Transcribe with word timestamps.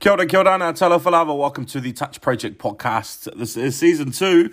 Kia 0.00 0.12
ora, 0.12 0.24
kia 0.24 0.38
ora, 0.38 0.58
talofa 0.72 1.10
lava. 1.10 1.34
Welcome 1.34 1.66
to 1.66 1.78
the 1.78 1.92
Touch 1.92 2.22
Project 2.22 2.56
podcast. 2.56 3.28
This 3.36 3.54
is 3.54 3.76
season 3.76 4.12
two, 4.12 4.50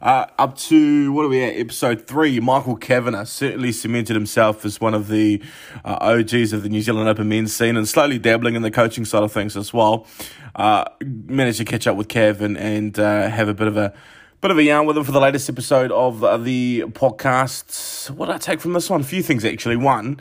uh, 0.00 0.24
up 0.38 0.56
to, 0.56 1.12
what 1.12 1.26
are 1.26 1.28
we 1.28 1.42
at, 1.42 1.54
episode 1.54 2.06
three. 2.06 2.40
Michael 2.40 2.76
Kavanagh 2.76 3.26
certainly 3.26 3.72
cemented 3.72 4.16
himself 4.16 4.64
as 4.64 4.80
one 4.80 4.94
of 4.94 5.08
the 5.08 5.42
uh, 5.84 5.98
OGs 6.00 6.54
of 6.54 6.62
the 6.62 6.70
New 6.70 6.80
Zealand 6.80 7.10
Open 7.10 7.28
men's 7.28 7.54
scene 7.54 7.76
and 7.76 7.86
slowly 7.86 8.18
dabbling 8.18 8.54
in 8.54 8.62
the 8.62 8.70
coaching 8.70 9.04
side 9.04 9.22
of 9.22 9.30
things 9.30 9.54
as 9.54 9.70
well. 9.70 10.06
Uh, 10.54 10.84
managed 11.04 11.58
to 11.58 11.66
catch 11.66 11.86
up 11.86 11.98
with 11.98 12.08
Kev 12.08 12.40
and, 12.40 12.56
and 12.56 12.98
uh, 12.98 13.28
have 13.28 13.50
a 13.50 13.54
bit 13.54 13.68
of 13.68 13.76
a 13.76 13.92
bit 14.40 14.50
of 14.50 14.56
a 14.56 14.62
yarn 14.62 14.86
with 14.86 14.96
him 14.96 15.04
for 15.04 15.12
the 15.12 15.20
latest 15.20 15.50
episode 15.50 15.92
of 15.92 16.20
the 16.42 16.84
podcast. 16.92 18.08
What 18.08 18.26
did 18.26 18.36
I 18.36 18.38
take 18.38 18.60
from 18.60 18.72
this 18.72 18.88
one? 18.88 19.02
A 19.02 19.04
few 19.04 19.22
things 19.22 19.44
actually. 19.44 19.76
One, 19.76 20.20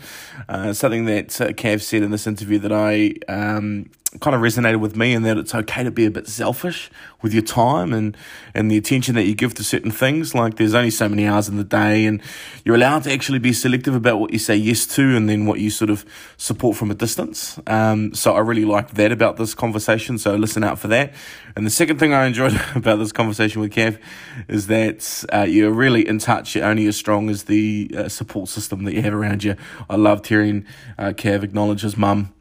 uh, 0.49 0.73
something 0.73 1.05
that 1.05 1.39
uh, 1.39 1.47
Kev 1.51 1.81
said 1.81 2.03
in 2.03 2.11
this 2.11 2.27
interview 2.27 2.59
that 2.59 2.73
I 2.73 3.13
um, 3.31 3.89
kind 4.19 4.35
of 4.35 4.41
resonated 4.41 4.79
with 4.79 4.95
me, 4.95 5.13
and 5.13 5.25
that 5.25 5.37
it's 5.37 5.53
okay 5.53 5.83
to 5.83 5.91
be 5.91 6.05
a 6.05 6.11
bit 6.11 6.27
selfish 6.27 6.89
with 7.21 7.33
your 7.33 7.43
time 7.43 7.93
and 7.93 8.15
and 8.53 8.69
the 8.69 8.77
attention 8.77 9.15
that 9.15 9.23
you 9.23 9.35
give 9.35 9.53
to 9.55 9.63
certain 9.63 9.91
things. 9.91 10.35
Like 10.35 10.55
there's 10.55 10.73
only 10.73 10.91
so 10.91 11.09
many 11.09 11.25
hours 11.25 11.47
in 11.47 11.57
the 11.57 11.63
day, 11.63 12.05
and 12.05 12.21
you're 12.63 12.75
allowed 12.75 13.03
to 13.03 13.11
actually 13.11 13.39
be 13.39 13.53
selective 13.53 13.95
about 13.95 14.19
what 14.19 14.31
you 14.31 14.39
say 14.39 14.55
yes 14.55 14.85
to, 14.95 15.15
and 15.15 15.27
then 15.29 15.45
what 15.45 15.59
you 15.59 15.69
sort 15.69 15.89
of 15.89 16.05
support 16.37 16.77
from 16.77 16.91
a 16.91 16.95
distance. 16.95 17.59
Um, 17.67 18.13
so 18.13 18.35
I 18.35 18.39
really 18.39 18.65
liked 18.65 18.95
that 18.95 19.11
about 19.11 19.37
this 19.37 19.53
conversation. 19.53 20.17
So 20.17 20.35
listen 20.35 20.63
out 20.63 20.79
for 20.79 20.87
that. 20.89 21.13
And 21.55 21.65
the 21.65 21.71
second 21.71 21.99
thing 21.99 22.13
I 22.13 22.25
enjoyed 22.25 22.59
about 22.75 22.99
this 22.99 23.11
conversation 23.11 23.61
with 23.61 23.71
Kev 23.71 23.99
is 24.47 24.67
that 24.67 25.25
uh, 25.33 25.43
you're 25.43 25.71
really 25.71 26.07
in 26.07 26.19
touch. 26.19 26.55
You're 26.55 26.65
only 26.65 26.87
as 26.87 26.97
strong 26.97 27.29
as 27.29 27.43
the 27.43 27.91
uh, 27.97 28.09
support 28.09 28.49
system 28.49 28.83
that 28.83 28.93
you 28.93 29.01
have 29.01 29.13
around 29.13 29.43
you. 29.43 29.55
I 29.89 29.95
loved 29.95 30.27
hearing 30.27 30.65
uh, 30.97 31.13
Kev 31.15 31.43
acknowledge 31.43 31.81
his 31.81 31.97
mum 31.97 32.33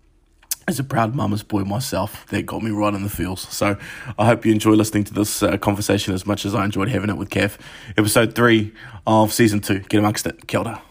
as 0.67 0.79
a 0.79 0.85
proud 0.85 1.15
mama's 1.15 1.43
boy 1.43 1.63
myself, 1.63 2.27
that 2.29 2.47
got 2.47 2.63
me 2.63 2.71
right 2.71 2.95
in 2.95 3.03
the 3.03 3.09
feels. 3.09 3.43
So 3.49 3.77
I 4.19 4.27
hope 4.27 4.45
you 4.47 4.53
enjoy 4.53 4.73
listening 4.73 5.05
to 5.05 5.15
this 5.15 5.43
uh, 5.43 5.57
conversation 5.59 6.15
as 6.15 6.27
much 6.27 6.45
as 6.47 6.55
I 6.55 6.65
enjoyed 6.65 6.89
having 6.89 7.11
it 7.11 7.17
with 7.17 7.31
Kev. 7.31 7.59
Episode 7.97 8.35
three 8.35 8.73
of 9.07 9.33
season 9.33 9.61
two. 9.61 9.81
Get 9.81 9.99
amongst 9.99 10.27
it. 10.27 10.47
Kia 10.47 10.61
ora. 10.61 10.83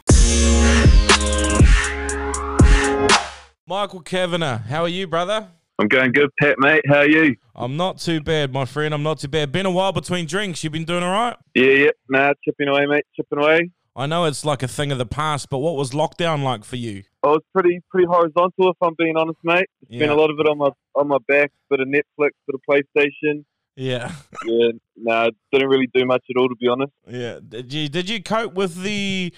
Michael 3.66 4.02
Kavanagh, 4.02 4.59
how 4.59 4.83
are 4.83 4.89
you, 4.89 5.08
brother? 5.08 5.48
I'm 5.80 5.88
going 5.88 6.11
good, 6.11 6.30
Pat, 6.39 6.55
mate. 6.59 6.83
How 6.88 6.98
are 6.98 7.08
you? 7.08 7.36
I'm 7.55 7.76
not 7.76 7.98
too 7.98 8.22
bad, 8.22 8.53
my 8.53 8.66
friend. 8.66 8.94
I'm 8.94 9.02
not 9.02 9.20
too 9.20 9.28
bad. 9.28 9.52
Been 9.52 9.66
a 9.66 9.72
while 9.72 9.92
between 9.92 10.28
drinks. 10.28 10.64
You've 10.64 10.73
been 10.73 10.86
doing 10.86 11.02
all 11.02 11.11
right? 11.11 11.36
Yeah, 11.55 11.72
yeah. 11.72 11.89
Nah, 12.09 12.33
chipping 12.45 12.67
away, 12.67 12.86
mate. 12.86 13.05
Chipping 13.16 13.39
away. 13.39 13.72
I 13.95 14.05
know 14.05 14.26
it's 14.26 14.45
like 14.45 14.61
a 14.61 14.67
thing 14.67 14.92
of 14.92 14.98
the 15.00 15.05
past, 15.05 15.50
but 15.50 15.59
what 15.59 15.76
was 15.76 15.92
lockdown 15.92 16.44
like 16.44 16.64
for 16.64 16.76
you? 16.76 17.03
I 17.24 17.28
was 17.28 17.42
pretty 17.54 17.80
pretty 17.90 18.06
horizontal, 18.08 18.70
if 18.70 18.78
I'm 18.82 18.96
being 18.98 19.16
honest, 19.16 19.40
mate. 19.44 19.66
It's 19.84 19.92
Yeah. 19.92 20.00
been 20.00 20.10
a 20.10 20.16
lot 20.16 20.30
of 20.30 20.40
it 20.40 20.48
on 20.48 20.58
my 20.58 20.70
on 20.96 21.08
my 21.08 21.18
back, 21.28 21.52
bit 21.70 21.80
of 21.80 21.88
Netflix, 21.88 22.32
bit 22.48 22.56
of 22.56 22.62
PlayStation. 22.70 23.46
Yeah, 23.76 24.12
Yeah, 24.46 24.72
No, 24.98 25.24
nah, 25.26 25.30
didn't 25.52 25.70
really 25.70 25.90
do 25.96 26.06
much 26.06 26.24
at 26.30 26.38
all, 26.38 26.48
to 26.48 26.56
be 26.56 26.68
honest. 26.68 26.92
yeah. 27.10 27.40
Did 27.48 27.74
you 27.74 27.90
did 27.90 28.10
you 28.10 28.22
cope 28.22 28.54
with 28.54 28.84
the 28.84 29.34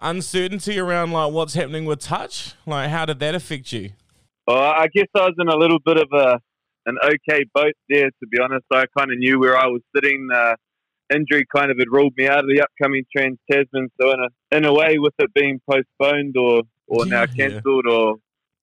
uncertainty 0.00 0.78
around 0.80 1.12
like 1.12 1.32
what's 1.32 1.54
happening 1.54 1.84
with 1.84 2.00
touch? 2.00 2.54
Like, 2.66 2.90
how 2.90 3.04
did 3.04 3.20
that 3.20 3.34
affect 3.34 3.72
you? 3.72 3.90
Uh, 4.48 4.54
I 4.58 4.88
guess 4.92 5.06
I 5.14 5.20
was 5.20 5.34
in 5.38 5.48
a 5.48 5.56
little 5.56 5.78
bit 5.84 5.96
of 5.98 6.08
a 6.12 6.40
an 6.86 6.96
okay 7.04 7.44
boat 7.54 7.74
there, 7.88 8.10
to 8.10 8.26
be 8.28 8.38
honest. 8.40 8.64
I 8.72 8.86
kind 8.98 9.12
of 9.12 9.18
knew 9.18 9.38
where 9.38 9.56
I 9.56 9.66
was 9.68 9.82
sitting. 9.94 10.28
Uh, 10.34 10.56
injury 11.14 11.44
kind 11.54 11.70
of 11.70 11.78
had 11.78 11.88
ruled 11.90 12.14
me 12.16 12.26
out 12.26 12.38
of 12.40 12.46
the 12.48 12.62
upcoming 12.62 13.04
Trans 13.14 13.38
Tasman, 13.50 13.88
so 14.00 14.10
in 14.12 14.18
a 14.20 14.56
in 14.56 14.64
a 14.64 14.72
way, 14.72 14.98
with 14.98 15.12
it 15.20 15.32
being 15.34 15.60
postponed 15.70 16.36
or 16.36 16.62
or 16.92 17.06
now 17.06 17.20
Yeah. 17.22 17.48
cancelled, 17.48 17.86
or 17.86 18.16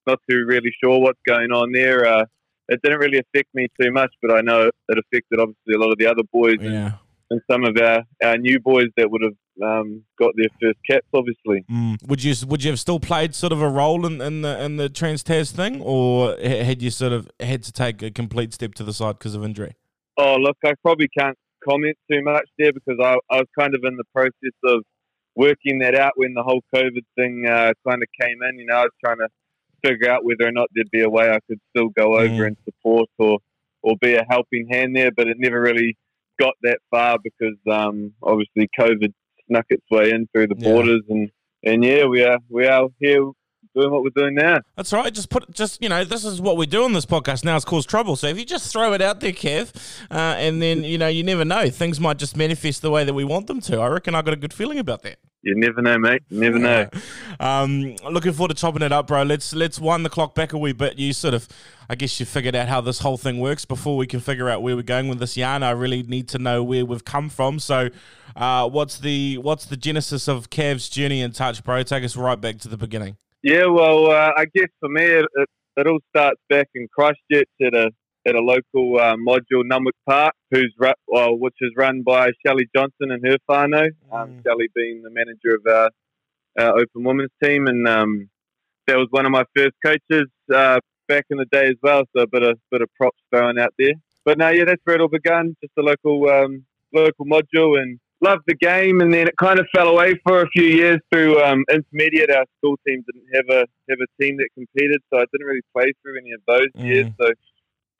not 0.07 0.19
too 0.29 0.45
really 0.47 0.71
sure 0.83 0.99
what's 0.99 1.19
going 1.27 1.51
on 1.51 1.71
there. 1.71 2.05
Uh, 2.05 2.25
it 2.69 2.79
didn't 2.83 2.99
really 2.99 3.17
affect 3.19 3.49
me 3.53 3.67
too 3.81 3.91
much, 3.91 4.13
but 4.21 4.31
I 4.31 4.41
know 4.41 4.67
it 4.67 4.97
affected 4.97 5.39
obviously 5.39 5.73
a 5.75 5.79
lot 5.79 5.91
of 5.91 5.97
the 5.97 6.05
other 6.05 6.23
boys 6.31 6.57
and, 6.59 6.71
Yeah. 6.73 6.91
and 7.31 7.41
some 7.49 7.63
of 7.65 7.75
our, 7.81 8.03
our 8.23 8.37
new 8.37 8.59
boys 8.59 8.87
that 8.97 9.09
would 9.09 9.23
have 9.23 9.33
um, 9.61 10.03
got 10.17 10.31
their 10.37 10.47
first 10.61 10.77
caps, 10.89 11.07
obviously. 11.13 11.65
Mm. 11.69 11.97
Would 12.07 12.23
you 12.23 12.33
would 12.47 12.63
you 12.63 12.69
have 12.71 12.79
still 12.79 12.99
played 12.99 13.35
sort 13.35 13.51
of 13.51 13.61
a 13.61 13.67
role 13.67 14.05
in, 14.05 14.21
in 14.21 14.41
the 14.41 14.63
in 14.63 14.77
the 14.77 14.87
Trans 14.87 15.21
Tas 15.23 15.51
thing, 15.51 15.81
or 15.81 16.37
had 16.41 16.81
you 16.81 16.89
sort 16.91 17.11
of 17.11 17.27
had 17.41 17.63
to 17.63 17.71
take 17.73 18.01
a 18.01 18.09
complete 18.11 18.53
step 18.53 18.73
to 18.75 18.83
the 18.83 18.93
side 18.93 19.17
because 19.19 19.35
of 19.35 19.43
injury? 19.43 19.73
Oh, 20.17 20.35
look, 20.35 20.57
I 20.65 20.73
probably 20.81 21.09
can't 21.17 21.37
comment 21.67 21.97
too 22.09 22.21
much 22.23 22.47
there 22.57 22.71
because 22.71 22.99
I, 23.03 23.17
I 23.33 23.37
was 23.39 23.47
kind 23.59 23.75
of 23.75 23.81
in 23.83 23.97
the 23.97 24.05
process 24.15 24.55
of 24.63 24.83
working 25.45 25.79
that 25.79 25.95
out 25.95 26.13
when 26.15 26.33
the 26.33 26.43
whole 26.43 26.61
COVID 26.75 27.05
thing 27.17 27.45
uh, 27.47 27.71
kind 27.87 28.01
of 28.03 28.09
came 28.21 28.39
in. 28.47 28.59
You 28.59 28.65
know, 28.67 28.75
I 28.75 28.81
was 28.83 28.91
trying 29.03 29.17
to 29.19 29.29
figure 29.85 30.09
out 30.11 30.25
whether 30.25 30.45
or 30.47 30.51
not 30.51 30.67
there'd 30.75 30.91
be 30.91 31.01
a 31.01 31.09
way 31.09 31.29
I 31.31 31.39
could 31.47 31.59
still 31.71 31.89
go 31.89 32.07
over 32.19 32.43
Mm. 32.43 32.47
and 32.47 32.57
support 32.65 33.09
or, 33.17 33.39
or 33.81 33.95
be 34.01 34.15
a 34.15 34.25
helping 34.29 34.67
hand 34.69 34.95
there, 34.95 35.11
but 35.15 35.27
it 35.27 35.37
never 35.39 35.61
really 35.61 35.97
got 36.39 36.55
that 36.63 36.79
far 36.91 37.17
because 37.23 37.57
um, 37.71 38.13
obviously 38.21 38.67
COVID 38.77 39.13
snuck 39.47 39.65
its 39.69 39.85
way 39.89 40.11
in 40.11 40.27
through 40.33 40.47
the 40.47 40.55
Yeah. 40.57 40.69
borders 40.71 41.01
and, 41.09 41.29
and 41.63 41.83
yeah, 41.83 42.05
we 42.05 42.23
are 42.23 42.37
we 42.49 42.65
are 42.67 42.87
here 42.99 43.23
doing 43.75 43.91
what 43.91 44.01
we're 44.03 44.09
doing 44.21 44.35
now. 44.35 44.57
That's 44.75 44.91
right. 44.91 45.13
Just 45.13 45.29
put, 45.29 45.49
just 45.53 45.81
you 45.81 45.89
know, 45.89 46.03
this 46.03 46.25
is 46.25 46.41
what 46.41 46.57
we 46.57 46.65
do 46.65 46.83
on 46.83 46.93
this 46.93 47.05
podcast 47.05 47.45
now. 47.45 47.55
It's 47.55 47.65
caused 47.65 47.87
trouble. 47.89 48.15
So 48.15 48.27
if 48.27 48.37
you 48.37 48.45
just 48.45 48.71
throw 48.73 48.93
it 48.93 49.01
out 49.01 49.19
there, 49.21 49.31
Kev, 49.31 49.71
uh, 50.11 50.15
and 50.45 50.61
then 50.61 50.83
you 50.83 50.97
know, 50.97 51.07
you 51.07 51.23
never 51.23 51.45
know, 51.45 51.69
things 51.69 51.99
might 51.99 52.17
just 52.17 52.35
manifest 52.35 52.81
the 52.81 52.89
way 52.91 53.03
that 53.05 53.13
we 53.13 53.23
want 53.23 53.47
them 53.47 53.61
to. 53.61 53.79
I 53.79 53.87
reckon 53.87 54.15
I 54.15 54.21
got 54.21 54.33
a 54.33 54.37
good 54.37 54.53
feeling 54.53 54.79
about 54.79 55.03
that. 55.03 55.17
You 55.41 55.55
never 55.55 55.81
know, 55.81 55.97
mate. 55.97 56.21
You 56.29 56.41
never 56.41 56.59
know. 56.59 56.89
Um, 57.39 57.95
looking 58.11 58.33
forward 58.33 58.49
to 58.49 58.55
chopping 58.55 58.81
it 58.81 58.91
up, 58.91 59.07
bro. 59.07 59.23
Let's 59.23 59.53
let's 59.53 59.79
wind 59.79 60.03
the 60.03 60.09
clock 60.09 60.35
back 60.35 60.51
a 60.51 60.57
wee 60.57 60.73
bit. 60.73 60.99
You 60.99 61.13
sort 61.13 61.33
of, 61.33 61.47
I 61.89 61.95
guess, 61.95 62.19
you 62.19 62.25
figured 62.25 62.55
out 62.55 62.67
how 62.67 62.81
this 62.81 62.99
whole 62.99 63.17
thing 63.17 63.39
works 63.39 63.63
before 63.63 63.95
we 63.95 64.05
can 64.05 64.19
figure 64.19 64.49
out 64.49 64.61
where 64.61 64.75
we're 64.75 64.81
going 64.81 65.07
with 65.07 65.19
this 65.19 65.37
yarn. 65.37 65.63
I 65.63 65.71
really 65.71 66.03
need 66.03 66.27
to 66.29 66.39
know 66.39 66.61
where 66.61 66.85
we've 66.85 67.05
come 67.05 67.29
from. 67.29 67.59
So, 67.59 67.89
uh, 68.35 68.67
what's 68.67 68.99
the 68.99 69.37
what's 69.37 69.65
the 69.65 69.77
genesis 69.77 70.27
of 70.27 70.49
Cav's 70.49 70.89
journey 70.89 71.21
in 71.21 71.31
touch, 71.31 71.63
bro? 71.63 71.83
Take 71.83 72.03
us 72.03 72.17
right 72.17 72.39
back 72.39 72.57
to 72.59 72.67
the 72.67 72.77
beginning. 72.77 73.15
Yeah, 73.41 73.67
well, 73.67 74.11
uh, 74.11 74.31
I 74.35 74.45
guess 74.53 74.67
for 74.81 74.89
me, 74.89 75.03
it, 75.03 75.25
it, 75.35 75.49
it 75.77 75.87
all 75.87 75.99
starts 76.09 76.41
back 76.49 76.67
in 76.75 76.89
Christchurch 76.93 77.47
at 77.61 77.73
a 77.73 77.91
at 78.29 78.35
a 78.35 78.39
local 78.41 78.99
uh, 78.99 79.15
module, 79.15 79.63
Nunweek 79.71 79.97
Park, 80.07 80.33
who's 80.51 80.73
ru- 80.77 80.93
well, 81.07 81.35
which 81.37 81.55
is 81.61 81.71
run 81.75 82.03
by 82.03 82.29
Shelly 82.45 82.67
Johnson 82.75 83.11
and 83.11 83.25
her 83.25 83.37
whānau. 83.49 83.87
Um, 84.11 84.29
Mm. 84.29 84.43
Shelley 84.43 84.69
being 84.75 85.01
the 85.01 85.09
manager 85.09 85.55
of 85.55 85.63
our, 85.67 85.89
our 86.63 86.73
Open 86.79 87.03
Women's 87.03 87.31
team, 87.43 87.67
and 87.67 87.87
um, 87.87 88.29
that 88.87 88.97
was 88.97 89.07
one 89.11 89.25
of 89.25 89.31
my 89.31 89.43
first 89.55 89.75
coaches 89.83 90.27
uh, 90.53 90.79
back 91.07 91.25
in 91.29 91.37
the 91.37 91.45
day 91.51 91.67
as 91.67 91.75
well. 91.81 92.03
So 92.15 92.23
a 92.23 92.27
bit 92.27 92.43
of 92.43 92.57
bit 92.71 92.81
of 92.81 92.89
props 92.95 93.19
thrown 93.31 93.57
out 93.59 93.73
there. 93.79 93.93
But 94.25 94.37
no, 94.37 94.49
yeah, 94.49 94.65
that's 94.65 94.81
where 94.83 94.95
it 94.97 95.01
all 95.01 95.07
began, 95.07 95.55
Just 95.61 95.73
a 95.77 95.81
local 95.81 96.29
um, 96.29 96.65
local 96.93 97.25
module, 97.25 97.79
and 97.81 97.99
loved 98.21 98.43
the 98.47 98.55
game. 98.55 98.99
And 99.01 99.13
then 99.13 99.27
it 99.27 99.35
kind 99.37 99.59
of 99.59 99.65
fell 99.73 99.87
away 99.87 100.15
for 100.27 100.41
a 100.41 100.47
few 100.49 100.65
years 100.65 100.99
through 101.11 101.41
um, 101.41 101.63
intermediate. 101.71 102.29
Our 102.29 102.45
school 102.57 102.77
team 102.85 103.03
didn't 103.11 103.27
have 103.33 103.45
a 103.49 103.61
have 103.89 103.99
a 104.07 104.21
team 104.21 104.37
that 104.37 104.49
competed, 104.55 105.01
so 105.09 105.19
I 105.19 105.25
didn't 105.31 105.47
really 105.47 105.65
play 105.75 105.91
through 106.01 106.19
any 106.19 106.31
of 106.33 106.41
those 106.47 106.67
Mm. 106.77 106.85
years. 106.85 107.07
So 107.19 107.27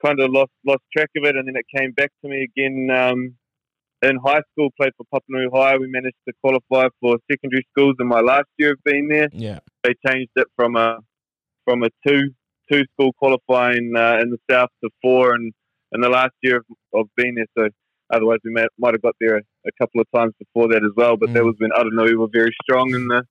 kind 0.04 0.20
of 0.20 0.32
lost 0.32 0.52
lost 0.66 0.82
track 0.96 1.10
of 1.18 1.24
it, 1.26 1.36
and 1.36 1.48
then 1.48 1.56
it 1.56 1.66
came 1.76 1.92
back 1.92 2.12
to 2.24 2.30
me 2.30 2.44
again 2.44 2.90
um, 2.96 3.36
in 4.02 4.18
high 4.26 4.42
school. 4.52 4.70
Played 4.80 4.94
for 4.98 5.06
Papanui 5.14 5.48
High. 5.54 5.78
We 5.78 5.88
managed 5.88 6.18
to 6.28 6.34
qualify 6.44 6.90
for 7.00 7.18
secondary 7.30 7.66
schools 7.72 7.96
in 8.00 8.08
my 8.08 8.22
last 8.22 8.48
year 8.58 8.74
of 8.74 8.80
being 8.84 9.08
there. 9.08 9.30
Yeah. 9.32 9.60
They 9.84 9.94
changed 10.08 10.32
it 10.36 10.48
from 10.56 10.76
a 10.76 11.00
from 11.66 11.84
a 11.84 11.90
two 12.08 12.32
two 12.72 12.84
school 12.94 13.12
qualifying 13.14 13.94
uh, 13.96 14.20
in 14.22 14.30
the 14.30 14.38
south 14.50 14.70
to 14.84 14.90
four, 15.02 15.34
and 15.34 15.54
in 15.92 16.02
the 16.02 16.10
last 16.10 16.34
year 16.42 16.58
of, 16.58 16.66
of 16.94 17.08
being 17.16 17.36
there. 17.36 17.48
So 17.58 17.70
otherwise, 18.12 18.40
we 18.44 18.52
might, 18.52 18.68
might 18.78 18.94
have 18.94 19.02
got 19.02 19.16
there 19.20 19.38
a, 19.38 19.42
a 19.68 19.72
couple 19.80 20.02
of 20.02 20.08
times 20.16 20.34
before 20.40 20.68
that 20.70 20.84
as 20.84 20.92
well. 20.96 21.18
But 21.18 21.34
that 21.34 21.44
Mm. 21.44 21.46
was 21.46 21.56
when 21.58 21.72
Aranui 21.72 22.16
were 22.16 22.28
very 22.32 22.54
strong 22.64 22.94
in 22.94 23.08
the 23.08 23.24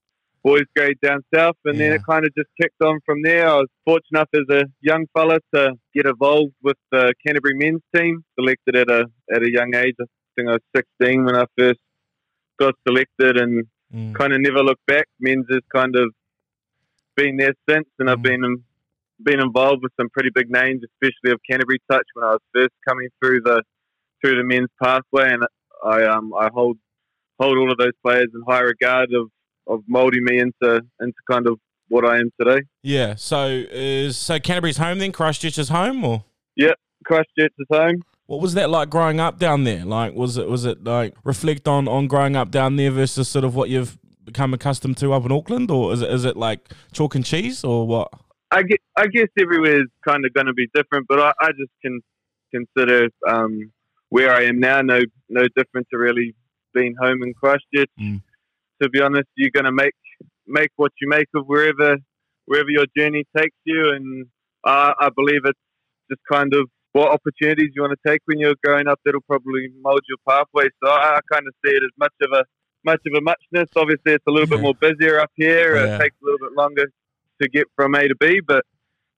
boys' 0.48 0.62
grade 0.76 0.98
down 1.02 1.20
south, 1.34 1.56
and 1.66 1.78
then 1.80 1.92
it 1.92 2.00
kind 2.08 2.24
of 2.24 2.30
just 2.34 2.48
kicked 2.60 2.80
on 2.82 2.98
from 3.04 3.18
there. 3.22 3.46
I 3.48 3.56
was 3.56 3.68
fortunate 3.84 4.04
enough 4.18 4.28
as 4.34 4.56
a 4.60 4.64
young 4.80 5.06
fella 5.14 5.38
to 5.54 5.72
get 5.94 6.06
involved 6.06 6.54
with 6.62 6.76
the 6.90 7.12
Canterbury 7.24 7.54
men's 7.54 7.82
team, 7.94 8.24
selected 8.38 8.74
at 8.76 8.88
a 8.90 9.06
at 9.34 9.42
a 9.42 9.50
young 9.50 9.74
age. 9.74 9.94
I 10.00 10.04
think 10.36 10.48
I 10.48 10.52
was 10.52 10.66
16 10.76 11.24
when 11.24 11.36
I 11.36 11.44
first 11.58 11.80
got 12.58 12.74
selected, 12.86 13.36
and 13.36 13.66
Mm. 13.94 14.14
kind 14.14 14.34
of 14.34 14.40
never 14.42 14.62
looked 14.62 14.84
back. 14.86 15.06
Men's 15.18 15.46
has 15.50 15.62
kind 15.74 15.96
of 15.96 16.12
been 17.16 17.38
there 17.38 17.54
since, 17.68 17.88
and 17.98 18.10
I've 18.10 18.18
Mm. 18.18 18.30
been 18.30 18.44
um, 18.44 18.64
been 19.20 19.40
involved 19.40 19.82
with 19.82 19.92
some 19.98 20.08
pretty 20.10 20.30
big 20.38 20.48
names, 20.50 20.80
especially 20.88 21.32
of 21.32 21.40
Canterbury 21.50 21.80
touch 21.90 22.06
when 22.14 22.24
I 22.24 22.32
was 22.36 22.42
first 22.54 22.74
coming 22.88 23.08
through 23.18 23.40
the 23.48 23.62
through 24.20 24.36
the 24.36 24.44
men's 24.44 24.68
pathway, 24.82 25.32
and 25.32 25.42
I 25.84 26.04
um 26.04 26.34
I 26.34 26.50
hold 26.52 26.76
hold 27.40 27.56
all 27.56 27.70
of 27.72 27.78
those 27.78 27.96
players 28.04 28.28
in 28.34 28.42
high 28.46 28.60
regard 28.74 29.08
of 29.14 29.30
of 29.68 29.80
molding 29.86 30.24
me 30.24 30.38
into 30.38 30.82
into 31.00 31.18
kind 31.30 31.46
of 31.46 31.58
what 31.88 32.04
I 32.04 32.18
am 32.18 32.30
today. 32.40 32.62
Yeah. 32.82 33.14
So 33.16 33.46
is 33.46 34.16
so 34.16 34.38
Canterbury's 34.38 34.78
home 34.78 34.98
then? 34.98 35.12
Christchurch 35.12 35.58
is 35.58 35.68
home, 35.68 36.04
or 36.04 36.24
Christchurch 37.04 37.52
is 37.58 37.66
home. 37.70 38.02
what 38.26 38.40
was 38.40 38.54
that 38.54 38.70
like 38.70 38.90
growing 38.90 39.20
up 39.20 39.38
down 39.38 39.64
there? 39.64 39.84
Like, 39.84 40.14
was 40.14 40.36
it 40.36 40.48
was 40.48 40.64
it 40.64 40.84
like 40.84 41.14
reflect 41.24 41.66
on 41.66 41.88
on 41.88 42.06
growing 42.06 42.36
up 42.36 42.50
down 42.50 42.76
there 42.76 42.90
versus 42.90 43.28
sort 43.28 43.44
of 43.44 43.54
what 43.54 43.70
you've 43.70 43.98
become 44.24 44.52
accustomed 44.52 44.98
to 44.98 45.12
up 45.14 45.24
in 45.24 45.32
Auckland, 45.32 45.70
or 45.70 45.92
is 45.92 46.02
it 46.02 46.10
is 46.10 46.24
it 46.24 46.36
like 46.36 46.60
chalk 46.92 47.14
and 47.14 47.24
cheese, 47.24 47.64
or 47.64 47.86
what? 47.86 48.12
I 48.50 48.62
get, 48.62 48.80
I 48.96 49.06
guess 49.06 49.28
everywhere 49.38 49.80
is 49.80 49.88
kind 50.06 50.24
of 50.24 50.32
going 50.32 50.46
to 50.46 50.54
be 50.54 50.68
different, 50.74 51.06
but 51.06 51.20
I, 51.20 51.32
I 51.40 51.48
just 51.48 51.72
can 51.82 52.00
consider 52.50 53.08
um, 53.28 53.72
where 54.08 54.32
I 54.32 54.44
am 54.44 54.60
now 54.60 54.80
no 54.82 55.00
no 55.28 55.42
different 55.56 55.86
to 55.90 55.98
really 55.98 56.34
being 56.74 56.94
home 57.00 57.22
in 57.22 57.34
Christchurch. 57.34 57.90
Mm. 58.00 58.22
To 58.82 58.88
be 58.88 59.00
honest, 59.00 59.28
you're 59.36 59.50
going 59.50 59.64
to 59.64 59.72
make 59.72 59.94
make 60.46 60.70
what 60.76 60.92
you 61.00 61.08
make 61.08 61.28
of 61.34 61.46
wherever 61.46 61.96
wherever 62.46 62.70
your 62.70 62.86
journey 62.96 63.24
takes 63.36 63.56
you, 63.64 63.92
and 63.94 64.26
uh, 64.64 64.92
I 64.98 65.08
believe 65.14 65.42
it's 65.44 65.58
just 66.10 66.22
kind 66.30 66.54
of 66.54 66.68
what 66.92 67.10
opportunities 67.10 67.70
you 67.74 67.82
want 67.82 67.96
to 68.02 68.10
take 68.10 68.20
when 68.24 68.38
you're 68.38 68.54
growing 68.64 68.88
up. 68.88 69.00
That'll 69.04 69.20
probably 69.22 69.68
mold 69.82 70.00
your 70.08 70.18
pathway. 70.28 70.68
So 70.82 70.90
I, 70.90 71.16
I 71.16 71.20
kind 71.30 71.44
of 71.46 71.54
see 71.64 71.72
it 71.72 71.82
as 71.84 71.92
much 71.98 72.14
of 72.22 72.32
a 72.32 72.44
much 72.84 73.00
of 73.06 73.12
a 73.16 73.20
muchness. 73.20 73.68
Obviously, 73.76 74.14
it's 74.14 74.24
a 74.26 74.30
little 74.30 74.46
bit 74.46 74.60
more 74.60 74.74
busier 74.74 75.20
up 75.20 75.30
here. 75.36 75.76
Yeah. 75.76 75.96
It 75.96 75.98
takes 75.98 76.16
a 76.22 76.24
little 76.24 76.38
bit 76.40 76.56
longer 76.56 76.90
to 77.42 77.48
get 77.48 77.66
from 77.76 77.94
A 77.94 78.08
to 78.08 78.14
B, 78.18 78.40
but 78.46 78.64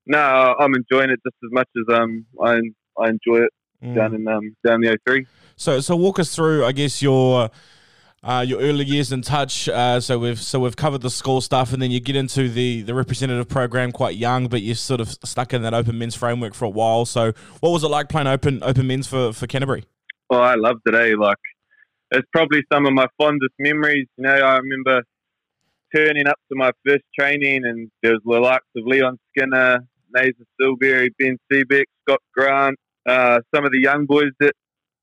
no, 0.07 0.19
I'm 0.59 0.75
enjoying 0.75 1.11
it 1.11 1.21
just 1.25 1.37
as 1.45 1.51
much 1.53 1.69
as 1.77 1.95
um 1.97 2.27
I 2.43 2.61
I 2.99 3.09
enjoy 3.09 3.45
it 3.45 3.53
mm. 3.83 3.95
down 3.95 4.15
in 4.15 4.27
um 4.29 4.57
down 4.67 4.81
the 4.81 4.99
O3. 5.07 5.27
So 5.57 5.81
so 5.81 5.97
walk 5.97 6.19
us 6.19 6.35
through, 6.35 6.65
I 6.65 6.73
guess 6.73 7.01
your. 7.03 7.51
Uh, 8.23 8.45
your 8.47 8.61
early 8.61 8.85
years 8.85 9.13
in 9.13 9.23
touch. 9.23 9.67
Uh, 9.67 9.99
so 9.99 10.19
we've 10.19 10.39
so 10.39 10.61
we've 10.61 10.77
covered 10.77 11.01
the 11.01 11.09
school 11.09 11.41
stuff, 11.41 11.73
and 11.73 11.81
then 11.81 11.91
you 11.91 12.01
get 12.01 12.17
into 12.17 12.51
the 12.51 12.83
the 12.83 12.95
representative 12.95 13.49
program 13.49 13.93
quite 13.93 14.17
young, 14.17 14.47
but 14.47 14.61
you're 14.61 14.75
sort 14.75 15.01
of 15.01 15.09
stuck 15.25 15.55
in 15.55 15.63
that 15.63 15.73
open 15.73 15.99
men's 15.99 16.15
framework 16.15 16.53
for 16.53 16.67
a 16.67 16.69
while. 16.69 17.07
So 17.07 17.33
what 17.61 17.71
was 17.71 17.83
it 17.83 17.89
like 17.89 18.11
playing 18.11 18.27
open 18.27 18.63
open 18.63 18.87
men's 18.87 19.07
for 19.07 19.33
for 19.33 19.47
Canterbury? 19.47 19.85
Well, 20.29 20.43
I 20.43 20.55
loved 20.55 20.83
it. 20.85 20.95
Eh? 20.95 21.15
Like 21.19 21.39
it's 22.11 22.29
probably 22.33 22.63
some 22.71 22.85
of 22.85 22.93
my 22.93 23.07
fondest 23.17 23.55
memories. 23.59 24.07
You 24.19 24.25
know, 24.25 24.35
I 24.35 24.59
remember 24.59 25.03
turning 25.95 26.27
up 26.27 26.39
to 26.51 26.59
my 26.59 26.73
first 26.87 27.05
training, 27.19 27.65
and 27.65 27.91
there 28.03 28.13
was 28.13 28.21
the 28.25 28.39
likes 28.39 28.67
of 28.77 28.85
Leon 28.87 29.19
Skinner, 29.31 29.79
Nathan 30.15 30.47
Silberry, 30.61 31.11
Ben 31.19 31.39
Seabeck, 31.51 31.85
Scott 32.03 32.21
Grant, 32.35 32.79
uh, 33.09 33.41
some 33.55 33.65
of 33.65 33.73
the 33.73 33.81
young 33.81 34.07
boys 34.07 34.31
that 34.41 34.53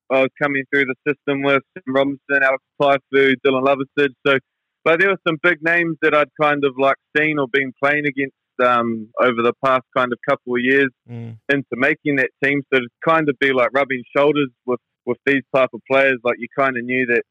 I 0.10 0.22
was 0.22 0.30
coming 0.42 0.64
through 0.72 0.86
the 0.86 0.96
system 1.08 1.42
with, 1.44 1.64
Sam 1.74 1.96
Robinson, 1.96 2.44
Alex 2.44 2.64
Typhoon, 2.82 3.36
Dylan 3.46 3.64
Loversid. 3.64 4.10
So, 4.26 4.38
but 4.84 5.00
there 5.00 5.10
were 5.10 5.20
some 5.28 5.38
big 5.44 5.58
names 5.62 5.98
that 6.02 6.14
I'd 6.14 6.30
kind 6.42 6.64
of 6.64 6.76
like 6.78 6.96
seen 7.16 7.40
or 7.40 7.48
been 7.52 7.74
playing 7.82 8.06
against 8.06 8.36
um, 8.64 9.10
over 9.20 9.42
the 9.44 9.54
past 9.64 9.84
kind 9.96 10.12
of 10.12 10.20
couple 10.28 10.56
of 10.56 10.62
years 10.62 10.90
mm. 11.10 11.38
into 11.50 11.66
making 11.74 12.18
that 12.18 12.30
team. 12.44 12.62
So 12.74 12.80
to 12.80 12.88
kind 13.06 13.30
of 13.30 13.38
be 13.40 13.52
like 13.54 13.70
rubbing 13.74 14.04
shoulders 14.16 14.50
with 14.66 14.80
with 15.06 15.18
these 15.26 15.44
type 15.56 15.70
of 15.74 15.82
players, 15.90 16.20
like 16.24 16.36
you 16.38 16.48
kind 16.58 16.78
of 16.78 16.84
knew 16.84 17.06
that 17.08 17.24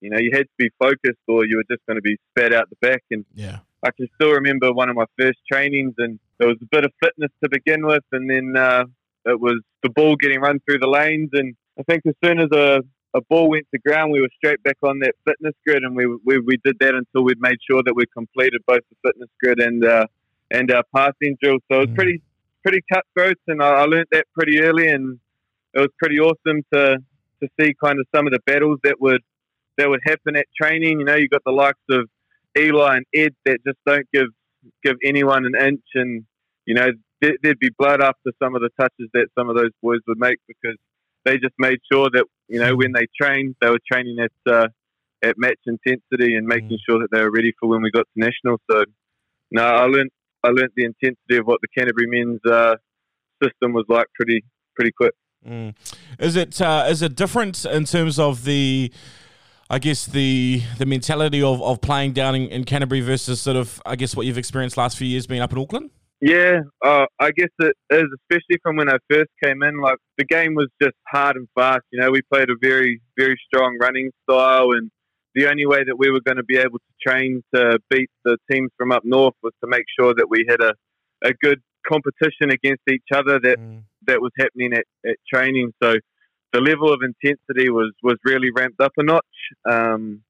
you 0.00 0.10
know 0.10 0.18
you 0.18 0.30
had 0.32 0.42
to 0.42 0.56
be 0.58 0.70
focused 0.78 1.20
or 1.26 1.44
you 1.44 1.56
were 1.56 1.64
just 1.70 1.84
going 1.86 1.96
to 1.96 2.02
be 2.02 2.16
spat 2.30 2.52
out 2.52 2.68
the 2.70 2.76
back. 2.86 3.02
And 3.10 3.24
yeah, 3.34 3.58
I 3.82 3.90
can 3.90 4.08
still 4.14 4.32
remember 4.32 4.72
one 4.72 4.88
of 4.88 4.96
my 4.96 5.06
first 5.18 5.38
trainings, 5.50 5.94
and 5.98 6.18
there 6.38 6.48
was 6.48 6.58
a 6.62 6.66
bit 6.70 6.84
of 6.84 6.92
fitness 7.02 7.30
to 7.42 7.48
begin 7.50 7.86
with, 7.86 8.04
and 8.12 8.28
then 8.30 8.54
uh, 8.56 8.84
it 9.24 9.40
was 9.40 9.60
the 9.82 9.90
ball 9.90 10.16
getting 10.16 10.40
run 10.40 10.60
through 10.60 10.78
the 10.78 10.88
lanes, 10.88 11.30
and 11.32 11.54
I 11.78 11.82
think 11.82 12.02
as 12.06 12.14
soon 12.24 12.40
as 12.40 12.48
a 12.52 12.80
a 13.16 13.20
ball 13.30 13.48
went 13.48 13.66
to 13.72 13.78
ground, 13.78 14.10
we 14.10 14.20
were 14.20 14.28
straight 14.36 14.60
back 14.64 14.76
on 14.82 14.98
that 14.98 15.14
fitness 15.24 15.54
grid, 15.66 15.84
and 15.84 15.94
we 15.94 16.06
we, 16.24 16.38
we 16.38 16.56
did 16.64 16.76
that 16.80 16.94
until 16.94 17.24
we'd 17.24 17.40
made 17.40 17.58
sure 17.68 17.82
that 17.84 17.94
we 17.94 18.04
completed 18.06 18.60
both 18.66 18.80
the 18.90 19.08
fitness 19.08 19.28
grid 19.42 19.60
and 19.60 19.84
uh, 19.84 20.06
and 20.50 20.70
our 20.72 20.82
passing 20.94 21.36
drill. 21.42 21.58
So 21.70 21.80
it 21.80 21.88
was 21.88 21.88
mm. 21.88 21.94
pretty 21.94 22.22
pretty 22.62 22.82
cutthroat, 22.92 23.38
and 23.46 23.62
I, 23.62 23.68
I 23.68 23.84
learned 23.84 24.08
that 24.12 24.26
pretty 24.34 24.60
early, 24.60 24.88
and 24.88 25.18
it 25.74 25.80
was 25.80 25.90
pretty 25.98 26.18
awesome 26.18 26.62
to 26.72 26.98
to 27.42 27.48
see 27.60 27.74
kind 27.82 28.00
of 28.00 28.06
some 28.14 28.26
of 28.26 28.32
the 28.32 28.40
battles 28.46 28.80
that 28.82 29.00
would 29.00 29.22
that 29.78 29.88
would 29.88 30.00
happen 30.04 30.36
at 30.36 30.46
training. 30.60 31.00
You 31.00 31.06
know, 31.06 31.16
you 31.16 31.28
got 31.28 31.44
the 31.44 31.52
likes 31.52 31.78
of 31.90 32.08
Eli 32.58 32.96
and 32.96 33.06
Ed 33.14 33.34
that 33.44 33.58
just 33.64 33.78
don't 33.86 34.06
give 34.12 34.26
give 34.82 34.96
anyone 35.04 35.44
an 35.46 35.54
inch, 35.54 35.84
and 35.94 36.24
you 36.66 36.74
know 36.74 36.88
there, 37.20 37.34
would 37.44 37.58
be 37.60 37.70
blood 37.78 38.00
after 38.02 38.32
some 38.42 38.56
of 38.56 38.62
the 38.62 38.70
touches 38.78 39.08
that 39.14 39.28
some 39.38 39.48
of 39.48 39.56
those 39.56 39.70
boys 39.82 40.00
would 40.08 40.18
make 40.18 40.38
because 40.48 40.76
they 41.24 41.38
just 41.38 41.54
made 41.58 41.78
sure 41.90 42.08
that 42.12 42.24
you 42.48 42.60
know 42.60 42.76
when 42.76 42.92
they 42.92 43.06
trained, 43.20 43.56
they 43.60 43.70
were 43.70 43.80
training 43.90 44.18
at 44.18 44.52
uh, 44.52 44.68
at 45.22 45.36
match 45.38 45.58
intensity 45.66 46.34
and 46.34 46.46
making 46.46 46.68
mm. 46.68 46.84
sure 46.88 46.98
that 47.00 47.08
they 47.10 47.20
were 47.20 47.30
ready 47.30 47.52
for 47.58 47.68
when 47.68 47.82
we 47.82 47.90
got 47.90 48.06
to 48.14 48.16
national. 48.16 48.58
So, 48.70 48.84
no, 49.50 49.64
I 49.64 49.84
learned 49.84 50.10
I 50.42 50.48
learned 50.48 50.70
the 50.76 50.84
intensity 50.84 51.38
of 51.38 51.46
what 51.46 51.60
the 51.62 51.68
Canterbury 51.76 52.06
men's 52.06 52.40
uh, 52.44 52.76
system 53.42 53.72
was 53.72 53.84
like 53.88 54.06
pretty 54.14 54.44
pretty 54.76 54.92
quick. 54.92 55.14
Mm. 55.46 55.74
Is 56.18 56.36
it 56.36 56.60
uh, 56.60 56.86
is 56.88 57.02
it 57.02 57.16
different 57.16 57.64
in 57.64 57.84
terms 57.84 58.18
of 58.18 58.44
the, 58.44 58.92
I 59.68 59.78
guess 59.78 60.06
the 60.06 60.62
the 60.78 60.86
mentality 60.86 61.42
of, 61.42 61.62
of 61.62 61.80
playing 61.80 62.12
down 62.12 62.34
in, 62.34 62.48
in 62.48 62.64
Canterbury 62.64 63.00
versus 63.00 63.40
sort 63.40 63.56
of 63.56 63.80
I 63.84 63.96
guess 63.96 64.14
what 64.14 64.26
you've 64.26 64.38
experienced 64.38 64.76
last 64.76 64.96
few 64.96 65.06
years 65.06 65.26
being 65.26 65.42
up 65.42 65.52
in 65.52 65.58
Auckland? 65.58 65.90
Yeah, 66.24 66.60
uh, 66.82 67.04
I 67.20 67.32
guess 67.32 67.50
it 67.58 67.76
is, 67.90 68.04
especially 68.22 68.58
from 68.62 68.76
when 68.76 68.88
I 68.88 68.96
first 69.10 69.28
came 69.44 69.62
in. 69.62 69.78
Like 69.78 69.98
the 70.16 70.24
game 70.24 70.54
was 70.54 70.68
just 70.80 70.96
hard 71.06 71.36
and 71.36 71.46
fast. 71.54 71.82
You 71.92 72.00
know, 72.00 72.10
we 72.10 72.22
played 72.32 72.48
a 72.48 72.54
very 72.62 73.02
very 73.14 73.38
strong 73.46 73.76
running 73.78 74.10
style, 74.22 74.70
and 74.72 74.90
the 75.34 75.50
only 75.50 75.66
way 75.66 75.84
that 75.84 75.98
we 75.98 76.10
were 76.10 76.22
going 76.24 76.38
to 76.38 76.42
be 76.42 76.56
able 76.56 76.78
to 76.78 77.06
train 77.06 77.42
to 77.54 77.78
beat 77.90 78.08
the 78.24 78.38
teams 78.50 78.70
from 78.78 78.90
up 78.90 79.02
north 79.04 79.34
was 79.42 79.52
to 79.62 79.68
make 79.68 79.84
sure 80.00 80.14
that 80.14 80.30
we 80.30 80.46
had 80.48 80.62
a 80.62 80.72
a 81.22 81.34
good 81.42 81.60
competition 81.86 82.50
against 82.50 82.84
each 82.90 83.08
other 83.14 83.38
that 83.40 83.58
mm. 83.58 83.82
that 84.06 84.22
was 84.22 84.32
happening 84.38 84.72
at, 84.72 84.86
at 85.06 85.16
training. 85.30 85.74
So 85.82 85.96
the 86.54 86.60
level 86.62 86.90
of 86.90 87.00
intensity 87.02 87.68
was 87.68 87.92
was 88.02 88.16
really 88.24 88.48
ramped 88.50 88.80
up 88.80 88.92
a 88.96 89.02
notch. 89.02 89.36
Um, 89.68 90.22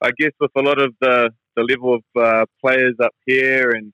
I 0.00 0.08
guess 0.18 0.32
with 0.40 0.52
a 0.56 0.62
lot 0.62 0.80
of 0.80 0.94
the 1.02 1.32
the 1.54 1.64
level 1.64 1.96
of 1.96 2.02
uh, 2.18 2.46
players 2.62 2.94
up 2.98 3.12
here 3.26 3.72
and 3.72 3.92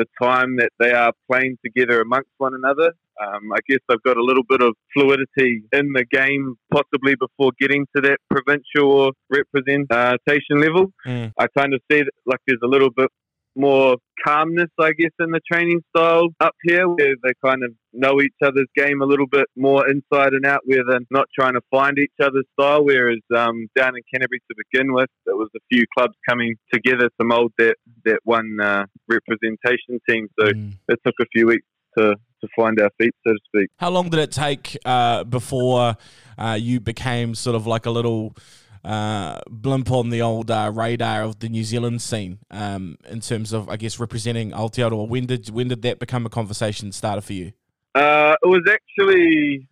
the 0.00 0.06
time 0.26 0.56
that 0.56 0.70
they 0.78 0.92
are 0.92 1.12
playing 1.30 1.58
together 1.64 2.00
amongst 2.00 2.30
one 2.38 2.54
another. 2.54 2.92
Um, 3.22 3.52
I 3.52 3.58
guess 3.68 3.80
they've 3.86 4.02
got 4.02 4.16
a 4.16 4.22
little 4.22 4.44
bit 4.48 4.62
of 4.62 4.74
fluidity 4.94 5.62
in 5.72 5.92
the 5.92 6.06
game, 6.10 6.56
possibly 6.72 7.14
before 7.16 7.52
getting 7.60 7.86
to 7.94 8.00
that 8.02 8.18
provincial 8.30 9.12
representation 9.28 10.56
level. 10.66 10.86
Mm. 11.06 11.32
I 11.38 11.46
kind 11.56 11.74
of 11.74 11.80
see 11.90 12.00
that 12.02 12.12
like 12.24 12.40
there's 12.46 12.60
a 12.64 12.66
little 12.66 12.90
bit 12.90 13.10
more 13.56 13.96
calmness, 14.24 14.70
I 14.78 14.92
guess, 14.92 15.10
in 15.18 15.30
the 15.30 15.40
training 15.50 15.80
style 15.94 16.28
up 16.40 16.54
here, 16.62 16.88
where 16.88 17.14
they 17.22 17.32
kind 17.44 17.62
of 17.64 17.72
know 17.92 18.20
each 18.20 18.34
other's 18.42 18.68
game 18.76 19.02
a 19.02 19.06
little 19.06 19.26
bit 19.26 19.46
more 19.56 19.88
inside 19.88 20.32
and 20.32 20.46
out, 20.46 20.60
where 20.64 20.82
they're 20.88 21.00
not 21.10 21.26
trying 21.38 21.54
to 21.54 21.60
find 21.70 21.98
each 21.98 22.12
other's 22.22 22.46
style. 22.58 22.84
Whereas 22.84 23.20
um, 23.36 23.68
down 23.76 23.96
in 23.96 24.02
Canterbury 24.12 24.40
to 24.50 24.64
begin 24.70 24.92
with, 24.92 25.08
there 25.26 25.36
was 25.36 25.48
a 25.56 25.60
few 25.70 25.84
clubs 25.96 26.14
coming 26.28 26.56
together 26.72 27.08
to 27.20 27.26
mould 27.26 27.52
that 27.58 27.76
that 28.04 28.20
one 28.24 28.58
uh, 28.60 28.84
representation 29.08 30.00
team. 30.08 30.28
So 30.38 30.46
mm. 30.46 30.72
it 30.88 30.98
took 31.04 31.14
a 31.20 31.26
few 31.32 31.46
weeks 31.46 31.66
to 31.98 32.14
to 32.40 32.48
find 32.56 32.80
our 32.80 32.90
feet, 32.98 33.14
so 33.26 33.32
to 33.32 33.38
speak. 33.46 33.68
How 33.78 33.90
long 33.90 34.08
did 34.08 34.20
it 34.20 34.32
take 34.32 34.76
uh, 34.84 35.24
before 35.24 35.96
uh, 36.38 36.56
you 36.58 36.80
became 36.80 37.34
sort 37.34 37.56
of 37.56 37.66
like 37.66 37.86
a 37.86 37.90
little 37.90 38.34
uh, 38.84 39.40
blimp 39.48 39.90
on 39.90 40.10
the 40.10 40.22
old 40.22 40.50
uh, 40.50 40.70
radar 40.74 41.22
of 41.22 41.40
the 41.40 41.48
New 41.48 41.64
Zealand 41.64 42.00
scene 42.00 42.38
um, 42.50 42.96
in 43.08 43.20
terms 43.20 43.52
of, 43.52 43.68
I 43.68 43.76
guess, 43.76 43.98
representing 43.98 44.52
Aotearoa? 44.52 45.08
When 45.08 45.26
did 45.26 45.50
when 45.50 45.68
did 45.68 45.82
that 45.82 45.98
become 45.98 46.26
a 46.26 46.30
conversation 46.30 46.92
starter 46.92 47.20
for 47.20 47.32
you? 47.32 47.52
Uh, 47.94 48.36
it 48.42 48.46
was 48.46 48.62
actually 48.70 49.68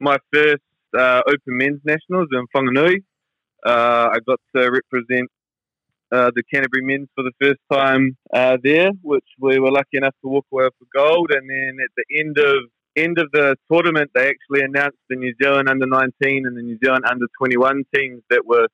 my 0.00 0.16
first 0.32 0.62
uh, 0.96 1.22
Open 1.26 1.56
Men's 1.58 1.80
Nationals 1.84 2.28
in 2.32 2.46
Whanganui. 2.54 3.04
Uh, 3.64 4.08
I 4.12 4.18
got 4.26 4.40
to 4.56 4.70
represent 4.70 5.30
uh, 6.10 6.30
the 6.34 6.42
Canterbury 6.52 6.82
Men's 6.82 7.08
for 7.14 7.22
the 7.22 7.32
first 7.40 7.60
time 7.70 8.16
there, 8.62 8.90
which 9.02 9.24
we 9.38 9.58
were 9.58 9.70
lucky 9.70 9.98
enough 9.98 10.14
to 10.22 10.28
walk 10.28 10.46
away 10.52 10.64
with 10.64 10.88
gold. 10.94 11.30
And 11.30 11.48
then 11.48 11.76
at 11.82 11.90
the 11.96 12.18
end 12.18 12.38
of 12.38 12.70
end 12.96 13.18
of 13.18 13.30
the 13.32 13.56
tournament, 13.70 14.10
they 14.14 14.28
actually 14.28 14.64
announced 14.64 14.98
the 15.08 15.16
New 15.16 15.34
Zealand 15.42 15.68
under 15.68 15.86
19 15.86 16.46
and 16.46 16.56
the 16.56 16.62
New 16.62 16.78
Zealand 16.84 17.04
under 17.08 17.26
21 17.38 17.84
teams 17.94 18.22
that 18.30 18.44
were 18.44 18.68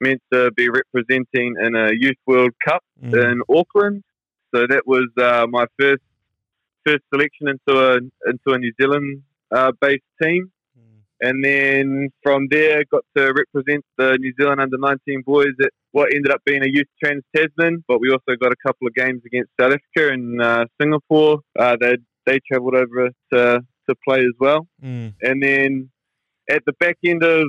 meant 0.00 0.22
to 0.32 0.50
be 0.52 0.68
representing 0.68 1.54
in 1.60 1.74
a 1.74 1.90
Youth 1.92 2.16
World 2.26 2.52
Cup 2.66 2.82
mm. 3.02 3.12
in 3.14 3.40
Auckland. 3.48 4.02
So 4.54 4.66
that 4.66 4.86
was 4.86 5.08
uh, 5.18 5.46
my 5.48 5.66
first 5.78 6.02
first 6.86 7.02
selection 7.12 7.48
into 7.48 7.80
a 7.80 7.96
into 8.28 8.52
a 8.52 8.58
New 8.58 8.72
Zealand 8.80 9.22
uh, 9.50 9.72
based 9.80 10.04
team, 10.22 10.52
mm. 10.78 11.00
and 11.20 11.44
then 11.44 12.10
from 12.22 12.46
there 12.50 12.84
got 12.90 13.04
to 13.16 13.32
represent 13.32 13.84
the 13.98 14.16
New 14.18 14.32
Zealand 14.38 14.60
under 14.60 14.78
19 14.78 15.22
boys 15.22 15.54
at 15.60 15.70
what 15.92 16.14
ended 16.14 16.30
up 16.30 16.40
being 16.44 16.62
a 16.62 16.68
Youth 16.68 16.86
Trans 17.02 17.24
Tasman. 17.34 17.84
But 17.88 18.00
we 18.00 18.10
also 18.10 18.36
got 18.40 18.52
a 18.52 18.56
couple 18.64 18.86
of 18.86 18.94
games 18.94 19.22
against 19.26 19.50
South 19.58 19.72
Africa 19.72 20.12
and 20.12 20.40
uh, 20.40 20.66
Singapore. 20.80 21.40
Uh, 21.58 21.76
they 21.80 21.96
they 22.26 22.40
travelled 22.50 22.74
over 22.74 23.10
to 23.32 23.60
to 23.88 23.94
play 24.06 24.20
as 24.20 24.34
well. 24.38 24.66
Mm. 24.82 25.14
And 25.22 25.42
then 25.42 25.90
at 26.50 26.62
the 26.66 26.72
back 26.74 26.96
end 27.04 27.22
of 27.22 27.48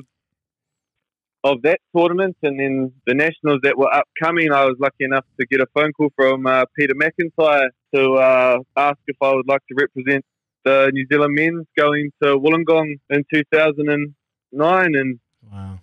of 1.44 1.62
that 1.64 1.80
tournament, 1.96 2.36
and 2.44 2.60
then 2.60 2.92
the 3.06 3.14
nationals 3.14 3.60
that 3.64 3.78
were 3.78 3.94
upcoming, 3.94 4.52
I 4.52 4.66
was 4.66 4.76
lucky 4.80 5.06
enough 5.06 5.26
to 5.40 5.46
get 5.48 5.62
a 5.62 5.68
phone 5.74 5.94
call 5.94 6.10
from 6.16 6.46
uh, 6.46 6.66
Peter 6.78 6.94
McIntyre 6.94 7.70
to 7.96 8.14
uh, 8.14 8.60
ask 8.76 8.98
if 9.08 9.16
I 9.22 9.34
would 9.34 9.48
like 9.48 9.62
to 9.70 9.76
represent 9.80 10.26
the 10.66 10.92
New 10.94 11.06
Zealand 11.12 11.36
men's 11.36 11.66
going 11.78 12.12
to 12.22 12.38
Wollongong 12.38 12.96
in 13.10 13.24
2009, 13.34 14.96
and 14.96 15.20
wow. 15.50 15.80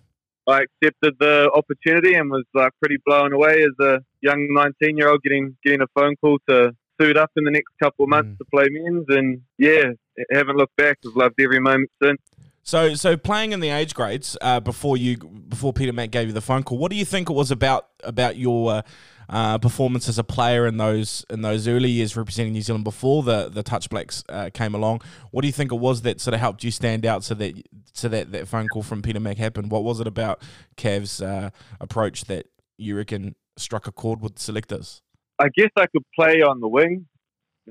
I 0.46 0.64
accepted 0.64 1.14
the 1.18 1.50
opportunity 1.54 2.14
and 2.14 2.30
was 2.30 2.44
like 2.52 2.72
pretty 2.80 2.98
blown 3.06 3.32
away 3.32 3.62
as 3.62 3.86
a 3.86 4.00
young 4.20 4.48
19 4.50 4.98
year 4.98 5.08
old 5.08 5.22
getting 5.22 5.56
getting 5.64 5.80
a 5.80 5.86
phone 5.94 6.16
call 6.16 6.38
to 6.48 6.72
suit 7.00 7.16
up 7.16 7.30
in 7.36 7.44
the 7.44 7.50
next 7.50 7.72
couple 7.82 8.04
of 8.04 8.08
months 8.08 8.30
Mm. 8.30 8.38
to 8.38 8.44
play 8.46 8.66
men's, 8.70 9.04
and 9.08 9.40
yeah, 9.58 9.92
haven't 10.32 10.56
looked 10.56 10.76
back. 10.76 10.98
I've 11.06 11.16
loved 11.16 11.40
every 11.40 11.60
moment 11.60 11.90
since. 12.02 12.20
So, 12.66 12.94
so 12.94 13.16
playing 13.16 13.52
in 13.52 13.60
the 13.60 13.68
age 13.68 13.94
grades 13.94 14.38
uh, 14.40 14.58
before 14.58 14.96
you, 14.96 15.18
before 15.18 15.72
Peter 15.74 15.92
Mac 15.92 16.10
gave 16.10 16.28
you 16.28 16.32
the 16.32 16.40
phone 16.40 16.62
call, 16.62 16.78
what 16.78 16.90
do 16.90 16.96
you 16.96 17.04
think 17.04 17.28
it 17.28 17.34
was 17.34 17.50
about 17.50 17.88
about 18.04 18.38
your 18.38 18.72
uh, 18.76 18.82
uh, 19.28 19.58
performance 19.58 20.08
as 20.08 20.18
a 20.18 20.24
player 20.24 20.66
in 20.66 20.78
those 20.78 21.26
in 21.28 21.42
those 21.42 21.68
early 21.68 21.90
years 21.90 22.16
representing 22.16 22.54
New 22.54 22.62
Zealand 22.62 22.84
before 22.84 23.22
the 23.22 23.50
the 23.50 23.62
Touch 23.62 23.90
Blacks 23.90 24.24
uh, 24.30 24.48
came 24.54 24.74
along? 24.74 25.02
What 25.30 25.42
do 25.42 25.46
you 25.48 25.52
think 25.52 25.72
it 25.72 25.78
was 25.78 26.02
that 26.02 26.22
sort 26.22 26.32
of 26.32 26.40
helped 26.40 26.64
you 26.64 26.70
stand 26.70 27.04
out 27.04 27.22
so 27.22 27.34
that 27.34 27.54
so 27.92 28.08
that 28.08 28.32
that 28.32 28.48
phone 28.48 28.68
call 28.68 28.82
from 28.82 29.02
Peter 29.02 29.20
Mac 29.20 29.36
happened? 29.36 29.70
What 29.70 29.84
was 29.84 30.00
it 30.00 30.06
about 30.06 30.40
Cav's 30.76 31.20
uh, 31.20 31.50
approach 31.82 32.24
that 32.26 32.46
you 32.78 32.96
reckon 32.96 33.34
struck 33.58 33.86
a 33.86 33.92
chord 33.92 34.22
with 34.22 34.38
selectors? 34.38 35.02
I 35.38 35.48
guess 35.56 35.70
I 35.76 35.86
could 35.86 36.04
play 36.14 36.42
on 36.42 36.60
the 36.60 36.68
wing. 36.68 37.06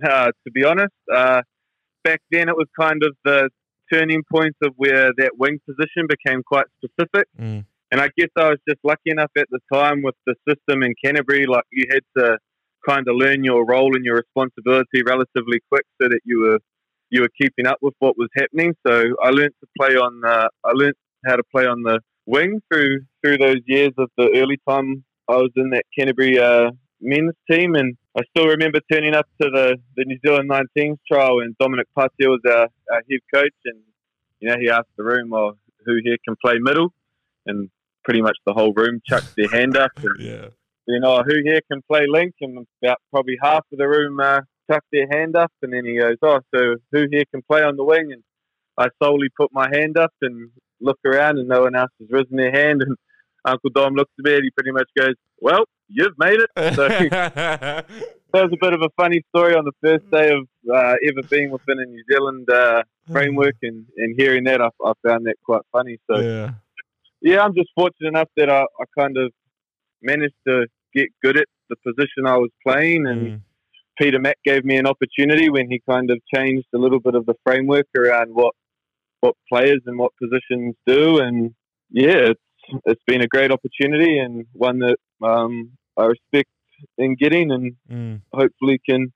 Uh, 0.03 0.31
to 0.43 0.51
be 0.51 0.63
honest, 0.63 0.93
uh, 1.13 1.41
back 2.03 2.21
then 2.31 2.49
it 2.49 2.55
was 2.55 2.67
kind 2.79 3.03
of 3.03 3.15
the 3.23 3.49
turning 3.91 4.23
point 4.31 4.55
of 4.63 4.73
where 4.75 5.11
that 5.17 5.31
wing 5.37 5.59
position 5.67 6.07
became 6.07 6.41
quite 6.43 6.65
specific. 6.77 7.27
Mm. 7.39 7.65
And 7.91 8.01
I 8.01 8.09
guess 8.17 8.29
I 8.35 8.49
was 8.49 8.57
just 8.67 8.79
lucky 8.83 9.11
enough 9.11 9.29
at 9.37 9.45
the 9.51 9.59
time 9.71 10.01
with 10.01 10.15
the 10.25 10.33
system 10.49 10.81
in 10.81 10.95
Canterbury, 11.03 11.45
like 11.45 11.63
you 11.71 11.85
had 11.91 12.01
to 12.17 12.37
kind 12.87 13.07
of 13.07 13.15
learn 13.15 13.43
your 13.43 13.65
role 13.65 13.95
and 13.95 14.03
your 14.03 14.15
responsibility 14.15 15.03
relatively 15.05 15.59
quick, 15.71 15.85
so 16.01 16.07
that 16.09 16.21
you 16.25 16.39
were 16.39 16.59
you 17.11 17.21
were 17.21 17.29
keeping 17.39 17.67
up 17.67 17.77
with 17.83 17.93
what 17.99 18.17
was 18.17 18.29
happening. 18.35 18.73
So 18.85 19.13
I 19.23 19.29
learned 19.29 19.53
to 19.61 19.67
play 19.79 19.95
on. 19.95 20.21
Uh, 20.25 20.47
I 20.63 20.71
learned 20.73 20.95
how 21.25 21.35
to 21.35 21.43
play 21.51 21.67
on 21.67 21.83
the 21.83 21.99
wing 22.25 22.61
through 22.71 23.01
through 23.23 23.37
those 23.37 23.61
years 23.67 23.91
of 23.99 24.09
the 24.17 24.31
early 24.35 24.59
time 24.67 25.03
I 25.29 25.35
was 25.35 25.51
in 25.55 25.69
that 25.69 25.83
Canterbury 25.97 26.39
uh, 26.39 26.71
men's 27.03 27.33
team, 27.49 27.75
and 27.75 27.95
I 28.17 28.21
still 28.29 28.47
remember 28.47 28.79
turning 28.91 29.13
up 29.13 29.27
to 29.41 29.49
the, 29.49 29.77
the 29.95 30.05
New 30.05 30.17
Zealand 30.25 30.49
19s 30.49 30.97
trial, 31.11 31.39
and 31.41 31.55
Dominic 31.59 31.87
Patia 31.95 32.27
was 32.27 32.41
our, 32.47 32.67
our 32.91 33.01
head 33.09 33.19
coach, 33.33 33.55
and 33.65 33.79
you 34.39 34.49
know 34.49 34.55
he 34.59 34.69
asked 34.69 34.95
the 34.97 35.03
room, 35.03 35.29
"Well, 35.29 35.57
who 35.85 35.99
here 36.03 36.17
can 36.25 36.35
play 36.43 36.55
middle?" 36.59 36.93
And 37.45 37.69
pretty 38.03 38.21
much 38.21 38.37
the 38.45 38.53
whole 38.53 38.73
room 38.73 39.01
chucked 39.05 39.35
their 39.35 39.49
hand 39.49 39.77
up, 39.77 39.91
and 39.97 40.19
Yeah. 40.19 40.47
you 40.87 40.99
know 40.99 41.23
who 41.23 41.41
here 41.43 41.61
can 41.71 41.81
play 41.89 42.05
link, 42.07 42.33
and 42.41 42.65
about 42.81 42.97
probably 43.11 43.37
half 43.41 43.65
of 43.71 43.77
the 43.77 43.87
room 43.87 44.19
uh, 44.19 44.41
chucked 44.71 44.87
their 44.91 45.07
hand 45.11 45.35
up, 45.35 45.51
and 45.61 45.73
then 45.73 45.85
he 45.85 45.99
goes, 45.99 46.17
"Oh, 46.21 46.39
so 46.55 46.75
who 46.91 47.07
here 47.11 47.25
can 47.31 47.41
play 47.43 47.61
on 47.63 47.75
the 47.75 47.83
wing?" 47.83 48.11
And 48.13 48.23
I 48.77 48.87
solely 49.01 49.29
put 49.37 49.51
my 49.51 49.69
hand 49.71 49.97
up 49.97 50.13
and 50.21 50.49
look 50.81 50.99
around, 51.05 51.37
and 51.37 51.47
no 51.47 51.61
one 51.61 51.75
else 51.75 51.91
has 51.99 52.09
risen 52.09 52.37
their 52.37 52.51
hand, 52.51 52.81
and 52.81 52.97
Uncle 53.45 53.69
Dom 53.73 53.93
looks 53.93 54.11
at 54.19 54.25
me 54.25 54.35
and 54.35 54.43
he 54.43 54.51
pretty 54.51 54.71
much 54.71 54.89
goes, 54.97 55.15
"Well, 55.39 55.65
you've 55.93 56.17
made 56.17 56.39
it." 56.39 56.49
So 56.75 56.87
that 58.33 58.45
was 58.45 58.51
a 58.51 58.57
bit 58.59 58.73
of 58.73 58.81
a 58.81 58.89
funny 58.97 59.23
story 59.29 59.53
on 59.55 59.63
the 59.63 59.71
first 59.81 60.09
day 60.09 60.31
of 60.31 60.47
uh, 60.73 60.95
ever 61.07 61.27
being 61.29 61.51
within 61.51 61.77
a 61.79 61.85
New 61.85 62.03
Zealand 62.11 62.49
uh, 62.49 62.83
framework, 63.11 63.55
and, 63.61 63.85
and 63.97 64.15
hearing 64.17 64.45
that, 64.45 64.59
I, 64.59 64.69
I 64.83 64.93
found 65.07 65.27
that 65.27 65.35
quite 65.45 65.61
funny. 65.71 65.99
So 66.09 66.19
yeah. 66.19 66.51
yeah, 67.21 67.41
I'm 67.41 67.53
just 67.53 67.69
fortunate 67.75 68.09
enough 68.09 68.29
that 68.37 68.49
I, 68.49 68.61
I 68.63 68.85
kind 68.97 69.17
of 69.17 69.31
managed 70.01 70.33
to 70.47 70.65
get 70.95 71.09
good 71.21 71.37
at 71.37 71.45
the 71.69 71.75
position 71.85 72.25
I 72.25 72.37
was 72.37 72.49
playing, 72.65 73.05
and 73.07 73.21
Mm. 73.21 73.41
Peter 73.97 74.19
Mack 74.19 74.37
gave 74.43 74.65
me 74.65 74.77
an 74.77 74.87
opportunity 74.87 75.49
when 75.49 75.69
he 75.69 75.81
kind 75.87 76.09
of 76.09 76.19
changed 76.33 76.67
a 76.73 76.77
little 76.77 76.99
bit 76.99 77.15
of 77.15 77.25
the 77.25 77.35
framework 77.45 77.87
around 77.95 78.29
what 78.33 78.55
what 79.21 79.35
players 79.47 79.81
and 79.85 79.97
what 79.97 80.11
positions 80.21 80.75
do, 80.85 81.19
and 81.19 81.53
yeah, 81.89 82.31
it's 82.31 82.41
it's 82.85 83.03
been 83.05 83.21
a 83.21 83.27
great 83.27 83.51
opportunity 83.51 84.17
and 84.17 84.45
one 84.53 84.79
that 84.79 84.97
um, 85.21 85.71
I 85.97 86.05
respect 86.05 86.49
in 86.97 87.15
getting, 87.15 87.51
and 87.51 87.75
Mm. 87.91 88.21
hopefully 88.33 88.79
can 88.87 89.13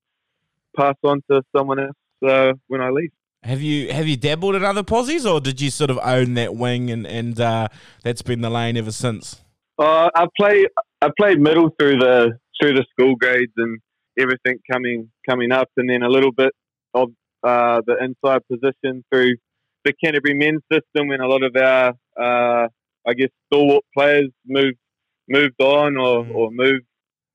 pass 0.76 0.96
on 1.04 1.22
to 1.30 1.42
someone 1.56 1.80
else 1.80 1.96
uh, 2.26 2.54
when 2.68 2.82
I 2.82 2.90
leave. 2.90 3.12
Have 3.44 3.62
you 3.62 3.92
have 3.94 4.08
you 4.08 4.18
dabbled 4.18 4.56
in 4.56 4.64
other 4.64 4.84
posies, 4.84 5.26
or 5.26 5.40
did 5.40 5.62
you 5.62 5.70
sort 5.70 5.90
of 5.90 6.00
own 6.04 6.34
that 6.36 6.56
wing 6.56 6.90
and 6.90 7.06
and 7.06 7.40
uh, 7.40 7.68
that's 8.04 8.22
been 8.22 8.42
the 8.42 8.50
lane 8.50 8.78
ever 8.78 8.92
since? 8.92 9.42
Uh, 9.78 10.10
I 10.16 10.26
play 10.40 10.66
I 11.02 11.10
played 11.18 11.40
middle 11.40 11.70
through 11.80 11.98
the 12.00 12.38
through 12.60 12.74
the 12.74 12.86
school 12.92 13.16
grades 13.16 13.54
and 13.58 13.80
everything 14.20 14.58
coming 14.72 15.10
coming 15.30 15.52
up, 15.52 15.70
and 15.78 15.90
then 15.90 16.02
a 16.02 16.10
little 16.10 16.32
bit 16.32 16.52
of 16.94 17.10
uh, 17.44 17.82
the 17.86 17.96
inside 18.04 18.42
position 18.52 19.04
through 19.12 19.36
the 19.86 19.94
Canterbury 20.04 20.34
men's 20.34 20.62
system 20.72 21.08
when 21.08 21.22
a 21.22 21.28
lot 21.28 21.44
of 21.44 21.56
our 21.56 21.94
uh, 22.20 22.68
I 23.08 23.14
guess 23.14 23.30
stalwart 23.46 23.86
players 23.96 24.30
moved 24.46 24.78
moved 25.30 25.60
on 25.62 25.98
or, 25.98 26.24
Mm. 26.26 26.36
or 26.36 26.52
moved 26.52 26.86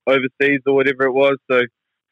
overseas 0.07 0.61
or 0.67 0.75
whatever 0.75 1.05
it 1.05 1.13
was. 1.13 1.37
So 1.51 1.63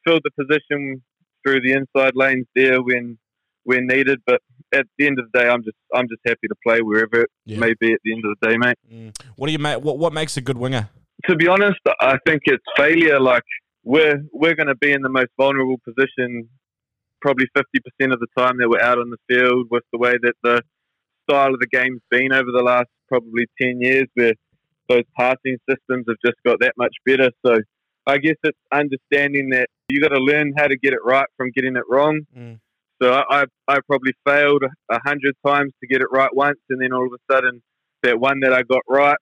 filled 0.06 0.22
the 0.24 0.30
position 0.42 1.02
through 1.44 1.60
the 1.62 1.72
inside 1.72 2.12
lanes 2.14 2.46
there 2.54 2.82
when 2.82 3.18
when 3.64 3.86
needed. 3.86 4.20
But 4.26 4.40
at 4.72 4.86
the 4.98 5.06
end 5.06 5.18
of 5.18 5.26
the 5.30 5.38
day, 5.38 5.48
I'm 5.48 5.62
just 5.62 5.76
I'm 5.94 6.08
just 6.08 6.20
happy 6.26 6.48
to 6.48 6.54
play 6.66 6.80
wherever 6.82 7.22
it 7.22 7.30
Yeah. 7.44 7.58
may 7.58 7.74
be 7.78 7.92
at 7.92 8.00
the 8.04 8.12
end 8.14 8.24
of 8.24 8.36
the 8.40 8.48
day, 8.48 8.56
mate 8.56 8.76
Mm. 8.92 9.12
What 9.36 9.46
do 9.46 9.52
you 9.52 9.58
make? 9.58 9.82
What 9.82 9.98
what 9.98 10.12
makes 10.12 10.36
a 10.36 10.40
good 10.40 10.58
winger? 10.58 10.88
to 11.28 11.36
be 11.36 11.46
honest, 11.48 11.78
I 12.00 12.16
think 12.26 12.42
it's 12.46 12.64
failure. 12.76 13.20
Like 13.20 13.42
we're 13.84 14.22
we're 14.32 14.54
going 14.54 14.68
to 14.68 14.74
be 14.74 14.90
in 14.92 15.02
the 15.02 15.10
most 15.10 15.28
vulnerable 15.36 15.78
position, 15.84 16.48
probably 17.20 17.46
fifty 17.54 17.80
percent 17.80 18.12
of 18.14 18.20
the 18.20 18.26
time 18.38 18.56
that 18.58 18.68
we're 18.70 18.80
out 18.80 18.98
on 18.98 19.10
the 19.10 19.18
field 19.28 19.66
with 19.70 19.84
the 19.92 19.98
way 19.98 20.14
that 20.22 20.34
the 20.42 20.62
style 21.28 21.52
of 21.52 21.60
the 21.60 21.66
game's 21.66 22.00
been 22.10 22.32
over 22.32 22.50
the 22.52 22.62
last 22.62 22.88
probably 23.08 23.46
ten 23.60 23.80
years, 23.82 24.06
where 24.14 24.32
those 24.90 25.04
passing 25.16 25.56
systems 25.70 26.04
have 26.08 26.16
just 26.24 26.36
got 26.44 26.58
that 26.60 26.74
much 26.76 26.94
better. 27.06 27.30
So 27.46 27.56
I 28.06 28.18
guess 28.18 28.34
it's 28.42 28.58
understanding 28.72 29.50
that 29.50 29.68
you 29.88 30.00
got 30.00 30.08
to 30.08 30.18
learn 30.20 30.52
how 30.56 30.66
to 30.66 30.76
get 30.76 30.92
it 30.92 30.98
right 31.04 31.26
from 31.36 31.50
getting 31.54 31.76
it 31.76 31.84
wrong. 31.88 32.22
Mm. 32.36 32.58
So 33.00 33.12
I, 33.12 33.42
I 33.42 33.44
I 33.68 33.78
probably 33.86 34.12
failed 34.26 34.64
a 34.90 34.98
hundred 35.06 35.34
times 35.46 35.72
to 35.80 35.86
get 35.86 36.02
it 36.02 36.08
right 36.12 36.34
once, 36.34 36.58
and 36.68 36.82
then 36.82 36.92
all 36.92 37.06
of 37.06 37.12
a 37.12 37.32
sudden 37.32 37.62
that 38.02 38.18
one 38.18 38.40
that 38.40 38.52
I 38.52 38.62
got 38.62 38.82
right 38.88 39.16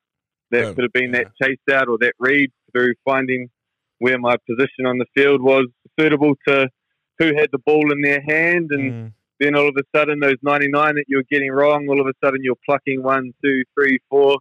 that 0.50 0.62
Boom. 0.62 0.74
could 0.74 0.84
have 0.84 0.92
been 0.92 1.12
Yeah. 1.12 1.24
that 1.24 1.32
chase 1.42 1.58
out 1.76 1.88
or 1.88 1.98
that 2.00 2.14
read 2.18 2.50
through 2.72 2.94
finding 3.04 3.50
where 3.98 4.18
my 4.18 4.36
position 4.48 4.86
on 4.86 4.98
the 4.98 5.06
field 5.16 5.42
was 5.42 5.66
suitable 5.98 6.34
to 6.46 6.68
who 7.18 7.26
had 7.36 7.48
the 7.52 7.58
ball 7.58 7.92
in 7.92 8.00
their 8.00 8.22
hand 8.26 8.68
and 8.70 8.92
Mm. 8.92 9.12
then 9.40 9.54
all 9.56 9.68
of 9.68 9.76
a 9.76 9.82
sudden 9.96 10.20
those 10.20 10.36
99 10.42 10.94
that 10.94 11.04
you 11.08 11.16
were 11.18 11.24
getting 11.30 11.50
wrong 11.50 11.88
all 11.88 12.00
of 12.00 12.06
a 12.06 12.14
sudden 12.24 12.40
you're 12.42 12.62
plucking 12.64 13.02
one 13.02 13.32
two 13.44 13.64
three 13.74 13.98
four 14.08 14.38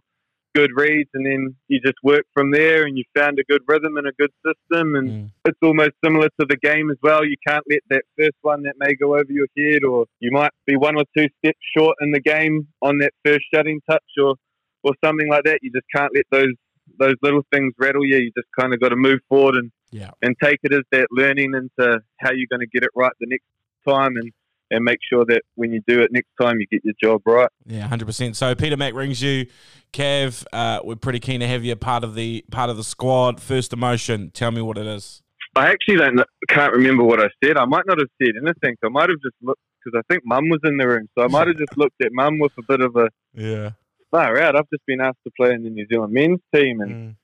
good 0.58 0.70
reads 0.74 1.10
and 1.14 1.24
then 1.28 1.42
you 1.68 1.78
just 1.88 1.98
work 2.02 2.24
from 2.34 2.50
there 2.50 2.78
and 2.84 2.96
you 2.98 3.04
found 3.16 3.38
a 3.38 3.44
good 3.52 3.62
rhythm 3.72 3.96
and 3.98 4.06
a 4.12 4.12
good 4.22 4.32
system 4.46 4.86
and 4.98 5.08
Mm. 5.08 5.30
it's 5.48 5.58
almost 5.68 5.92
similar 6.04 6.28
to 6.40 6.44
the 6.52 6.56
game 6.70 6.90
as 6.90 6.96
well. 7.02 7.24
You 7.32 7.36
can't 7.46 7.64
let 7.72 7.82
that 7.92 8.04
first 8.18 8.38
one 8.42 8.62
that 8.66 8.74
may 8.84 8.92
go 8.94 9.08
over 9.20 9.32
your 9.40 9.46
head, 9.56 9.82
or 9.84 10.06
you 10.20 10.30
might 10.40 10.50
be 10.66 10.76
one 10.76 10.96
or 10.96 11.04
two 11.16 11.26
steps 11.38 11.58
short 11.76 11.96
in 12.00 12.10
the 12.12 12.20
game 12.20 12.66
on 12.82 12.98
that 12.98 13.12
first 13.24 13.44
shutting 13.54 13.80
touch, 13.90 14.10
or 14.24 14.34
or 14.84 14.92
something 15.04 15.28
like 15.28 15.44
that. 15.44 15.58
You 15.62 15.70
just 15.78 15.86
can't 15.94 16.12
let 16.14 16.26
those 16.30 16.54
those 16.98 17.16
little 17.22 17.44
things 17.52 17.72
rattle 17.78 18.04
you. 18.04 18.16
You 18.16 18.30
just 18.36 18.48
kind 18.58 18.72
of 18.74 18.80
got 18.80 18.90
to 18.90 18.96
move 19.08 19.20
forward 19.28 19.54
and 19.60 19.70
Yeah. 19.90 20.10
and 20.22 20.34
take 20.42 20.58
it 20.62 20.72
as 20.72 20.84
that 20.92 21.08
learning 21.10 21.50
into 21.54 21.86
how 22.22 22.30
you're 22.36 22.52
going 22.54 22.66
to 22.68 22.72
get 22.76 22.82
it 22.82 22.90
right 22.94 23.12
the 23.20 23.26
next 23.34 23.46
time, 23.86 24.16
and 24.16 24.32
and 24.70 24.84
make 24.84 24.98
sure 25.10 25.24
that 25.26 25.42
when 25.54 25.72
you 25.72 25.80
do 25.86 26.00
it 26.00 26.10
next 26.12 26.28
time, 26.40 26.58
you 26.60 26.66
get 26.70 26.84
your 26.84 26.94
job 27.02 27.22
right. 27.26 27.48
Yeah, 27.66 27.86
hundred 27.86 28.06
percent. 28.06 28.36
So 28.36 28.54
Peter 28.54 28.76
Mac 28.76 28.94
rings 28.94 29.22
you, 29.22 29.46
Cav. 29.92 30.44
Uh, 30.52 30.80
we're 30.84 30.96
pretty 30.96 31.20
keen 31.20 31.40
to 31.40 31.48
have 31.48 31.64
you 31.64 31.74
part 31.76 32.04
of 32.04 32.14
the 32.14 32.44
part 32.50 32.70
of 32.70 32.76
the 32.76 32.84
squad. 32.84 33.40
First 33.40 33.72
emotion. 33.72 34.30
Tell 34.32 34.50
me 34.50 34.60
what 34.62 34.78
it 34.78 34.86
is. 34.86 35.22
I 35.56 35.68
actually 35.70 35.96
don't 35.96 36.20
can't 36.48 36.72
remember 36.72 37.02
what 37.04 37.20
I 37.20 37.28
said. 37.42 37.56
I 37.56 37.64
might 37.64 37.86
not 37.86 37.98
have 37.98 38.08
said 38.22 38.34
anything. 38.40 38.76
I 38.84 38.88
might 38.88 39.08
have 39.08 39.18
just 39.22 39.34
looked 39.42 39.60
because 39.84 39.98
I 39.98 40.12
think 40.12 40.24
Mum 40.26 40.48
was 40.48 40.60
in 40.64 40.76
the 40.76 40.86
room, 40.86 41.08
so 41.16 41.24
I 41.24 41.28
might 41.28 41.46
have 41.48 41.56
just 41.56 41.72
looked 41.76 42.02
at 42.04 42.12
Mum 42.12 42.38
with 42.38 42.52
a 42.58 42.62
bit 42.68 42.80
of 42.80 42.94
a 42.96 43.08
Yeah. 43.34 43.70
far 44.10 44.38
out. 44.40 44.56
I've 44.56 44.68
just 44.72 44.84
been 44.86 45.00
asked 45.00 45.18
to 45.26 45.32
play 45.36 45.52
in 45.52 45.62
the 45.64 45.70
New 45.70 45.86
Zealand 45.90 46.12
men's 46.12 46.40
team, 46.54 46.80
and 46.80 46.94
Mm. 46.94 47.14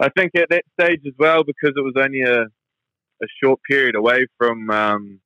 I 0.00 0.08
think 0.16 0.32
at 0.34 0.48
that 0.50 0.64
stage 0.80 1.00
as 1.06 1.12
well, 1.18 1.44
because 1.44 1.74
it 1.76 1.82
was 1.82 1.94
only 1.96 2.22
a 2.22 2.42
a 3.22 3.26
short 3.44 3.60
period 3.68 3.94
away 3.96 4.24
from 4.38 4.70
um, 4.70 5.20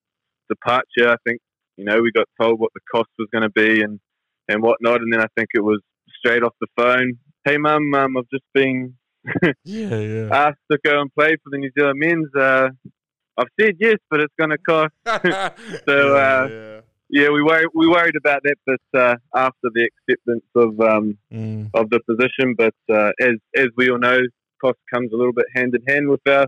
departure. 0.48 1.08
I 1.10 1.16
think 1.26 1.40
you 1.76 1.84
know 1.84 2.00
we 2.00 2.12
got 2.12 2.26
told 2.40 2.58
what 2.60 2.70
the 2.74 2.80
cost 2.92 3.10
was 3.18 3.28
going 3.32 3.42
to 3.42 3.50
be 3.50 3.82
and 3.82 4.00
and 4.48 4.62
whatnot, 4.62 5.00
and 5.00 5.12
then 5.12 5.20
I 5.20 5.26
think 5.36 5.48
it 5.54 5.62
was 5.64 5.80
straight 6.18 6.42
off 6.42 6.54
the 6.60 6.66
phone. 6.76 7.14
Hey, 7.44 7.58
Mum, 7.58 7.92
um, 7.94 8.16
I've 8.16 8.28
just 8.30 8.44
been 8.54 8.94
Yeah, 9.64 9.96
yeah. 9.98 10.28
asked 10.30 10.58
to 10.70 10.78
go 10.84 11.00
and 11.00 11.12
play 11.14 11.36
for 11.42 11.50
the 11.50 11.58
New 11.58 11.70
Zealand 11.78 11.98
men's. 11.98 12.34
Uh, 12.34 12.68
I've 13.36 13.48
said 13.60 13.74
yes, 13.80 13.96
but 14.10 14.20
it's 14.20 14.32
going 14.38 14.50
to 14.50 14.58
cost. 14.58 14.92
So, 15.88 16.16
uh, 16.16 16.48
yeah. 16.50 16.80
Yeah, 17.10 17.28
we 17.30 17.42
worried 17.42 17.68
we 17.74 17.86
worried 17.86 18.16
about 18.16 18.42
that, 18.44 18.56
but 18.66 18.98
uh, 18.98 19.14
after 19.36 19.68
the 19.74 19.88
acceptance 20.08 20.44
of 20.56 20.80
um, 20.80 21.18
Mm. 21.32 21.70
of 21.74 21.90
the 21.90 22.00
position, 22.08 22.54
but 22.56 22.74
uh, 22.90 23.10
as 23.20 23.34
as 23.56 23.66
we 23.76 23.90
all 23.90 23.98
know, 23.98 24.18
cost 24.60 24.78
comes 24.92 25.12
a 25.12 25.16
little 25.16 25.32
bit 25.34 25.44
hand 25.54 25.74
in 25.74 25.82
hand 25.86 26.08
with 26.08 26.26
our 26.26 26.46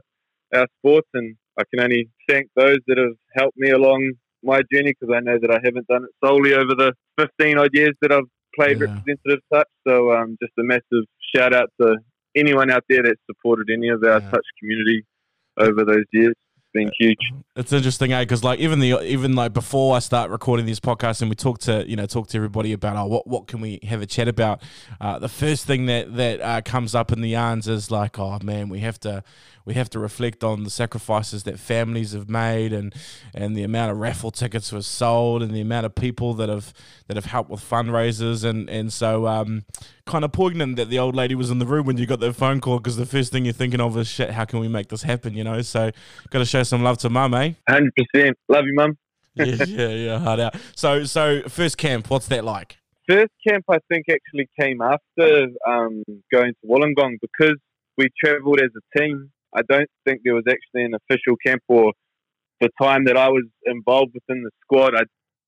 our 0.55 0.67
sports, 0.79 1.09
and 1.13 1.37
I 1.59 1.63
can 1.71 1.81
only 1.83 2.09
thank 2.29 2.49
those 2.57 2.79
that 2.87 2.99
have 2.99 3.15
helped 3.37 3.57
me 3.57 3.71
along 3.71 4.13
my 4.43 4.61
journey 4.73 4.95
because 4.99 5.15
I 5.15 5.21
know 5.21 5.39
that 5.41 5.51
I 5.51 5.59
haven't 5.65 5.87
done 5.89 6.05
it 6.05 6.11
solely 6.25 6.55
over 6.55 6.75
the 6.75 6.93
15 7.19 7.59
odd 7.59 7.71
years 7.73 7.95
that 8.03 8.13
I've 8.13 8.29
played 8.55 8.79
Yeah. 8.81 8.87
representative 8.87 9.43
touch. 9.53 9.69
So 9.87 10.13
um, 10.13 10.37
just 10.43 10.53
a 10.59 10.63
massive 10.63 11.05
shout 11.35 11.55
out 11.55 11.71
to 11.81 11.97
anyone 12.35 12.71
out 12.71 12.85
there 12.89 13.03
that 13.03 13.17
supported 13.27 13.69
any 13.73 13.89
of 13.89 14.03
our 14.05 14.21
Yeah. 14.23 14.31
touch 14.33 14.47
community 14.61 15.05
over 15.59 15.85
those 15.85 16.05
years. 16.13 16.35
Been 16.77 16.93
huge. 16.99 17.19
It's 17.57 17.73
interesting, 17.73 18.13
eh? 18.13 18.23
Because 18.23 18.45
like 18.45 18.61
even 18.61 18.79
the 18.79 19.03
even 19.03 19.35
like 19.35 19.53
before 19.53 19.97
I 19.97 19.99
start 19.99 20.31
recording 20.31 20.67
this 20.67 20.79
podcast, 20.79 21.23
and 21.23 21.31
we 21.31 21.35
talk 21.35 21.59
to 21.61 21.89
you 21.89 21.97
know 21.97 22.07
talk 22.07 22.29
to 22.29 22.37
everybody 22.37 22.73
about 22.73 22.97
oh, 22.97 23.07
what 23.07 23.27
what 23.27 23.47
can 23.47 23.61
we 23.61 23.81
have 23.85 24.03
a 24.03 24.07
chat 24.07 24.29
about. 24.29 24.63
Uh, 25.01 25.19
the 25.19 25.29
first 25.29 25.67
thing 25.67 25.87
that 25.87 26.15
that 26.17 26.41
uh, 26.41 26.61
comes 26.61 26.95
up 26.95 27.13
in 27.13 27.23
the 27.23 27.31
yarns 27.31 27.67
is 27.67 27.91
like 27.91 28.19
oh 28.19 28.39
man 28.43 28.69
we 28.69 28.81
have 28.81 29.01
to 29.01 29.25
we 29.65 29.75
have 29.75 29.91
to 29.91 29.99
reflect 29.99 30.45
on 30.45 30.65
the 30.65 30.71
sacrifices 30.71 31.43
that 31.43 31.59
families 31.59 32.13
have 32.13 32.29
made 32.29 32.73
and 32.73 32.95
and 33.35 33.57
the 33.57 33.63
amount 33.63 33.91
of 33.91 33.99
raffle 33.99 34.31
tickets 34.31 34.71
were 34.71 34.83
sold 34.83 35.43
and 35.43 35.53
the 35.53 35.61
amount 35.61 35.87
of 35.87 35.95
people 35.95 36.35
that 36.35 36.49
have 36.49 36.73
that 37.09 37.17
have 37.17 37.27
helped 37.27 37.51
with 37.51 37.61
fundraisers 37.61 38.45
and 38.45 38.69
and 38.69 38.93
so 38.93 39.27
um, 39.27 39.65
kind 40.07 40.25
of 40.25 40.33
poignant 40.33 40.77
that 40.77 40.89
the 40.89 40.99
old 40.99 41.15
lady 41.15 41.35
was 41.35 41.51
in 41.51 41.59
the 41.59 41.67
room 41.67 41.87
when 41.87 41.97
you 41.97 42.07
got 42.07 42.21
that 42.21 42.33
phone 42.35 42.61
call 42.61 42.79
because 42.79 42.97
the 42.97 43.07
first 43.07 43.33
thing 43.33 43.45
you're 43.45 43.53
thinking 43.53 43.81
of 43.81 43.97
is 43.97 44.07
shit 44.07 44.31
how 44.31 44.45
can 44.45 44.61
we 44.61 44.69
make 44.69 44.89
this 44.89 45.03
happen 45.03 45.35
you 45.35 45.43
know 45.43 45.61
so 45.63 45.91
got 46.31 46.39
to 46.39 46.45
show 46.45 46.63
some 46.63 46.83
love 46.83 46.99
to 46.99 47.11
mum, 47.11 47.35
eh? 47.35 47.53
Hundred 47.69 47.93
percent. 47.97 48.37
Love 48.49 48.65
you, 48.67 48.75
mum. 48.75 48.99
yeah, 49.35 49.65
yeah, 49.67 49.89
yeah, 49.89 50.19
hard 50.19 50.41
out. 50.41 50.57
So, 50.75 51.05
so 51.05 51.43
first 51.49 51.77
camp, 51.77 52.09
what's 52.11 52.29
that 52.29 52.45
like? 52.45 52.79
First 53.09 53.33
camp, 53.47 53.65
I 53.69 53.79
think, 53.91 54.07
actually 54.11 54.49
came 54.59 54.81
after 54.81 55.49
um, 55.69 56.03
going 56.33 56.53
to 56.53 56.69
Wollongong 56.69 57.19
because 57.21 57.57
we 57.99 58.09
travelled 58.23 58.61
as 58.61 58.71
a 58.77 58.99
team. 58.99 59.31
I 59.55 59.61
don't 59.69 59.89
think 60.07 60.23
there 60.25 60.35
was 60.35 60.45
actually 60.49 60.85
an 60.85 60.95
official 60.95 61.37
camp 61.45 61.63
or 61.69 61.93
the 62.61 62.71
time 62.81 63.05
that 63.05 63.17
I 63.17 63.29
was 63.29 63.45
involved 63.65 64.13
within 64.15 64.43
the 64.43 64.51
squad. 64.63 64.95
I 64.95 65.03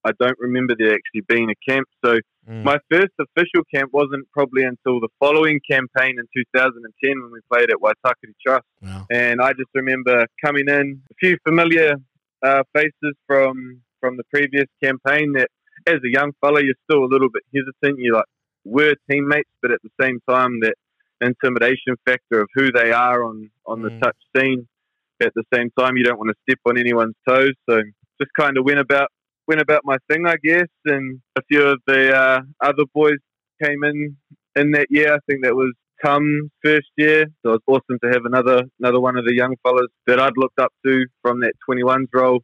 I 0.08 0.12
don't 0.18 0.38
remember 0.38 0.74
there 0.78 0.94
actually 0.94 1.22
being 1.28 1.50
a 1.50 1.70
camp. 1.70 1.86
So 2.04 2.18
mm. 2.48 2.62
my 2.64 2.78
first 2.90 3.12
official 3.20 3.62
camp 3.72 3.90
wasn't 3.92 4.30
probably 4.32 4.64
until 4.64 5.00
the 5.00 5.08
following 5.20 5.60
campaign 5.70 6.16
in 6.18 6.26
2010 6.34 7.22
when 7.22 7.32
we 7.32 7.40
played 7.52 7.70
at 7.70 7.76
Waitakere 7.80 8.32
Trust. 8.44 8.64
Wow. 8.82 9.06
And 9.10 9.40
I 9.40 9.52
just 9.52 9.70
remember 9.74 10.26
coming 10.44 10.68
in, 10.68 11.02
a 11.10 11.14
few 11.20 11.36
familiar 11.46 11.96
uh, 12.42 12.62
faces 12.74 13.14
from 13.26 13.82
from 14.00 14.16
the 14.16 14.24
previous 14.32 14.66
campaign 14.82 15.32
that 15.32 15.48
as 15.86 15.96
a 15.96 16.10
young 16.10 16.30
fella 16.40 16.62
you're 16.62 16.80
still 16.88 17.04
a 17.04 17.10
little 17.10 17.28
bit 17.30 17.42
hesitant. 17.54 17.98
You 18.00 18.14
like 18.14 18.24
were 18.64 18.94
teammates, 19.10 19.50
but 19.60 19.72
at 19.72 19.80
the 19.82 19.90
same 20.00 20.20
time 20.28 20.60
that 20.60 20.74
intimidation 21.20 21.96
factor 22.06 22.40
of 22.40 22.48
who 22.54 22.70
they 22.70 22.92
are 22.92 23.24
on, 23.24 23.50
on 23.66 23.80
mm. 23.80 23.82
the 23.84 23.98
touch 23.98 24.16
scene. 24.36 24.68
At 25.20 25.32
the 25.34 25.42
same 25.52 25.70
time, 25.76 25.96
you 25.96 26.04
don't 26.04 26.18
want 26.18 26.30
to 26.30 26.36
step 26.48 26.60
on 26.64 26.78
anyone's 26.78 27.16
toes. 27.28 27.54
So 27.68 27.82
just 28.20 28.30
kind 28.38 28.56
of 28.56 28.64
went 28.64 28.78
about 28.78 29.08
went 29.48 29.60
about 29.60 29.80
my 29.84 29.96
thing, 30.10 30.26
I 30.26 30.36
guess, 30.44 30.68
and 30.84 31.20
a 31.36 31.42
few 31.48 31.62
of 31.62 31.80
the 31.86 32.14
uh, 32.14 32.40
other 32.62 32.84
boys 32.94 33.16
came 33.62 33.82
in 33.82 34.16
in 34.54 34.70
that 34.72 34.86
year. 34.90 35.14
I 35.14 35.18
think 35.26 35.42
that 35.42 35.56
was 35.56 35.72
Tom's 36.04 36.50
first 36.62 36.88
year, 36.96 37.24
so 37.42 37.54
it 37.54 37.62
was 37.66 37.80
awesome 37.88 37.98
to 38.04 38.10
have 38.10 38.24
another 38.24 38.62
another 38.78 39.00
one 39.00 39.16
of 39.16 39.24
the 39.24 39.34
young 39.34 39.56
fellas 39.64 39.88
that 40.06 40.20
I'd 40.20 40.36
looked 40.36 40.60
up 40.60 40.72
to 40.86 41.06
from 41.22 41.40
that 41.40 41.54
21s 41.68 42.06
role, 42.12 42.40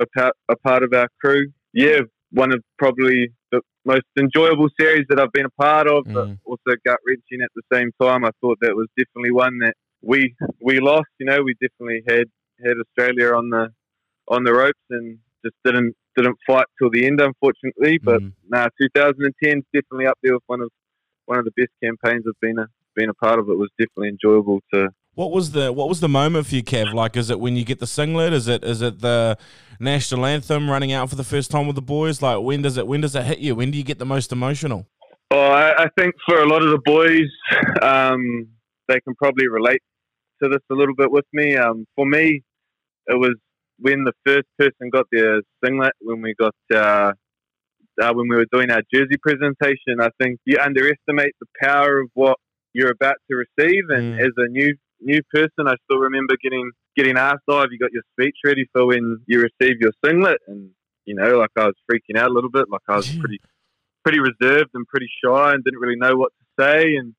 a 0.00 0.06
part, 0.16 0.34
a 0.48 0.56
part 0.56 0.82
of 0.82 0.92
our 0.92 1.08
crew. 1.20 1.52
Yeah, 1.72 2.00
one 2.32 2.52
of 2.52 2.62
probably 2.78 3.28
the 3.52 3.60
most 3.84 4.06
enjoyable 4.18 4.68
series 4.80 5.04
that 5.10 5.20
I've 5.20 5.32
been 5.32 5.46
a 5.46 5.62
part 5.62 5.86
of, 5.86 6.04
mm. 6.04 6.14
but 6.14 6.28
also 6.44 6.76
gut 6.84 6.98
wrenching 7.06 7.42
at 7.42 7.50
the 7.54 7.62
same 7.72 7.90
time. 8.00 8.24
I 8.24 8.30
thought 8.40 8.58
that 8.62 8.74
was 8.74 8.88
definitely 8.96 9.32
one 9.32 9.58
that 9.58 9.74
we 10.02 10.34
we 10.60 10.80
lost. 10.80 11.08
You 11.20 11.26
know, 11.26 11.42
we 11.42 11.54
definitely 11.60 12.02
had 12.08 12.24
had 12.64 12.76
Australia 12.78 13.34
on 13.34 13.50
the 13.50 13.68
on 14.28 14.44
the 14.44 14.52
ropes 14.52 14.78
and 14.90 15.18
just 15.44 15.56
didn't 15.64 15.94
didn't 16.22 16.38
fight 16.46 16.66
till 16.78 16.90
the 16.90 17.06
end, 17.06 17.20
unfortunately. 17.20 17.98
But 17.98 18.22
mm. 18.22 18.32
nah, 18.48 18.68
2010 18.80 19.58
is 19.58 19.64
definitely 19.72 20.06
up 20.06 20.18
there 20.22 20.34
with 20.34 20.42
one 20.46 20.60
of 20.60 20.70
one 21.26 21.38
of 21.38 21.44
the 21.44 21.52
best 21.56 21.70
campaigns 21.82 22.24
I've 22.26 22.40
been 22.40 22.58
a 22.58 22.66
been 22.96 23.08
a 23.08 23.14
part 23.14 23.38
of. 23.38 23.48
It 23.48 23.56
was 23.56 23.70
definitely 23.78 24.08
enjoyable 24.08 24.60
to. 24.74 24.88
What 25.14 25.32
was 25.32 25.52
the 25.52 25.72
What 25.72 25.88
was 25.88 26.00
the 26.00 26.08
moment 26.08 26.46
for 26.46 26.54
you, 26.54 26.62
Kev? 26.62 26.92
Like, 26.94 27.16
is 27.16 27.30
it 27.30 27.40
when 27.40 27.56
you 27.56 27.64
get 27.64 27.80
the 27.80 27.86
singlet? 27.86 28.32
Is 28.32 28.48
it 28.48 28.64
is 28.64 28.82
it 28.82 29.00
the 29.00 29.36
national 29.80 30.26
anthem 30.26 30.70
running 30.70 30.92
out 30.92 31.10
for 31.10 31.16
the 31.16 31.24
first 31.24 31.50
time 31.50 31.66
with 31.66 31.76
the 31.76 31.82
boys? 31.82 32.22
Like, 32.22 32.40
when 32.40 32.62
does 32.62 32.76
it 32.76 32.86
when 32.86 33.00
does 33.00 33.14
it 33.14 33.24
hit 33.24 33.38
you? 33.38 33.54
When 33.54 33.70
do 33.70 33.78
you 33.78 33.84
get 33.84 33.98
the 33.98 34.06
most 34.06 34.32
emotional? 34.32 34.86
Oh, 35.30 35.38
I, 35.38 35.84
I 35.84 35.86
think 35.98 36.14
for 36.26 36.40
a 36.40 36.46
lot 36.46 36.62
of 36.62 36.70
the 36.70 36.80
boys, 36.84 37.28
um, 37.82 38.48
they 38.88 38.98
can 39.00 39.14
probably 39.16 39.46
relate 39.46 39.82
to 40.42 40.48
this 40.48 40.62
a 40.70 40.74
little 40.74 40.94
bit 40.94 41.10
with 41.10 41.26
me. 41.32 41.56
Um, 41.56 41.86
for 41.94 42.06
me, 42.06 42.42
it 43.08 43.18
was 43.18 43.34
when 43.78 44.04
the 44.04 44.12
first 44.26 44.46
person 44.58 44.90
got 44.90 45.06
their 45.12 45.40
singlet, 45.64 45.92
when 46.00 46.20
we 46.20 46.34
got 46.38 46.54
uh, 46.72 47.12
uh, 48.00 48.12
when 48.12 48.28
we 48.28 48.36
were 48.36 48.46
doing 48.52 48.70
our 48.70 48.82
jersey 48.92 49.16
presentation, 49.20 50.00
I 50.00 50.10
think 50.20 50.40
you 50.44 50.58
underestimate 50.58 51.34
the 51.40 51.46
power 51.60 52.00
of 52.00 52.10
what 52.14 52.38
you're 52.72 52.90
about 52.90 53.16
to 53.30 53.36
receive. 53.36 53.84
And 53.88 54.14
mm. 54.14 54.20
as 54.20 54.32
a 54.36 54.48
new 54.48 54.74
new 55.00 55.20
person, 55.32 55.66
I 55.66 55.74
still 55.84 55.98
remember 55.98 56.34
getting 56.42 56.70
getting 56.96 57.16
asked, 57.16 57.44
"Oh, 57.48 57.60
have 57.60 57.70
you 57.70 57.78
got 57.78 57.92
your 57.92 58.02
speech 58.12 58.36
ready 58.44 58.68
for 58.72 58.86
when 58.86 59.18
you 59.26 59.40
receive 59.40 59.80
your 59.80 59.92
singlet?" 60.04 60.38
And 60.46 60.70
you 61.04 61.14
know, 61.14 61.38
like 61.38 61.50
I 61.56 61.66
was 61.66 61.74
freaking 61.90 62.18
out 62.18 62.30
a 62.30 62.34
little 62.34 62.50
bit, 62.50 62.66
like 62.70 62.82
I 62.88 62.96
was 62.96 63.08
pretty 63.16 63.40
pretty 64.04 64.20
reserved 64.20 64.70
and 64.74 64.86
pretty 64.86 65.08
shy, 65.24 65.52
and 65.52 65.64
didn't 65.64 65.80
really 65.80 65.96
know 65.96 66.16
what 66.16 66.32
to 66.38 66.64
say. 66.64 66.96
And 66.96 67.14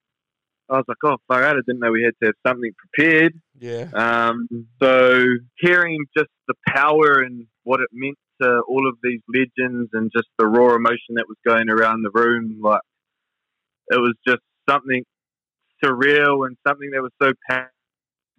I 0.69 0.77
was 0.77 0.85
like, 0.87 0.97
oh, 1.03 1.17
out. 1.33 1.43
I 1.43 1.53
didn't 1.65 1.79
know 1.79 1.91
we 1.91 2.03
had 2.03 2.13
to 2.21 2.27
have 2.27 2.35
something 2.45 2.71
prepared. 2.77 3.33
Yeah. 3.59 3.89
Um, 3.93 4.47
so 4.81 5.23
hearing 5.57 6.05
just 6.15 6.29
the 6.47 6.53
power 6.67 7.21
and 7.21 7.47
what 7.63 7.79
it 7.79 7.89
meant 7.91 8.17
to 8.41 8.61
all 8.67 8.87
of 8.87 8.95
these 9.03 9.21
legends 9.27 9.89
and 9.93 10.11
just 10.15 10.27
the 10.37 10.45
raw 10.45 10.75
emotion 10.75 11.15
that 11.15 11.25
was 11.27 11.37
going 11.45 11.69
around 11.69 12.03
the 12.03 12.11
room, 12.13 12.59
like 12.61 12.81
it 13.89 13.99
was 13.99 14.13
just 14.27 14.41
something 14.69 15.03
surreal 15.83 16.45
and 16.45 16.55
something 16.67 16.91
that 16.91 17.01
was 17.01 17.11
so 17.21 17.31
powerful 17.49 17.69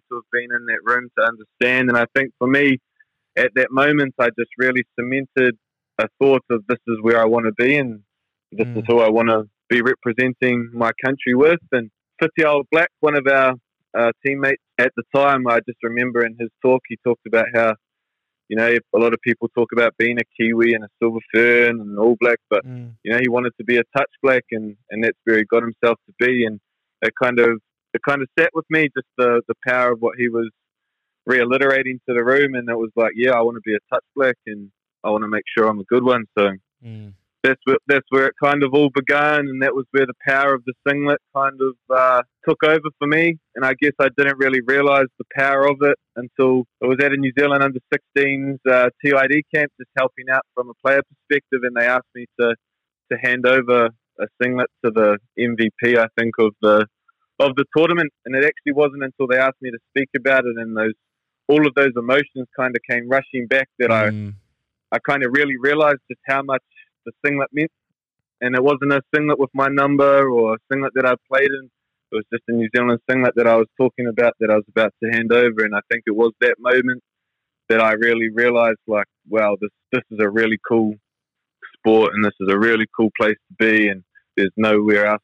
to 0.09 0.15
have 0.15 0.23
been 0.31 0.55
in 0.55 0.65
that 0.65 0.79
room 0.83 1.09
to 1.17 1.25
understand. 1.25 1.89
And 1.89 1.97
I 1.97 2.05
think 2.15 2.31
for 2.37 2.47
me, 2.47 2.77
at 3.37 3.51
that 3.55 3.71
moment, 3.71 4.13
I 4.19 4.27
just 4.37 4.51
really 4.57 4.83
cemented 4.99 5.57
a 5.99 6.07
thought 6.19 6.43
of 6.49 6.63
this 6.67 6.79
is 6.87 6.97
where 7.01 7.21
I 7.21 7.25
want 7.25 7.45
to 7.45 7.53
be 7.53 7.77
and 7.77 8.01
this 8.51 8.67
mm. 8.67 8.77
is 8.77 8.83
who 8.87 8.99
I 8.99 9.09
want 9.09 9.29
to 9.29 9.47
be 9.69 9.81
representing 9.81 10.69
my 10.73 10.91
country 11.03 11.33
with. 11.33 11.59
And 11.71 11.89
Whitiao 12.21 12.63
Black, 12.71 12.89
one 12.99 13.15
of 13.15 13.25
our 13.27 13.55
uh, 13.97 14.11
teammates 14.25 14.61
at 14.77 14.91
the 14.95 15.03
time, 15.13 15.47
I 15.47 15.59
just 15.67 15.79
remember 15.83 16.25
in 16.25 16.35
his 16.39 16.49
talk, 16.61 16.81
he 16.87 16.97
talked 17.03 17.25
about 17.25 17.45
how, 17.53 17.75
you 18.47 18.57
know, 18.57 18.67
a 18.67 18.99
lot 18.99 19.13
of 19.13 19.19
people 19.21 19.49
talk 19.49 19.69
about 19.71 19.95
being 19.97 20.17
a 20.19 20.23
Kiwi 20.37 20.73
and 20.73 20.83
a 20.83 20.87
Silver 21.01 21.19
Fern 21.33 21.81
and 21.81 21.91
an 21.91 21.97
All 21.97 22.17
Black, 22.19 22.39
but, 22.49 22.65
mm. 22.65 22.91
you 23.03 23.11
know, 23.11 23.19
he 23.19 23.29
wanted 23.29 23.53
to 23.57 23.63
be 23.63 23.77
a 23.77 23.83
touch 23.95 24.09
black 24.21 24.43
and, 24.51 24.75
and 24.89 25.03
that's 25.03 25.17
where 25.23 25.37
he 25.37 25.43
got 25.45 25.63
himself 25.63 25.97
to 26.07 26.13
be. 26.19 26.45
And 26.45 26.59
it 27.01 27.13
kind 27.21 27.39
of, 27.39 27.59
it 27.93 28.01
kind 28.07 28.21
of 28.21 28.27
sat 28.37 28.51
with 28.53 28.65
me, 28.69 28.89
just 28.95 29.07
the, 29.17 29.41
the 29.47 29.55
power 29.65 29.93
of 29.93 29.99
what 29.99 30.17
he 30.17 30.29
was 30.29 30.49
reiterating 31.25 31.99
to 32.07 32.13
the 32.13 32.23
room. 32.23 32.55
And 32.55 32.69
it 32.69 32.77
was 32.77 32.91
like, 32.95 33.13
yeah, 33.15 33.31
I 33.31 33.41
want 33.41 33.55
to 33.55 33.61
be 33.61 33.75
a 33.75 33.93
touch 33.93 34.05
black 34.15 34.35
and 34.45 34.71
I 35.03 35.09
want 35.09 35.23
to 35.23 35.27
make 35.27 35.43
sure 35.55 35.67
I'm 35.67 35.79
a 35.79 35.85
good 35.85 36.03
one. 36.03 36.25
So, 36.37 36.51
mm 36.85 37.13
that's 37.43 37.59
where, 37.63 37.77
that's 37.87 38.05
where 38.09 38.27
it 38.27 38.35
kind 38.41 38.63
of 38.63 38.73
all 38.73 38.89
began, 38.93 39.39
and 39.39 39.61
that 39.63 39.73
was 39.73 39.85
where 39.91 40.05
the 40.05 40.13
power 40.27 40.53
of 40.53 40.63
the 40.65 40.73
singlet 40.87 41.19
kind 41.35 41.59
of 41.61 41.95
uh, 41.95 42.21
took 42.47 42.63
over 42.63 42.89
for 42.99 43.07
me. 43.07 43.37
And 43.55 43.65
I 43.65 43.73
guess 43.81 43.93
I 43.99 44.09
didn't 44.15 44.37
really 44.37 44.61
realise 44.61 45.07
the 45.17 45.25
power 45.35 45.67
of 45.67 45.77
it 45.81 45.97
until 46.15 46.63
I 46.83 46.87
was 46.87 46.99
at 47.03 47.13
a 47.13 47.17
New 47.17 47.31
Zealand 47.37 47.63
under 47.63 47.79
16s 47.93 48.59
uh, 48.69 48.89
TID 49.03 49.41
camp, 49.53 49.71
just 49.79 49.89
helping 49.97 50.25
out 50.31 50.43
from 50.53 50.69
a 50.69 50.73
player 50.85 51.01
perspective, 51.01 51.61
and 51.63 51.75
they 51.75 51.87
asked 51.87 52.09
me 52.15 52.25
to 52.39 52.55
to 53.11 53.17
hand 53.17 53.45
over 53.45 53.89
a 54.19 54.27
singlet 54.41 54.69
to 54.85 54.91
the 54.91 55.17
MVP, 55.37 55.97
I 55.97 56.07
think, 56.17 56.35
of 56.39 56.53
the 56.61 56.85
of 57.39 57.55
the 57.55 57.65
tournament. 57.75 58.11
And 58.25 58.35
it 58.35 58.45
actually 58.45 58.73
wasn't 58.73 59.03
until 59.03 59.27
they 59.27 59.37
asked 59.37 59.61
me 59.61 59.71
to 59.71 59.79
speak 59.89 60.09
about 60.15 60.45
it, 60.45 60.57
and 60.57 60.77
those 60.77 60.93
all 61.47 61.65
of 61.67 61.73
those 61.73 61.91
emotions 61.97 62.47
kind 62.55 62.75
of 62.75 62.81
came 62.89 63.09
rushing 63.09 63.47
back 63.47 63.67
that 63.79 63.89
mm. 63.89 64.29
I 64.29 64.33
I 64.95 64.99
kind 64.99 65.23
of 65.23 65.31
really 65.33 65.55
realised 65.57 65.99
just 66.09 66.19
how 66.27 66.41
much 66.41 66.63
the 67.05 67.11
singlet 67.25 67.49
meant. 67.51 67.71
And 68.41 68.55
it 68.55 68.63
wasn't 68.63 68.93
a 68.93 69.01
singlet 69.13 69.39
with 69.39 69.51
my 69.53 69.67
number 69.67 70.27
or 70.29 70.55
a 70.55 70.57
singlet 70.71 70.93
that 70.95 71.05
I 71.05 71.13
played 71.31 71.49
in. 71.49 71.69
It 72.11 72.15
was 72.15 72.25
just 72.33 72.43
a 72.47 72.53
New 72.53 72.67
Zealand 72.75 72.99
singlet 73.09 73.33
that 73.35 73.47
I 73.47 73.55
was 73.55 73.67
talking 73.77 74.07
about 74.07 74.33
that 74.39 74.49
I 74.49 74.55
was 74.55 74.65
about 74.67 74.93
to 75.03 75.09
hand 75.11 75.31
over. 75.31 75.63
And 75.63 75.75
I 75.75 75.79
think 75.89 76.03
it 76.07 76.15
was 76.15 76.33
that 76.41 76.55
moment 76.59 77.03
that 77.69 77.79
I 77.79 77.93
really 77.93 78.29
realized, 78.29 78.79
like, 78.87 79.05
wow, 79.29 79.55
this 79.61 79.69
this 79.91 80.01
is 80.11 80.19
a 80.21 80.29
really 80.29 80.57
cool 80.67 80.95
sport, 81.77 82.11
and 82.13 82.23
this 82.23 82.33
is 82.41 82.49
a 82.51 82.59
really 82.59 82.85
cool 82.95 83.09
place 83.17 83.37
to 83.47 83.53
be, 83.57 83.87
and 83.87 84.03
there's 84.35 84.51
nowhere 84.57 85.05
else 85.05 85.23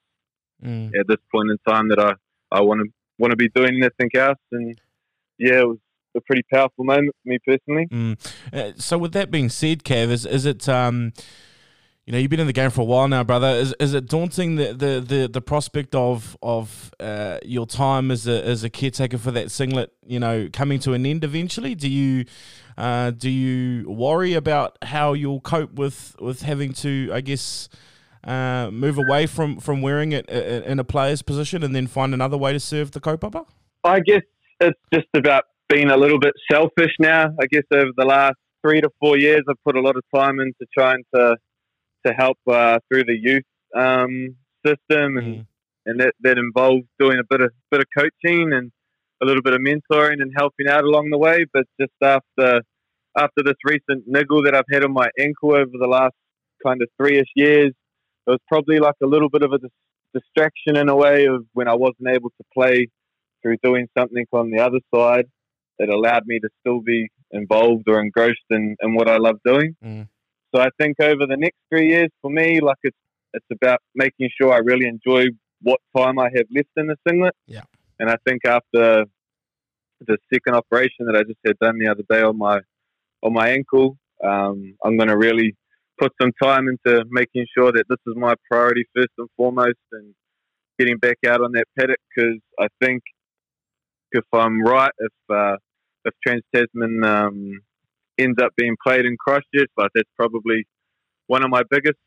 mm. 0.64 0.88
at 0.98 1.08
this 1.08 1.18
point 1.32 1.50
in 1.52 1.58
time 1.68 1.90
that 1.90 2.00
I 2.00 2.14
I 2.52 2.62
want 2.62 2.82
to 2.82 2.90
want 3.20 3.32
to 3.32 3.38
be 3.38 3.50
doing 3.50 3.76
anything 3.82 4.10
else. 4.16 4.40
And 4.52 4.80
yeah, 5.38 5.60
it 5.60 5.68
was 5.68 5.78
a 6.16 6.22
pretty 6.22 6.44
powerful 6.52 6.84
moment 6.84 7.16
for 7.24 7.30
me 7.30 7.40
personally. 7.46 7.88
Mm. 7.88 8.34
Uh, 8.54 8.72
so, 8.78 8.98
with 8.98 9.14
that 9.14 9.32
being 9.32 9.50
said, 9.50 9.84
Kev, 9.84 10.10
is 10.10 10.26
is 10.26 10.46
it 10.46 10.68
um 10.70 11.14
you 12.08 12.14
know, 12.14 12.20
you've 12.20 12.32
been 12.32 12.40
in 12.40 12.48
the 12.48 12.54
game 12.54 12.70
for 12.70 12.82
a 12.82 12.86
while 12.86 13.10
now, 13.10 13.22
brother. 13.26 13.50
Is 13.50 13.76
is 13.82 13.94
it 13.94 14.06
daunting 14.06 14.56
the 14.56 14.68
the 14.74 15.04
the, 15.06 15.28
the 15.28 15.42
prospect 15.42 15.94
of 15.94 16.38
of 16.42 16.90
uh, 17.02 17.40
your 17.44 17.68
time 17.68 18.12
as 18.12 18.26
a 18.26 18.46
as 18.46 18.64
a 18.64 18.70
caretaker 18.70 19.18
for 19.18 19.32
that 19.32 19.52
singlet, 19.52 19.92
you 20.06 20.18
know, 20.18 20.48
coming 20.54 20.80
to 20.80 20.94
an 20.94 21.06
end 21.06 21.26
eventually? 21.26 21.76
Do 21.76 21.90
you 21.90 22.24
uh, 22.78 23.12
do 23.12 23.30
you 23.30 23.90
worry 23.92 24.36
about 24.36 24.78
how 24.84 25.12
you'll 25.12 25.42
cope 25.42 25.74
with 25.74 26.16
with 26.22 26.44
having 26.44 26.72
to, 26.76 27.12
I 27.12 27.20
guess, 27.20 27.68
uh, 28.24 28.70
move 28.72 28.98
away 28.98 29.28
from 29.28 29.60
from 29.60 29.82
wearing 29.82 30.14
it 30.14 30.30
in 30.30 30.80
a 30.80 30.86
player's 30.86 31.22
position 31.22 31.62
and 31.62 31.76
then 31.76 31.88
find 31.88 32.14
another 32.14 32.38
way 32.38 32.54
to 32.54 32.60
serve 32.62 32.92
the 32.92 33.02
kaupapa? 33.02 33.46
I 33.84 34.00
guess 34.00 34.22
it's 34.62 34.80
just 34.94 35.08
about 35.14 35.44
being 35.68 35.90
a 35.90 35.98
little 35.98 36.20
bit 36.20 36.36
selfish 36.50 36.94
now. 37.00 37.36
I 37.38 37.48
guess 37.52 37.64
over 37.74 37.92
the 37.98 38.06
last 38.06 38.38
three 38.62 38.80
to 38.80 38.90
four 39.02 39.18
years, 39.18 39.42
I've 39.50 39.62
put 39.66 39.76
a 39.76 39.82
lot 39.82 39.98
of 39.98 40.04
time 40.16 40.40
into 40.40 40.66
trying 40.74 41.04
to 41.14 41.36
to 42.08 42.14
help 42.14 42.38
uh, 42.50 42.80
through 42.88 43.04
the 43.06 43.18
youth 43.20 43.44
um, 43.76 44.36
system, 44.66 45.18
and, 45.18 45.36
mm. 45.36 45.46
and 45.86 46.00
that, 46.00 46.14
that 46.22 46.38
involves 46.38 46.86
doing 47.00 47.20
a 47.20 47.28
bit 47.30 47.42
of 47.42 47.52
bit 47.72 47.82
of 47.82 47.88
coaching 47.96 48.54
and 48.54 48.72
a 49.22 49.26
little 49.26 49.42
bit 49.42 49.54
of 49.54 49.62
mentoring 49.62 50.22
and 50.22 50.32
helping 50.36 50.68
out 50.68 50.84
along 50.84 51.10
the 51.10 51.18
way. 51.18 51.46
But 51.52 51.66
just 51.80 51.94
after 52.02 52.62
after 53.18 53.44
this 53.44 53.56
recent 53.64 54.06
niggle 54.06 54.44
that 54.44 54.56
I've 54.56 54.72
had 54.72 54.84
on 54.84 54.94
my 54.94 55.10
ankle 55.20 55.54
over 55.54 55.72
the 55.74 55.88
last 55.88 56.14
kind 56.64 56.82
of 56.82 56.88
three-ish 56.98 57.32
years, 57.36 57.74
it 58.28 58.30
was 58.30 58.40
probably 58.48 58.80
like 58.80 58.96
a 59.02 59.08
little 59.08 59.30
bit 59.30 59.42
of 59.42 59.52
a 59.54 59.58
dis- 59.58 59.72
distraction 60.14 60.78
in 60.78 60.88
a 60.90 60.96
way 60.96 61.26
of 61.26 61.46
when 61.54 61.68
I 61.68 61.76
wasn't 61.76 62.10
able 62.10 62.30
to 62.30 62.44
play 62.54 62.88
through 63.42 63.58
doing 63.64 63.88
something 63.98 64.26
on 64.32 64.52
the 64.52 64.62
other 64.62 64.80
side 64.94 65.26
that 65.80 65.90
allowed 65.90 66.24
me 66.26 66.40
to 66.40 66.50
still 66.60 66.82
be 66.82 67.10
involved 67.32 67.86
or 67.88 68.00
engrossed 68.00 68.40
in, 68.50 68.76
in 68.82 68.96
what 68.96 69.10
I 69.10 69.18
love 69.18 69.38
doing. 69.46 69.76
Mm. 69.84 70.08
So 70.54 70.62
I 70.62 70.70
think 70.80 71.00
over 71.00 71.26
the 71.28 71.38
next 71.38 71.58
three 71.70 71.90
years 71.90 72.10
for 72.22 72.32
me, 72.32 72.60
like 72.60 72.78
it's 72.84 72.98
it's 73.34 73.46
about 73.52 73.80
making 73.96 74.30
sure 74.40 74.54
I 74.54 74.58
really 74.58 74.88
enjoy 74.88 75.28
what 75.62 75.80
time 75.96 76.18
I 76.20 76.30
have 76.36 76.46
left 76.50 76.70
in 76.78 76.88
the 76.88 76.96
singlet. 77.08 77.36
Yeah. 77.46 77.64
And 78.00 78.10
I 78.10 78.16
think 78.28 78.46
after 78.46 79.06
the 80.06 80.18
second 80.34 80.56
operation 80.56 81.06
that 81.08 81.16
I 81.16 81.24
just 81.24 81.40
had 81.46 81.58
done 81.60 81.78
the 81.80 81.90
other 81.90 82.04
day 82.10 82.22
on 82.22 82.38
my 82.38 82.60
on 83.24 83.34
my 83.34 83.50
ankle, 83.50 83.98
um, 84.24 84.76
I'm 84.84 84.98
going 84.98 85.10
to 85.10 85.18
really 85.18 85.56
put 86.00 86.14
some 86.22 86.32
time 86.42 86.68
into 86.68 87.04
making 87.10 87.48
sure 87.58 87.72
that 87.72 87.86
this 87.90 87.98
is 88.08 88.14
my 88.16 88.36
priority 88.50 88.86
first 88.96 89.10
and 89.18 89.28
foremost, 89.36 89.80
and 89.92 90.14
getting 90.78 90.98
back 90.98 91.18
out 91.28 91.42
on 91.42 91.52
that 91.54 91.66
paddock 91.78 91.98
because 92.16 92.40
I 92.60 92.68
think 92.82 93.02
if 94.12 94.24
I'm 94.34 94.62
right, 94.62 94.92
if 95.00 95.36
uh, 95.36 95.58
if 96.06 96.14
Trans 96.26 96.44
Tasman 96.54 97.04
um, 97.04 97.62
ends 98.18 98.42
up 98.42 98.52
being 98.56 98.76
played 98.86 99.06
in 99.06 99.18
Christchurch, 99.18 99.70
but 99.76 99.90
that's 99.94 100.10
probably 100.16 100.66
one 101.28 101.44
of 101.44 101.50
my 101.50 101.64
biggest 101.70 101.98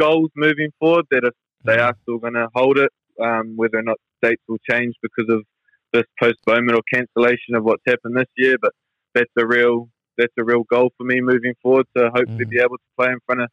goals 0.00 0.30
moving 0.36 0.70
forward. 0.78 1.06
That 1.10 1.24
if 1.24 1.34
they 1.64 1.76
mm-hmm. 1.76 1.88
are 1.88 1.96
still 2.02 2.18
going 2.18 2.34
to 2.34 2.48
hold 2.54 2.78
it, 2.78 2.90
um, 3.22 3.54
whether 3.56 3.78
or 3.78 3.82
not 3.82 3.98
dates 4.22 4.42
will 4.48 4.58
change 4.70 4.94
because 5.02 5.32
of 5.32 5.44
this 5.92 6.04
postponement 6.20 6.76
or 6.76 6.82
cancellation 6.92 7.54
of 7.54 7.64
what's 7.64 7.82
happened 7.86 8.16
this 8.16 8.26
year, 8.36 8.56
but 8.60 8.72
that's 9.14 9.32
a 9.38 9.46
real 9.46 9.88
that's 10.16 10.32
a 10.38 10.44
real 10.44 10.64
goal 10.64 10.90
for 10.96 11.04
me 11.04 11.20
moving 11.20 11.54
forward 11.62 11.86
to 11.96 12.10
hopefully 12.14 12.44
mm. 12.44 12.50
be 12.50 12.58
able 12.58 12.76
to 12.76 12.84
play 12.98 13.08
in 13.08 13.18
front 13.24 13.40
of 13.40 13.48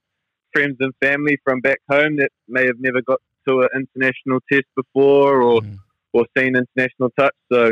friends 0.51 0.75
and 0.79 0.93
family 0.99 1.37
from 1.43 1.61
back 1.61 1.77
home 1.89 2.15
that 2.15 2.29
may 2.47 2.65
have 2.65 2.79
never 2.79 3.01
got 3.01 3.19
to 3.47 3.61
an 3.61 3.67
international 3.75 4.39
test 4.51 4.65
before 4.75 5.41
or 5.41 5.61
mm. 5.61 5.77
or 6.13 6.25
seen 6.37 6.55
international 6.55 7.11
touch. 7.19 7.35
So 7.51 7.71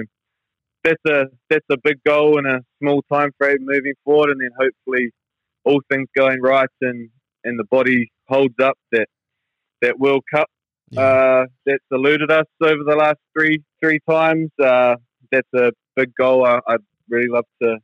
that's 0.84 1.02
a 1.08 1.26
that's 1.50 1.66
a 1.72 1.78
big 1.84 1.98
goal 2.06 2.38
in 2.40 2.46
a 2.46 2.60
small 2.82 3.04
time 3.12 3.32
frame 3.38 3.60
moving 3.62 3.94
forward, 4.04 4.30
and 4.30 4.42
then 4.42 4.52
hopefully 4.60 5.12
all 5.66 5.82
things 5.90 6.08
going 6.16 6.42
right 6.42 6.70
and 6.82 7.10
and 7.44 7.60
the 7.60 7.64
body 7.66 8.12
holds 8.28 8.56
up 8.62 8.78
that 8.92 9.08
that 9.82 10.00
World 10.00 10.24
Cup 10.34 10.48
yeah. 10.92 11.02
uh, 11.02 11.46
that's 11.66 11.84
eluded 11.92 12.32
us 12.32 12.46
over 12.62 12.84
the 12.86 12.96
last 12.96 13.20
three 13.38 13.64
three 13.82 14.00
times. 14.10 14.50
Uh, 14.62 14.96
that's 15.32 15.48
a 15.56 15.72
big 15.96 16.14
goal. 16.16 16.46
I, 16.46 16.60
would 16.68 16.84
really 17.10 17.28
love 17.28 17.46
to 17.62 17.78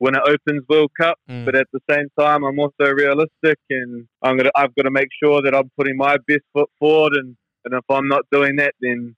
win 0.00 0.14
an 0.14 0.22
Opens 0.26 0.64
World 0.68 0.90
Cup, 1.00 1.18
mm. 1.30 1.44
but 1.44 1.54
at 1.54 1.66
the 1.72 1.80
same 1.90 2.08
time, 2.18 2.44
I'm 2.44 2.58
also 2.58 2.90
realistic, 2.92 3.58
and 3.70 4.06
I'm 4.22 4.36
gonna 4.36 4.50
I've 4.54 4.74
got 4.74 4.84
to 4.84 4.90
make 4.90 5.08
sure 5.22 5.42
that 5.42 5.54
I'm 5.54 5.70
putting 5.76 5.96
my 5.96 6.16
best 6.26 6.44
foot 6.52 6.70
forward, 6.78 7.14
and 7.14 7.36
and 7.64 7.74
if 7.74 7.84
I'm 7.88 8.08
not 8.08 8.22
doing 8.30 8.56
that, 8.56 8.74
then 8.80 9.14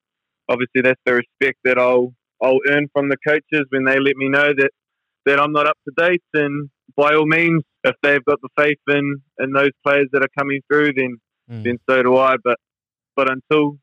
obviously 0.48 0.82
that's 0.82 1.00
the 1.06 1.14
respect 1.14 1.58
that 1.64 1.78
I'll 1.78 2.12
I'll 2.42 2.60
earn 2.68 2.88
from 2.92 3.08
the 3.08 3.16
coaches 3.26 3.66
when 3.70 3.84
they 3.84 3.98
let 3.98 4.16
me 4.16 4.28
know 4.28 4.52
that 4.56 4.70
that 5.26 5.40
I'm 5.40 5.52
not 5.52 5.66
up 5.66 5.78
to 5.88 5.94
date. 5.96 6.22
And 6.34 6.70
by 6.96 7.14
all 7.14 7.26
means, 7.26 7.62
if 7.82 7.94
they've 8.02 8.24
got 8.24 8.40
the 8.42 8.48
faith 8.56 8.78
in 8.88 9.22
in 9.38 9.52
those 9.52 9.70
players 9.84 10.08
that 10.12 10.22
are 10.22 10.38
coming 10.38 10.60
through, 10.70 10.92
then 10.94 11.16
mm. 11.50 11.64
then 11.64 11.78
so 11.88 12.02
do 12.02 12.16
I. 12.16 12.36
But 12.42 12.58
but 13.16 13.30
until 13.30 13.78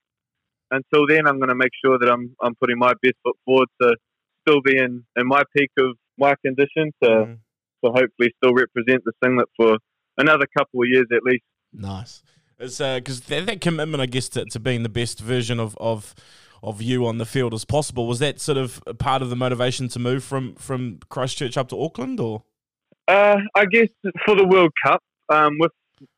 until 0.71 1.07
then, 1.07 1.27
I'm 1.27 1.37
going 1.37 1.49
to 1.49 1.55
make 1.55 1.71
sure 1.83 1.97
that 1.99 2.09
I'm 2.09 2.35
I'm 2.41 2.55
putting 2.55 2.77
my 2.77 2.93
best 3.01 3.15
foot 3.23 3.37
forward 3.45 3.67
to 3.81 3.95
still 4.47 4.61
be 4.61 4.77
in, 4.77 5.03
in 5.15 5.27
my 5.27 5.43
peak 5.55 5.69
of 5.77 5.95
my 6.17 6.33
condition 6.43 6.91
to 7.03 7.09
mm. 7.09 7.37
to 7.83 7.91
hopefully 7.91 8.33
still 8.37 8.53
represent 8.53 9.03
the 9.05 9.13
singlet 9.23 9.47
for 9.55 9.77
another 10.17 10.45
couple 10.57 10.81
of 10.81 10.87
years 10.89 11.05
at 11.11 11.23
least. 11.23 11.43
Nice. 11.73 12.23
It's 12.59 12.77
because 12.77 13.21
uh, 13.21 13.23
that, 13.27 13.45
that 13.47 13.61
commitment, 13.61 14.01
I 14.01 14.05
guess, 14.05 14.29
to, 14.29 14.45
to 14.45 14.59
being 14.59 14.83
the 14.83 14.89
best 14.89 15.19
version 15.19 15.59
of, 15.59 15.75
of 15.79 16.13
of 16.63 16.81
you 16.81 17.05
on 17.05 17.17
the 17.17 17.25
field 17.25 17.53
as 17.53 17.65
possible. 17.65 18.07
Was 18.07 18.19
that 18.19 18.39
sort 18.39 18.57
of 18.57 18.81
part 18.99 19.21
of 19.21 19.29
the 19.29 19.35
motivation 19.35 19.87
to 19.89 19.99
move 19.99 20.23
from 20.23 20.55
from 20.55 20.99
Christchurch 21.09 21.57
up 21.57 21.69
to 21.69 21.81
Auckland, 21.81 22.19
or? 22.19 22.43
Uh, 23.07 23.37
I 23.55 23.65
guess 23.65 23.89
for 24.25 24.35
the 24.35 24.45
World 24.45 24.71
Cup, 24.85 25.01
um, 25.29 25.57
with 25.59 25.71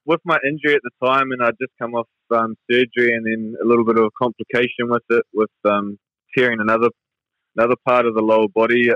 with 0.05 0.19
my 0.25 0.37
injury 0.47 0.75
at 0.75 0.81
the 0.83 1.07
time, 1.07 1.31
and 1.31 1.41
I'd 1.41 1.57
just 1.59 1.71
come 1.81 1.95
off 1.95 2.07
um, 2.31 2.55
surgery, 2.69 3.13
and 3.13 3.25
then 3.25 3.55
a 3.61 3.65
little 3.65 3.85
bit 3.85 3.97
of 3.97 4.05
a 4.05 4.11
complication 4.21 4.89
with 4.89 5.03
it, 5.09 5.23
with 5.33 5.51
um, 5.65 5.97
tearing 6.37 6.59
another 6.59 6.89
another 7.55 7.75
part 7.85 8.05
of 8.05 8.15
the 8.15 8.21
lower 8.21 8.47
body. 8.47 8.91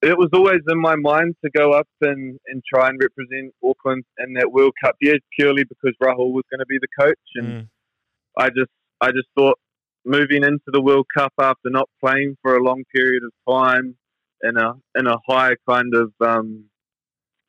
It 0.00 0.16
was 0.16 0.28
always 0.32 0.60
in 0.68 0.80
my 0.80 0.94
mind 0.94 1.34
to 1.44 1.50
go 1.50 1.72
up 1.72 1.88
and, 2.00 2.38
and 2.46 2.62
try 2.72 2.88
and 2.88 3.00
represent 3.02 3.52
Auckland 3.64 4.04
in 4.18 4.34
that 4.34 4.52
World 4.52 4.72
Cup 4.82 4.94
year, 5.00 5.16
purely 5.36 5.64
because 5.64 5.92
Rahul 6.00 6.32
was 6.32 6.44
going 6.50 6.60
to 6.60 6.66
be 6.66 6.78
the 6.80 7.04
coach, 7.04 7.18
and 7.34 7.46
mm. 7.46 7.68
I 8.36 8.48
just 8.50 8.70
I 9.00 9.08
just 9.08 9.28
thought 9.36 9.58
moving 10.08 10.42
into 10.42 10.70
the 10.72 10.80
World 10.80 11.06
Cup 11.16 11.32
after 11.38 11.70
not 11.70 11.88
playing 12.02 12.36
for 12.42 12.56
a 12.56 12.62
long 12.62 12.84
period 12.94 13.22
of 13.24 13.32
time 13.52 13.96
in 14.42 14.56
a 14.56 14.74
in 14.98 15.06
a 15.06 15.16
high 15.28 15.54
kind 15.68 15.94
of 15.94 16.12
um, 16.20 16.64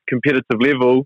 competitive 0.08 0.60
level, 0.60 1.06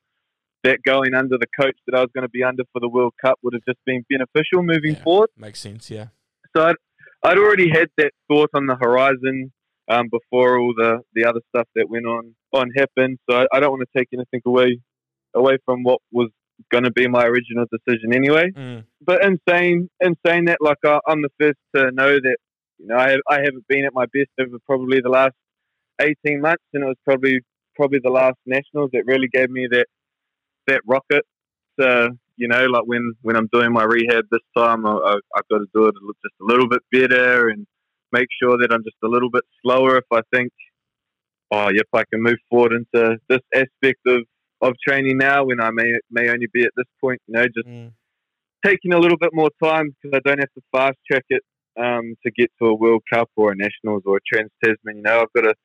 that 0.63 0.79
going 0.83 1.13
under 1.13 1.37
the 1.37 1.47
coach 1.59 1.77
that 1.87 1.97
I 1.97 2.01
was 2.01 2.09
going 2.13 2.23
to 2.23 2.29
be 2.29 2.43
under 2.43 2.63
for 2.71 2.79
the 2.79 2.89
World 2.89 3.13
Cup 3.23 3.37
would 3.43 3.53
have 3.53 3.63
just 3.67 3.79
been 3.85 4.03
beneficial 4.09 4.63
moving 4.63 4.95
yeah, 4.95 5.03
forward. 5.03 5.29
Makes 5.37 5.59
sense, 5.59 5.91
yeah. 5.91 6.07
So 6.55 6.63
I'd, 6.63 6.75
I'd 7.23 7.37
already 7.37 7.69
had 7.69 7.89
that 7.97 8.11
thought 8.27 8.49
on 8.53 8.67
the 8.67 8.75
horizon 8.75 9.51
um, 9.89 10.09
before 10.09 10.59
all 10.59 10.73
the, 10.75 11.01
the 11.13 11.25
other 11.25 11.41
stuff 11.49 11.67
that 11.75 11.89
went 11.89 12.05
on 12.05 12.35
on 12.53 12.69
happened. 12.75 13.19
So 13.29 13.41
I, 13.41 13.45
I 13.53 13.59
don't 13.59 13.71
want 13.71 13.83
to 13.91 13.99
take 13.99 14.07
anything 14.13 14.41
away 14.45 14.79
away 15.35 15.57
from 15.65 15.83
what 15.83 15.99
was 16.11 16.29
going 16.71 16.83
to 16.83 16.91
be 16.91 17.07
my 17.07 17.23
original 17.25 17.65
decision 17.71 18.13
anyway. 18.13 18.51
Mm. 18.55 18.85
But 19.01 19.23
in 19.23 19.39
saying 19.47 19.89
in 20.01 20.15
saying 20.25 20.45
that, 20.45 20.59
like 20.61 20.77
I, 20.85 20.99
am 21.07 21.21
the 21.21 21.29
first 21.39 21.59
to 21.75 21.91
know 21.91 22.13
that 22.13 22.37
you 22.79 22.87
know 22.87 22.97
I 22.97 23.11
have, 23.11 23.19
I 23.29 23.35
haven't 23.35 23.67
been 23.67 23.85
at 23.85 23.93
my 23.93 24.05
best 24.13 24.29
over 24.39 24.57
probably 24.65 25.01
the 25.01 25.09
last 25.09 25.35
18 26.01 26.41
months, 26.41 26.63
and 26.73 26.83
it 26.83 26.87
was 26.87 26.97
probably 27.05 27.41
probably 27.75 27.99
the 28.03 28.09
last 28.09 28.37
nationals 28.45 28.91
that 28.93 29.05
really 29.05 29.27
gave 29.31 29.49
me 29.49 29.67
that 29.71 29.85
that 30.67 30.81
rocket. 30.87 31.25
So 31.79 32.09
you 32.37 32.47
know, 32.47 32.65
like 32.65 32.83
when 32.85 33.13
when 33.21 33.35
I'm 33.35 33.49
doing 33.51 33.71
my 33.71 33.83
rehab 33.83 34.25
this 34.31 34.41
time, 34.57 34.85
I, 34.85 34.91
I, 34.91 35.13
I've 35.35 35.47
got 35.49 35.59
to 35.59 35.67
do 35.73 35.85
it 35.87 35.95
just 36.23 36.35
a 36.41 36.45
little 36.45 36.67
bit 36.67 36.81
better 36.91 37.49
and 37.49 37.65
make 38.11 38.27
sure 38.41 38.57
that 38.57 38.71
I'm 38.71 38.83
just 38.83 38.97
a 39.03 39.07
little 39.07 39.29
bit 39.29 39.43
slower 39.63 39.97
if 39.97 40.05
I 40.11 40.21
think, 40.33 40.51
oh, 41.51 41.69
if 41.69 41.87
I 41.93 42.03
can 42.11 42.21
move 42.21 42.37
forward 42.49 42.73
into 42.73 43.17
this 43.27 43.39
aspect 43.53 43.99
of 44.07 44.21
of 44.63 44.75
training 44.85 45.17
now 45.17 45.43
when 45.45 45.59
I 45.59 45.71
may 45.71 45.93
may 46.09 46.29
only 46.29 46.47
be 46.53 46.63
at 46.63 46.71
this 46.75 46.87
point. 47.01 47.21
You 47.27 47.33
know, 47.35 47.45
just 47.45 47.67
mm. 47.67 47.91
taking 48.65 48.93
a 48.93 48.99
little 48.99 49.17
bit 49.17 49.31
more 49.33 49.49
time 49.61 49.89
because 50.01 50.17
I 50.17 50.27
don't 50.27 50.39
have 50.39 50.53
to 50.53 50.61
fast 50.71 50.97
track 51.09 51.25
it 51.29 51.43
um, 51.79 52.15
to 52.25 52.31
get 52.31 52.51
to 52.61 52.69
a 52.69 52.75
World 52.75 53.03
Cup 53.11 53.29
or 53.35 53.51
a 53.51 53.55
Nationals 53.55 54.03
or 54.05 54.17
a 54.17 54.19
Trans 54.31 54.51
Tasman. 54.63 54.97
You 54.97 55.03
know, 55.03 55.21
I've 55.21 55.33
got 55.33 55.45
a 55.45 55.55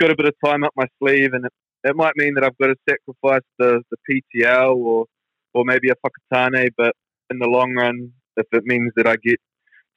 got 0.00 0.10
a 0.10 0.16
bit 0.16 0.26
of 0.26 0.34
time 0.44 0.64
up 0.64 0.72
my 0.76 0.86
sleeve, 0.98 1.32
and 1.32 1.46
it, 1.46 1.52
it 1.84 1.96
might 1.96 2.16
mean 2.16 2.34
that 2.34 2.44
I've 2.44 2.58
got 2.58 2.68
to 2.68 2.76
sacrifice 2.88 3.46
the 3.58 3.82
the 3.90 4.22
PTL 4.44 4.76
or 4.76 5.06
or 5.54 5.64
maybe 5.64 5.90
a 5.90 5.94
Whakatane, 5.94 6.70
but 6.76 6.94
in 7.30 7.38
the 7.38 7.46
long 7.46 7.74
run, 7.74 8.12
if 8.36 8.46
it 8.52 8.64
means 8.64 8.92
that 8.96 9.06
I 9.06 9.16
get 9.24 9.38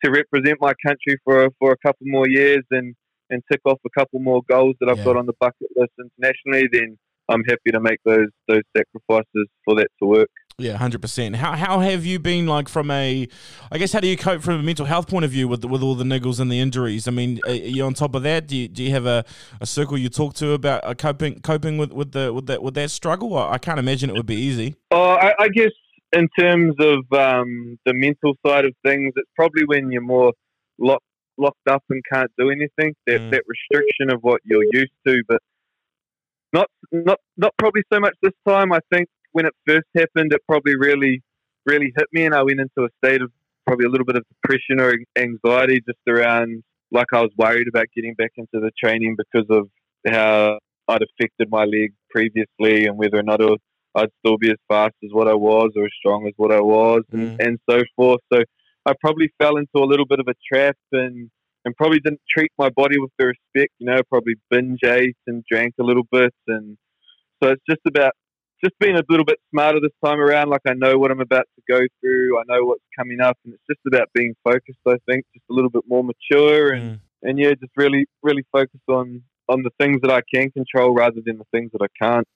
to 0.04 0.12
represent 0.12 0.58
my 0.62 0.74
country 0.86 1.18
for 1.24 1.50
for 1.60 1.72
a 1.72 1.78
couple 1.78 2.06
more 2.08 2.28
years 2.28 2.64
and 2.72 2.96
and 3.30 3.42
tick 3.52 3.62
off 3.66 3.80
a 3.86 4.00
couple 4.00 4.20
more 4.20 4.42
goals 4.50 4.76
that 4.80 4.90
I've 4.90 5.00
yeah. 5.00 5.04
got 5.04 5.18
on 5.18 5.26
the 5.26 5.34
bucket 5.40 5.68
list 5.76 5.92
internationally, 6.00 6.70
then 6.72 6.98
I'm 7.30 7.44
happy 7.46 7.72
to 7.72 7.80
make 7.80 8.00
those 8.06 8.28
those 8.48 8.64
sacrifices 8.76 9.48
for 9.66 9.76
that 9.76 9.88
to 10.02 10.08
work. 10.08 10.30
Yeah, 10.60 10.76
hundred 10.76 11.04
percent. 11.04 11.36
How 11.36 11.56
how 11.56 11.82
have 11.82 12.04
you 12.04 12.18
been 12.18 12.48
like 12.48 12.68
from 12.68 12.90
a, 12.90 13.28
I 13.72 13.78
guess 13.78 13.94
how 13.94 14.00
do 14.00 14.08
you 14.08 14.18
cope 14.18 14.42
from 14.42 14.56
a 14.56 14.64
mental 14.64 14.88
health 14.88 15.08
point 15.08 15.24
of 15.24 15.30
view 15.30 15.48
with 15.48 15.64
with 15.64 15.84
all 15.84 15.94
the 15.94 16.04
niggles 16.04 16.40
and 16.40 16.52
the 16.52 16.60
injuries? 16.60 17.08
I 17.08 17.12
mean, 17.12 17.40
are 17.46 17.54
you 17.54 17.84
on 17.84 17.94
top 17.94 18.16
of 18.16 18.24
that? 18.24 18.48
Do 18.48 18.58
you, 18.58 18.68
do 18.68 18.84
you 18.84 18.90
have 18.90 19.06
a, 19.06 19.24
a 19.62 19.68
circle 19.68 20.00
you 20.00 20.10
talk 20.10 20.34
to 20.36 20.54
about 20.54 20.84
uh, 20.84 20.96
coping 20.96 21.42
coping 21.42 21.78
with, 21.78 21.92
with 21.92 22.12
the 22.12 22.34
with 22.34 22.48
that 22.48 22.64
with 22.64 22.74
that 22.74 22.90
struggle? 22.90 23.38
I 23.38 23.60
can't 23.60 23.78
imagine 23.78 24.10
it 24.10 24.14
would 24.14 24.26
be 24.26 24.36
easy. 24.36 24.76
Oh, 24.90 25.12
I, 25.12 25.34
I 25.38 25.50
guess 25.50 25.74
in 26.14 26.28
terms 26.40 26.74
of 26.80 27.00
um, 27.12 27.78
the 27.86 27.94
mental 27.94 28.34
side 28.44 28.66
of 28.66 28.74
things, 28.84 29.14
it's 29.16 29.30
probably 29.36 29.64
when 29.66 29.92
you're 29.92 30.02
more 30.02 30.34
locked 30.80 31.04
locked 31.38 31.68
up 31.70 31.84
and 31.92 32.02
can't 32.12 32.32
do 32.36 32.50
anything. 32.50 32.96
That 33.06 33.22
mm. 33.22 33.30
that 33.32 33.44
restriction 33.46 34.12
of 34.12 34.22
what 34.22 34.42
you're 34.44 34.66
used 34.72 34.92
to, 35.06 35.22
but 35.28 35.40
not 36.54 36.68
not 36.92 37.20
not 37.38 37.54
probably 37.58 37.84
so 37.92 38.00
much 38.00 38.16
this 38.22 38.34
time. 38.48 38.72
I 38.72 38.80
think 38.92 39.08
when 39.32 39.46
it 39.46 39.54
first 39.68 39.88
happened, 39.96 40.34
it 40.34 40.42
probably 40.48 40.76
really 40.78 41.22
really 41.66 41.92
hit 41.96 42.08
me, 42.12 42.26
and 42.26 42.34
I 42.34 42.44
went 42.44 42.60
into 42.60 42.86
a 42.86 42.90
state 43.04 43.22
of 43.22 43.32
probably 43.66 43.86
a 43.86 43.90
little 43.90 44.06
bit 44.06 44.16
of 44.16 44.24
depression 44.42 44.80
or 44.80 44.96
anxiety 45.18 45.82
just 45.86 46.00
around 46.08 46.64
like 46.92 47.08
I 47.14 47.22
was 47.22 47.32
worried 47.38 47.68
about 47.68 47.88
getting 47.94 48.14
back 48.14 48.32
into 48.38 48.60
the 48.66 48.72
training 48.82 49.18
because 49.18 49.46
of 49.50 49.68
how 50.08 50.58
I'd 50.88 51.02
affected 51.02 51.50
my 51.50 51.66
leg 51.66 51.94
previously 52.10 52.86
and 52.86 52.98
whether 52.98 53.18
or 53.18 53.24
not 53.24 53.42
was, 53.42 53.60
I'd 53.96 54.10
still 54.20 54.38
be 54.38 54.50
as 54.50 54.58
fast 54.70 54.94
as 55.04 55.10
what 55.12 55.28
I 55.28 55.34
was 55.34 55.72
or 55.76 55.86
as 55.86 55.92
strong 56.00 56.28
as 56.28 56.34
what 56.38 56.54
I 56.54 56.62
was 56.62 57.02
and, 57.12 57.38
mm. 57.38 57.46
and 57.46 57.60
so 57.70 57.82
forth. 57.96 58.22
So 58.32 58.40
I 58.86 58.94
probably 59.02 59.30
fell 59.38 59.58
into 59.58 59.84
a 59.84 59.86
little 59.86 60.06
bit 60.06 60.20
of 60.20 60.28
a 60.30 60.36
trap 60.50 60.78
and 60.94 61.30
and 61.66 61.76
probably 61.76 62.00
didn't 62.00 62.22
treat 62.30 62.52
my 62.58 62.70
body 62.70 63.00
with 63.00 63.12
the 63.18 63.28
respect, 63.28 63.74
you 63.80 63.88
know, 63.88 64.02
probably 64.10 64.36
binge 64.50 64.80
ate 64.84 65.18
and 65.28 65.44
drank 65.50 65.74
a 65.80 65.84
little 65.84 66.08
bit 66.12 66.34
and 66.48 66.78
so 67.42 67.50
it's 67.50 67.64
just 67.70 67.82
about 67.88 68.14
just 68.64 68.78
being 68.80 68.96
a 68.96 69.04
little 69.10 69.26
bit 69.26 69.40
smarter 69.52 69.80
this 69.80 69.92
time 70.04 70.20
around. 70.20 70.50
Like 70.50 70.62
I 70.68 70.74
know 70.74 70.98
what 70.98 71.12
I'm 71.12 71.22
about 71.22 71.46
to 71.56 71.62
go 71.72 71.80
through, 72.02 72.40
I 72.40 72.44
know 72.48 72.66
what's 72.66 72.84
coming 72.98 73.22
up, 73.22 73.38
and 73.46 73.54
it's 73.54 73.64
just 73.70 73.80
about 73.88 74.10
being 74.14 74.36
focused. 74.44 74.80
I 74.88 74.96
think 75.10 75.26
just 75.34 75.46
a 75.50 75.54
little 75.54 75.70
bit 75.70 75.84
more 75.88 76.04
mature 76.04 76.72
and 76.74 76.98
mm. 76.98 77.00
and 77.24 77.40
yeah, 77.40 77.52
just 77.52 77.72
really 77.76 78.06
really 78.24 78.44
focus 78.52 78.82
on 78.88 79.24
on 79.50 79.64
the 79.64 79.70
things 79.80 80.02
that 80.02 80.12
I 80.12 80.22
can 80.34 80.52
control 80.52 80.94
rather 80.94 81.22
than 81.26 81.38
the 81.38 81.46
things 81.52 81.72
that 81.74 81.82
I 81.82 82.04
can't. 82.04 82.28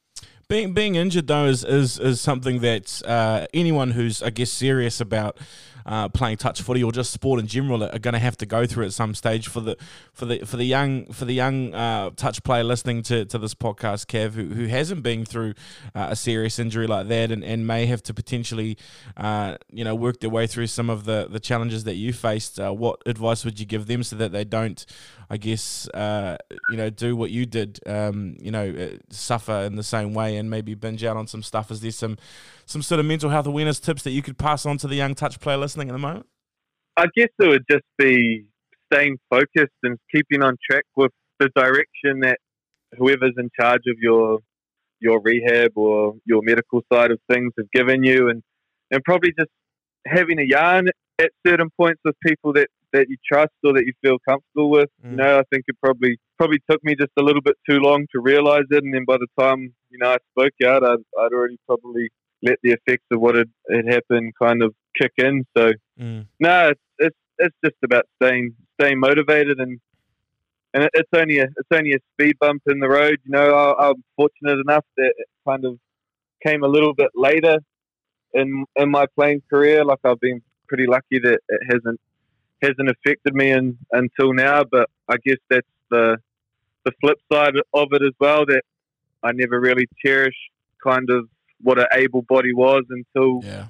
Being 0.47 0.73
being 0.73 0.95
injured 0.95 1.27
though 1.27 1.45
is 1.45 1.63
is, 1.63 1.97
is 1.97 2.21
something 2.21 2.59
that 2.59 3.01
uh, 3.05 3.47
anyone 3.53 3.91
who's 3.91 4.21
I 4.21 4.29
guess 4.29 4.51
serious 4.51 5.01
about 5.01 5.37
uh, 5.85 6.09
playing 6.09 6.37
touch 6.37 6.61
footy 6.61 6.83
or 6.83 6.91
just 6.91 7.11
sport 7.11 7.39
in 7.39 7.47
general 7.47 7.83
are 7.83 7.99
going 7.99 8.13
to 8.13 8.19
have 8.19 8.37
to 8.37 8.45
go 8.45 8.65
through 8.65 8.85
at 8.85 8.93
some 8.93 9.13
stage 9.13 9.47
for 9.47 9.61
the 9.61 9.77
for 10.13 10.25
the 10.25 10.39
for 10.45 10.57
the 10.57 10.65
young 10.65 11.05
for 11.13 11.25
the 11.25 11.33
young 11.33 11.73
uh, 11.73 12.09
touch 12.15 12.43
player 12.43 12.63
listening 12.63 13.01
to, 13.03 13.25
to 13.25 13.37
this 13.37 13.53
podcast, 13.53 14.05
Kev, 14.07 14.33
who, 14.33 14.45
who 14.45 14.67
hasn't 14.67 15.03
been 15.03 15.25
through 15.25 15.53
uh, 15.95 16.07
a 16.09 16.15
serious 16.15 16.59
injury 16.59 16.87
like 16.87 17.07
that 17.07 17.31
and, 17.31 17.43
and 17.43 17.65
may 17.65 17.85
have 17.85 18.03
to 18.03 18.13
potentially 18.13 18.77
uh, 19.17 19.57
you 19.71 19.83
know 19.83 19.95
work 19.95 20.19
their 20.19 20.29
way 20.29 20.47
through 20.47 20.67
some 20.67 20.89
of 20.89 21.05
the, 21.05 21.27
the 21.29 21.39
challenges 21.39 21.83
that 21.83 21.95
you 21.95 22.13
faced. 22.13 22.59
Uh, 22.59 22.71
what 22.71 23.01
advice 23.05 23.45
would 23.45 23.59
you 23.59 23.65
give 23.65 23.87
them 23.87 24.03
so 24.03 24.15
that 24.15 24.31
they 24.31 24.43
don't, 24.43 24.85
I 25.29 25.37
guess, 25.37 25.87
uh, 25.89 26.37
you 26.69 26.77
know, 26.77 26.89
do 26.89 27.15
what 27.15 27.31
you 27.31 27.45
did, 27.45 27.79
um, 27.85 28.37
you 28.39 28.51
know, 28.51 28.97
suffer 29.09 29.53
in 29.61 29.75
the 29.75 29.83
same 29.83 30.13
way 30.13 30.37
and 30.37 30.49
maybe 30.49 30.73
binge 30.73 31.03
out 31.03 31.17
on 31.17 31.27
some 31.27 31.43
stuff? 31.43 31.71
Is 31.71 31.81
there 31.81 31.91
some 31.91 32.17
some 32.71 32.81
sort 32.81 32.99
of 32.99 33.05
mental 33.05 33.29
health 33.29 33.47
awareness 33.47 33.79
tips 33.79 34.03
that 34.03 34.11
you 34.11 34.21
could 34.21 34.37
pass 34.37 34.65
on 34.65 34.77
to 34.77 34.87
the 34.87 34.95
young 34.95 35.13
touch 35.13 35.39
player 35.39 35.57
listening 35.57 35.89
at 35.89 35.93
the 35.93 35.99
moment? 35.99 36.25
I 36.97 37.05
guess 37.15 37.29
it 37.39 37.47
would 37.47 37.65
just 37.69 37.85
be 37.97 38.45
staying 38.91 39.17
focused 39.29 39.77
and 39.83 39.97
keeping 40.13 40.43
on 40.43 40.57
track 40.69 40.83
with 40.95 41.11
the 41.39 41.49
direction 41.55 42.21
that 42.21 42.37
whoever's 42.97 43.33
in 43.37 43.49
charge 43.59 43.83
of 43.87 43.97
your 43.99 44.39
your 44.99 45.19
rehab 45.21 45.71
or 45.75 46.13
your 46.25 46.41
medical 46.43 46.83
side 46.93 47.11
of 47.11 47.19
things 47.31 47.51
have 47.57 47.69
given 47.71 48.03
you 48.03 48.29
and, 48.29 48.43
and 48.91 49.03
probably 49.03 49.33
just 49.37 49.49
having 50.05 50.39
a 50.39 50.43
yarn 50.43 50.87
at 51.19 51.31
certain 51.45 51.69
points 51.75 51.99
with 52.05 52.15
people 52.23 52.53
that, 52.53 52.67
that 52.93 53.07
you 53.09 53.17
trust 53.25 53.51
or 53.63 53.73
that 53.73 53.83
you 53.85 53.93
feel 54.03 54.17
comfortable 54.29 54.69
with. 54.69 54.89
Mm. 55.03 55.11
You 55.11 55.17
know, 55.17 55.39
I 55.39 55.43
think 55.51 55.65
it 55.67 55.75
probably 55.83 56.17
probably 56.37 56.59
took 56.69 56.83
me 56.83 56.95
just 56.95 57.11
a 57.17 57.23
little 57.23 57.41
bit 57.41 57.55
too 57.67 57.79
long 57.79 58.05
to 58.13 58.21
realise 58.21 58.65
it 58.69 58.83
and 58.83 58.93
then 58.93 59.05
by 59.05 59.17
the 59.17 59.27
time, 59.39 59.73
you 59.89 59.97
know, 59.97 60.11
I 60.11 60.17
spoke 60.37 60.53
out 60.63 60.83
I'd, 60.83 61.03
I'd 61.19 61.33
already 61.33 61.57
probably 61.65 62.09
let 62.43 62.57
the 62.63 62.71
effects 62.71 63.05
of 63.11 63.19
what 63.19 63.35
had, 63.35 63.49
had 63.69 63.87
happened 63.87 64.33
kind 64.41 64.63
of 64.63 64.73
kick 64.99 65.11
in. 65.17 65.45
So 65.57 65.71
mm. 65.99 66.25
no, 66.39 66.69
it's, 66.69 66.81
it's 66.97 67.17
it's 67.37 67.55
just 67.63 67.77
about 67.83 68.05
staying 68.21 68.55
staying 68.79 68.99
motivated 68.99 69.59
and 69.59 69.79
and 70.73 70.89
it's 70.93 71.09
only 71.15 71.39
a 71.39 71.43
it's 71.43 71.69
only 71.73 71.93
a 71.93 71.99
speed 72.13 72.37
bump 72.39 72.63
in 72.67 72.79
the 72.79 72.89
road. 72.89 73.17
You 73.25 73.31
know, 73.31 73.53
I, 73.53 73.89
am 73.89 74.03
fortunate 74.15 74.59
enough 74.59 74.85
that 74.97 75.13
it 75.17 75.27
kind 75.47 75.65
of 75.65 75.77
came 76.45 76.63
a 76.63 76.67
little 76.67 76.93
bit 76.93 77.11
later 77.15 77.57
in 78.33 78.65
in 78.75 78.89
my 78.89 79.05
playing 79.15 79.41
career. 79.49 79.83
Like 79.83 79.99
I've 80.03 80.19
been 80.19 80.41
pretty 80.67 80.87
lucky 80.87 81.19
that 81.19 81.39
it 81.49 81.61
hasn't 81.69 81.99
hasn't 82.61 82.89
affected 82.89 83.33
me 83.33 83.51
in, 83.51 83.77
until 83.91 84.33
now. 84.33 84.63
But 84.63 84.89
I 85.09 85.15
guess 85.25 85.37
that's 85.49 85.67
the 85.89 86.17
the 86.85 86.91
flip 87.01 87.17
side 87.31 87.55
of 87.73 87.87
it 87.91 88.01
as 88.01 88.13
well. 88.19 88.45
That 88.45 88.61
I 89.23 89.33
never 89.33 89.59
really 89.59 89.87
cherished 90.03 90.51
kind 90.83 91.09
of 91.09 91.27
what 91.63 91.79
an 91.79 91.87
able 91.93 92.21
body 92.23 92.53
was 92.53 92.83
until 92.89 93.41
yeah. 93.43 93.65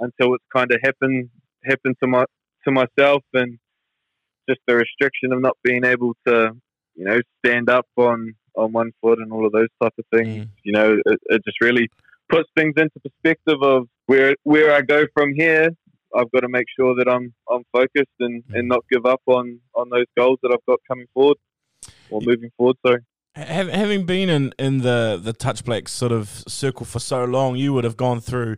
until 0.00 0.34
it's 0.34 0.44
kind 0.54 0.70
of 0.72 0.78
happened 0.82 1.30
happened 1.64 1.96
to 2.02 2.08
my 2.08 2.24
to 2.64 2.70
myself 2.70 3.22
and 3.34 3.58
just 4.48 4.60
the 4.66 4.76
restriction 4.76 5.32
of 5.32 5.40
not 5.40 5.56
being 5.62 5.84
able 5.84 6.14
to 6.26 6.50
you 6.94 7.04
know 7.04 7.20
stand 7.44 7.68
up 7.68 7.86
on 7.96 8.34
on 8.56 8.72
one 8.72 8.90
foot 9.00 9.18
and 9.18 9.32
all 9.32 9.46
of 9.46 9.52
those 9.52 9.68
type 9.80 9.92
of 9.98 10.04
things. 10.12 10.46
Mm. 10.46 10.48
You 10.64 10.72
know, 10.72 10.96
it, 11.06 11.20
it 11.26 11.44
just 11.44 11.60
really 11.60 11.88
puts 12.28 12.48
things 12.56 12.74
into 12.76 12.98
perspective 13.00 13.62
of 13.62 13.88
where 14.06 14.34
where 14.42 14.74
I 14.74 14.82
go 14.82 15.04
from 15.14 15.34
here. 15.34 15.70
I've 16.16 16.30
got 16.32 16.40
to 16.40 16.48
make 16.48 16.66
sure 16.78 16.94
that 16.96 17.08
I'm 17.08 17.32
I'm 17.50 17.62
focused 17.72 18.16
and, 18.20 18.42
mm. 18.44 18.58
and 18.58 18.68
not 18.68 18.84
give 18.90 19.06
up 19.06 19.22
on, 19.26 19.60
on 19.74 19.90
those 19.90 20.06
goals 20.16 20.38
that 20.42 20.50
I've 20.52 20.64
got 20.66 20.80
coming 20.88 21.06
forward 21.14 21.36
or 22.10 22.20
moving 22.20 22.50
forward. 22.56 22.76
Sorry 22.84 23.00
having 23.38 24.04
been 24.04 24.28
in, 24.28 24.52
in 24.58 24.78
the, 24.78 25.20
the 25.22 25.32
touch 25.32 25.64
black 25.64 25.88
sort 25.88 26.12
of 26.12 26.28
circle 26.46 26.84
for 26.84 26.98
so 26.98 27.24
long, 27.24 27.56
you 27.56 27.72
would 27.72 27.84
have 27.84 27.96
gone 27.96 28.20
through, 28.20 28.56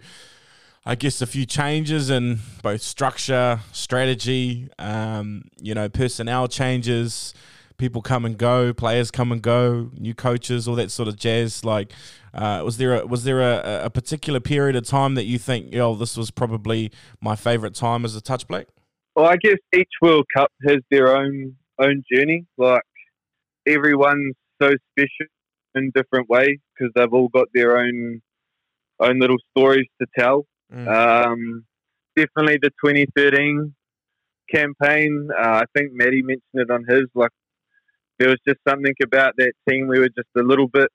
I 0.84 0.94
guess, 0.94 1.20
a 1.20 1.26
few 1.26 1.46
changes 1.46 2.10
in 2.10 2.40
both 2.62 2.82
structure, 2.82 3.60
strategy, 3.72 4.68
um, 4.78 5.44
you 5.60 5.74
know, 5.74 5.88
personnel 5.88 6.48
changes. 6.48 7.34
People 7.76 8.02
come 8.02 8.24
and 8.24 8.36
go, 8.36 8.74
players 8.74 9.10
come 9.10 9.32
and 9.32 9.40
go, 9.40 9.90
new 9.96 10.14
coaches, 10.14 10.68
all 10.68 10.74
that 10.74 10.90
sort 10.90 11.08
of 11.08 11.16
jazz. 11.16 11.64
Like, 11.64 11.92
uh, 12.34 12.62
was 12.64 12.76
there 12.76 13.00
a, 13.00 13.06
was 13.06 13.24
there 13.24 13.40
a, 13.40 13.86
a 13.86 13.90
particular 13.90 14.40
period 14.40 14.76
of 14.76 14.84
time 14.84 15.14
that 15.14 15.24
you 15.24 15.38
think, 15.38 15.72
yo, 15.72 15.94
this 15.94 16.16
was 16.16 16.30
probably 16.30 16.90
my 17.20 17.36
favourite 17.36 17.74
time 17.74 18.04
as 18.04 18.14
a 18.14 18.20
touch 18.20 18.46
black? 18.46 18.66
Well, 19.16 19.26
I 19.26 19.36
guess 19.36 19.56
each 19.74 19.90
World 20.02 20.26
Cup 20.36 20.52
has 20.66 20.78
their 20.90 21.16
own 21.16 21.56
own 21.78 22.04
journey. 22.12 22.46
Like 22.58 22.82
everyone's 23.66 24.34
so 24.60 24.70
special 24.92 25.26
in 25.74 25.90
different 25.94 26.28
ways 26.28 26.58
because 26.74 26.92
they've 26.94 27.12
all 27.12 27.28
got 27.28 27.48
their 27.54 27.78
own 27.78 28.20
own 29.00 29.18
little 29.18 29.38
stories 29.56 29.86
to 30.00 30.06
tell. 30.18 30.44
Mm. 30.72 30.86
Um, 30.88 31.64
definitely 32.16 32.58
the 32.60 32.70
2013 32.84 33.74
campaign. 34.52 35.28
Uh, 35.36 35.62
I 35.62 35.64
think 35.74 35.92
Maddie 35.92 36.22
mentioned 36.22 36.42
it 36.54 36.70
on 36.70 36.84
his. 36.88 37.04
Like 37.14 37.30
there 38.18 38.28
was 38.28 38.38
just 38.46 38.58
something 38.68 38.94
about 39.02 39.34
that 39.38 39.52
team. 39.68 39.88
We 39.88 39.98
were 39.98 40.08
just 40.08 40.28
a 40.36 40.42
little 40.42 40.68
bit, 40.68 40.88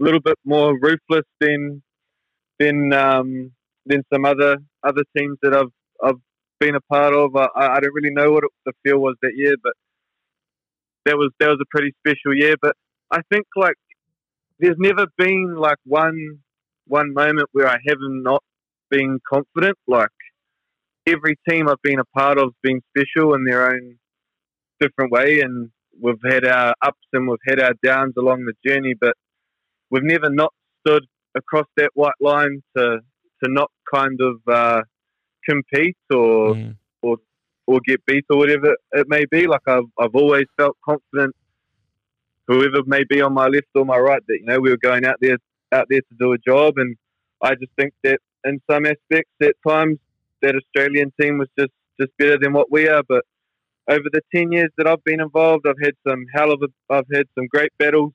a 0.00 0.02
little 0.02 0.20
bit 0.20 0.36
more 0.44 0.78
ruthless 0.78 1.26
than 1.40 1.82
than 2.58 2.92
um, 2.92 3.52
than 3.86 4.02
some 4.12 4.24
other 4.24 4.58
other 4.82 5.02
teams 5.16 5.38
that 5.42 5.54
I've 5.54 5.72
I've 6.02 6.20
been 6.60 6.74
a 6.74 6.80
part 6.80 7.14
of. 7.14 7.36
I, 7.36 7.48
I 7.56 7.80
don't 7.80 7.94
really 7.94 8.14
know 8.14 8.30
what 8.32 8.44
the 8.64 8.72
feel 8.84 8.98
was 8.98 9.16
that 9.22 9.32
year, 9.36 9.54
but 9.62 9.72
that 11.04 11.16
was 11.16 11.30
that 11.40 11.48
was 11.48 11.58
a 11.60 11.70
pretty 11.70 11.92
special 11.98 12.34
year. 12.34 12.56
But 12.60 12.76
I 13.10 13.20
think 13.32 13.46
like 13.56 13.76
there's 14.58 14.76
never 14.78 15.06
been 15.16 15.54
like 15.56 15.78
one 15.84 16.38
one 16.86 17.12
moment 17.12 17.48
where 17.52 17.68
I 17.68 17.78
haven't 17.86 18.22
not 18.22 18.42
been 18.90 19.18
confident. 19.28 19.78
Like 19.86 20.08
every 21.06 21.36
team 21.48 21.68
I've 21.68 21.82
been 21.82 21.98
a 22.00 22.04
part 22.16 22.38
of 22.38 22.44
has 22.46 22.52
been 22.62 22.80
special 22.96 23.34
in 23.34 23.44
their 23.44 23.72
own 23.72 23.98
different 24.80 25.12
way, 25.12 25.40
and 25.40 25.70
we've 26.00 26.20
had 26.24 26.44
our 26.44 26.74
ups 26.82 27.06
and 27.12 27.28
we've 27.28 27.38
had 27.46 27.60
our 27.60 27.74
downs 27.84 28.14
along 28.18 28.44
the 28.44 28.54
journey. 28.66 28.94
But 28.98 29.14
we've 29.90 30.02
never 30.04 30.30
not 30.30 30.52
stood 30.80 31.04
across 31.36 31.66
that 31.76 31.90
white 31.94 32.20
line 32.20 32.62
to 32.76 33.00
to 33.42 33.50
not 33.50 33.70
kind 33.92 34.20
of 34.20 34.36
uh, 34.48 34.82
compete 35.48 35.96
or 36.12 36.54
mm 36.54 36.76
or 37.04 37.16
get 37.80 38.04
beat 38.06 38.24
or 38.30 38.38
whatever 38.38 38.76
it 38.92 39.08
may 39.08 39.24
be. 39.26 39.46
Like 39.46 39.66
I've, 39.66 39.84
I've 39.98 40.14
always 40.14 40.46
felt 40.56 40.76
confident, 40.84 41.34
whoever 42.46 42.82
may 42.86 43.04
be 43.08 43.20
on 43.20 43.32
my 43.32 43.46
left 43.46 43.68
or 43.74 43.84
my 43.84 43.98
right, 43.98 44.22
that 44.26 44.38
you 44.40 44.46
know 44.46 44.60
we 44.60 44.70
were 44.70 44.78
going 44.78 45.04
out 45.04 45.16
there 45.20 45.38
out 45.72 45.86
there 45.88 46.00
to 46.00 46.16
do 46.18 46.32
a 46.32 46.38
job. 46.38 46.74
And 46.76 46.96
I 47.42 47.54
just 47.54 47.72
think 47.78 47.94
that 48.04 48.20
in 48.44 48.60
some 48.70 48.86
aspects, 48.86 49.32
at 49.42 49.54
times, 49.66 49.98
that 50.42 50.56
Australian 50.56 51.12
team 51.20 51.38
was 51.38 51.48
just 51.58 51.72
just 52.00 52.10
better 52.18 52.38
than 52.38 52.52
what 52.52 52.70
we 52.70 52.88
are. 52.88 53.02
But 53.08 53.24
over 53.88 54.04
the 54.12 54.22
ten 54.34 54.52
years 54.52 54.70
that 54.76 54.86
I've 54.86 55.04
been 55.04 55.20
involved, 55.20 55.66
I've 55.66 55.82
had 55.82 55.94
some 56.08 56.26
hell 56.34 56.52
of 56.52 56.62
a, 56.62 56.92
I've 56.92 57.06
had 57.12 57.26
some 57.36 57.46
great 57.46 57.72
battles 57.78 58.12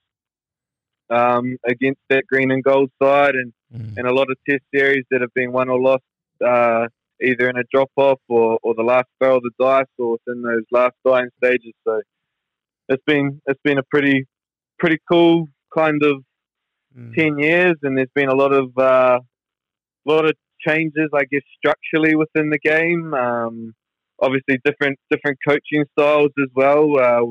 um, 1.10 1.58
against 1.66 2.02
that 2.10 2.26
green 2.28 2.52
and 2.52 2.64
gold 2.64 2.92
side, 3.02 3.36
and 3.36 3.54
mm. 3.74 3.98
and 3.98 4.08
a 4.08 4.14
lot 4.14 4.30
of 4.30 4.38
test 4.48 4.64
series 4.74 5.06
that 5.12 5.22
have 5.22 5.34
been 5.34 5.52
won 5.52 5.70
or 5.70 5.80
lost. 5.80 6.04
Uh, 6.46 6.88
either 7.22 7.50
in 7.50 7.58
a 7.58 7.64
drop 7.72 7.92
off 7.96 8.20
or, 8.28 8.60
or 8.64 8.74
the 8.76 8.84
last 8.84 9.08
barrel 9.20 9.38
of 9.38 9.44
the 9.44 9.52
dice 9.60 9.86
or 9.98 10.12
within 10.12 10.42
those 10.42 10.64
last 10.72 10.96
dying 11.06 11.30
stages. 11.44 11.74
So 11.88 12.02
it's 12.90 13.04
been 13.06 13.42
it's 13.46 13.60
been 13.64 13.78
a 13.78 13.84
pretty 13.84 14.26
pretty 14.80 14.98
cool 15.10 15.48
kind 15.76 16.02
of 16.04 16.24
mm. 16.98 17.14
ten 17.16 17.38
years, 17.40 17.76
and 17.84 17.98
there's 17.98 18.10
been 18.16 18.30
a 18.30 18.36
lot 18.36 18.54
of 18.54 18.78
uh, 18.78 19.20
lot 20.06 20.26
of 20.26 20.34
changes, 20.66 21.10
I 21.14 21.24
guess, 21.32 21.42
structurally 21.58 22.16
within 22.16 22.50
the 22.50 22.60
game. 22.60 23.14
Um, 23.14 23.74
obviously, 24.22 24.60
different 24.64 24.98
different 25.10 25.38
coaching 25.48 25.86
styles 25.98 26.32
as 26.42 26.50
well. 26.56 26.98
Uh, 26.98 27.22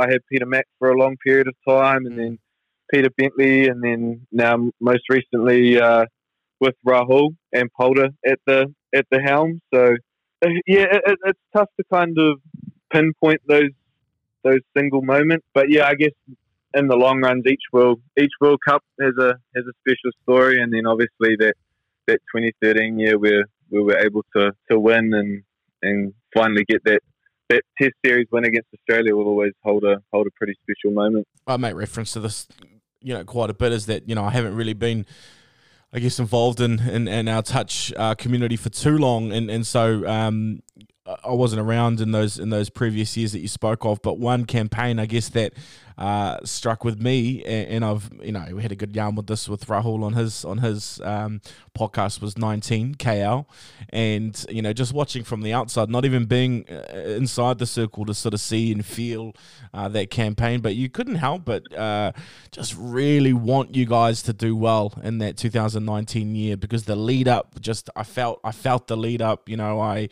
I 0.00 0.10
had 0.10 0.20
Peter 0.30 0.46
Mack 0.46 0.66
for 0.78 0.90
a 0.90 0.98
long 0.98 1.16
period 1.24 1.48
of 1.48 1.54
time, 1.68 2.06
and 2.06 2.18
then 2.18 2.38
Peter 2.92 3.10
Bentley, 3.16 3.68
and 3.68 3.82
then 3.82 4.26
now 4.32 4.70
most 4.80 5.04
recently 5.08 5.80
uh, 5.80 6.06
with 6.60 6.74
Rahul 6.86 7.30
and 7.52 7.70
Polder 7.78 8.08
at 8.26 8.38
the 8.46 8.72
at 8.94 9.06
the 9.10 9.20
helm. 9.20 9.60
So 9.72 9.94
uh, 10.44 10.48
yeah, 10.66 10.86
it, 10.90 11.18
it's 11.24 11.40
tough 11.54 11.68
to 11.78 11.84
kind 11.92 12.16
of 12.18 12.40
pinpoint 12.92 13.40
those 13.48 13.70
those 14.42 14.60
single 14.76 15.02
moments. 15.02 15.46
But 15.54 15.70
yeah, 15.70 15.86
I 15.86 15.94
guess 15.94 16.12
in 16.74 16.88
the 16.88 16.96
long 16.96 17.20
runs, 17.20 17.44
each 17.46 17.62
world 17.72 18.00
each 18.18 18.32
World 18.40 18.60
Cup 18.66 18.82
has 19.00 19.14
a 19.18 19.34
has 19.54 19.64
a 19.66 19.72
special 19.80 20.10
story, 20.22 20.60
and 20.60 20.72
then 20.72 20.86
obviously 20.86 21.36
that 21.38 21.54
that 22.06 22.20
2013 22.34 22.98
year 22.98 23.18
where 23.18 23.44
we 23.70 23.82
were 23.82 23.98
able 23.98 24.22
to, 24.36 24.52
to 24.70 24.78
win 24.78 25.12
and 25.14 25.42
and 25.82 26.12
finally 26.34 26.64
get 26.68 26.82
that 26.84 27.00
that 27.50 27.62
Test 27.78 27.92
series 28.04 28.26
win 28.32 28.44
against 28.44 28.68
Australia 28.74 29.14
will 29.14 29.26
always 29.26 29.52
hold 29.62 29.84
a 29.84 29.96
hold 30.12 30.26
a 30.26 30.30
pretty 30.36 30.54
special 30.62 30.94
moment. 30.94 31.26
I 31.46 31.56
make 31.56 31.74
reference 31.74 32.12
to 32.12 32.20
this, 32.20 32.46
you 33.00 33.12
know, 33.14 33.24
quite 33.24 33.50
a 33.50 33.54
bit. 33.54 33.72
Is 33.72 33.86
that 33.86 34.08
you 34.08 34.14
know 34.14 34.24
I 34.24 34.30
haven't 34.30 34.56
really 34.56 34.74
been. 34.74 35.06
I 35.94 36.00
guess 36.00 36.18
involved 36.18 36.60
in, 36.60 36.80
in, 36.80 37.06
in 37.06 37.28
our 37.28 37.40
touch 37.40 37.92
uh, 37.96 38.16
community 38.16 38.56
for 38.56 38.68
too 38.68 38.98
long, 38.98 39.32
and 39.32 39.48
and 39.48 39.64
so 39.64 40.04
um, 40.08 40.60
I 41.06 41.32
wasn't 41.32 41.60
around 41.60 42.00
in 42.00 42.12
those 42.12 42.38
in 42.38 42.48
those 42.48 42.70
previous 42.70 43.14
years 43.16 43.32
that 43.32 43.40
you 43.40 43.48
spoke 43.48 43.84
of, 43.84 44.00
but 44.02 44.18
one 44.18 44.46
campaign 44.46 44.98
I 44.98 45.04
guess 45.04 45.28
that 45.30 45.52
uh, 45.96 46.38
struck 46.44 46.82
with 46.82 47.00
me, 47.00 47.44
and, 47.44 47.84
I've 47.84 48.10
you 48.22 48.32
know 48.32 48.44
we 48.52 48.62
had 48.62 48.72
a 48.72 48.76
good 48.76 48.96
yarn 48.96 49.14
with 49.14 49.26
this 49.26 49.48
with 49.48 49.66
Rahul 49.66 50.02
on 50.02 50.14
his 50.14 50.44
on 50.44 50.58
his 50.58 51.00
um, 51.04 51.40
podcast 51.78 52.20
was 52.20 52.36
19 52.36 52.96
KL, 52.96 53.46
and 53.90 54.44
you 54.48 54.62
know 54.62 54.72
just 54.72 54.92
watching 54.92 55.22
from 55.22 55.42
the 55.42 55.52
outside, 55.52 55.88
not 55.88 56.04
even 56.04 56.24
being 56.24 56.64
uh, 56.68 56.98
inside 56.98 57.58
the 57.58 57.66
circle 57.66 58.04
to 58.06 58.14
sort 58.14 58.34
of 58.34 58.40
see 58.40 58.72
and 58.72 58.84
feel 58.84 59.34
uh, 59.72 59.88
that 59.88 60.10
campaign, 60.10 60.60
but 60.60 60.74
you 60.74 60.88
couldn't 60.88 61.16
help 61.16 61.44
but 61.44 61.72
uh, 61.76 62.12
just 62.50 62.74
really 62.76 63.32
want 63.32 63.74
you 63.76 63.84
guys 63.86 64.22
to 64.22 64.32
do 64.32 64.56
well 64.56 64.94
in 65.02 65.18
that 65.18 65.36
2019 65.36 66.34
year 66.34 66.56
because 66.56 66.84
the 66.84 66.96
lead 66.96 67.28
up 67.28 67.60
just 67.60 67.88
I 67.94 68.02
felt 68.02 68.40
I 68.42 68.52
felt 68.52 68.88
the 68.88 68.96
lead 68.96 69.22
up. 69.22 69.48
You 69.48 69.56
know 69.56 69.80
I 69.80 70.08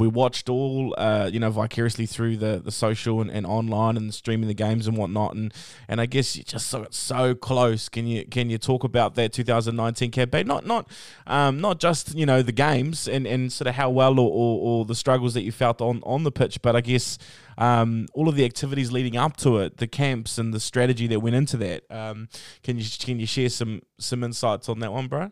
we 0.00 0.08
watched 0.08 0.48
all 0.48 0.94
uh, 0.96 1.28
you 1.30 1.38
know 1.38 1.50
vicariously 1.50 2.06
through 2.06 2.38
the 2.38 2.60
the 2.64 2.72
social 2.72 3.20
and, 3.20 3.30
and 3.30 3.46
online 3.46 3.98
and 3.98 4.14
streaming 4.14 4.48
the 4.48 4.54
games 4.54 4.86
and 4.86 4.96
whatnot. 4.96 5.34
And 5.34 5.52
and 5.88 6.00
I 6.00 6.06
guess 6.06 6.34
you 6.36 6.42
just 6.42 6.72
got 6.72 6.94
so 6.94 7.34
close. 7.34 7.90
Can 7.90 8.06
you 8.06 8.24
can 8.24 8.48
you 8.48 8.56
talk 8.56 8.82
about 8.82 9.14
that 9.16 9.34
2019 9.34 10.10
campaign? 10.10 10.46
Not 10.46 10.64
not 10.64 10.90
um, 11.26 11.60
not 11.60 11.78
just 11.78 12.14
you 12.14 12.24
know 12.24 12.40
the 12.40 12.50
games 12.50 13.06
and, 13.06 13.26
and 13.26 13.52
sort 13.52 13.68
of 13.68 13.74
how 13.74 13.90
well 13.90 14.18
or, 14.18 14.30
or, 14.30 14.60
or 14.60 14.84
the 14.86 14.94
struggles 14.94 15.34
that 15.34 15.42
you 15.42 15.52
felt 15.52 15.82
on 15.82 16.00
on 16.04 16.24
the 16.24 16.32
pitch, 16.32 16.60
but 16.62 16.74
I 16.74 16.80
guess. 16.80 17.18
Um, 17.58 18.06
all 18.14 18.26
of 18.26 18.36
the 18.36 18.46
activities 18.46 18.90
leading 18.90 19.18
up 19.18 19.36
to 19.38 19.58
it, 19.58 19.76
the 19.76 19.86
camps 19.86 20.38
and 20.38 20.54
the 20.54 20.60
strategy 20.60 21.06
that 21.08 21.20
went 21.20 21.36
into 21.36 21.58
that. 21.58 21.82
Um, 21.90 22.30
can 22.62 22.78
you 22.78 22.86
can 22.98 23.20
you 23.20 23.26
share 23.26 23.50
some 23.50 23.82
some 23.98 24.24
insights 24.24 24.70
on 24.70 24.78
that 24.78 24.90
one, 24.90 25.08
bro? 25.08 25.30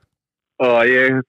Oh 0.61 0.83
yeah, 0.83 1.21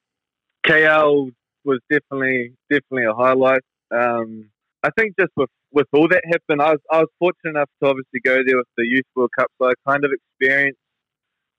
KL 0.68 1.32
was 1.70 1.80
definitely 1.90 2.54
definitely 2.70 3.06
a 3.06 3.14
highlight. 3.14 3.62
Um, 3.92 4.50
I 4.84 4.90
think 4.98 5.16
just 5.20 5.32
with 5.36 5.50
with 5.72 5.88
all 5.94 6.08
that 6.08 6.24
happened, 6.26 6.62
I 6.62 6.72
was 6.72 6.82
I 6.92 7.00
was 7.00 7.10
fortunate 7.20 7.52
enough 7.52 7.70
to 7.82 7.90
obviously 7.90 8.22
go 8.24 8.38
there 8.46 8.58
with 8.58 8.72
the 8.78 8.86
Youth 8.86 9.10
World 9.16 9.32
Cup, 9.38 9.50
so 9.58 9.70
I 9.70 9.74
kind 9.88 10.04
of 10.04 10.12
experienced 10.12 10.80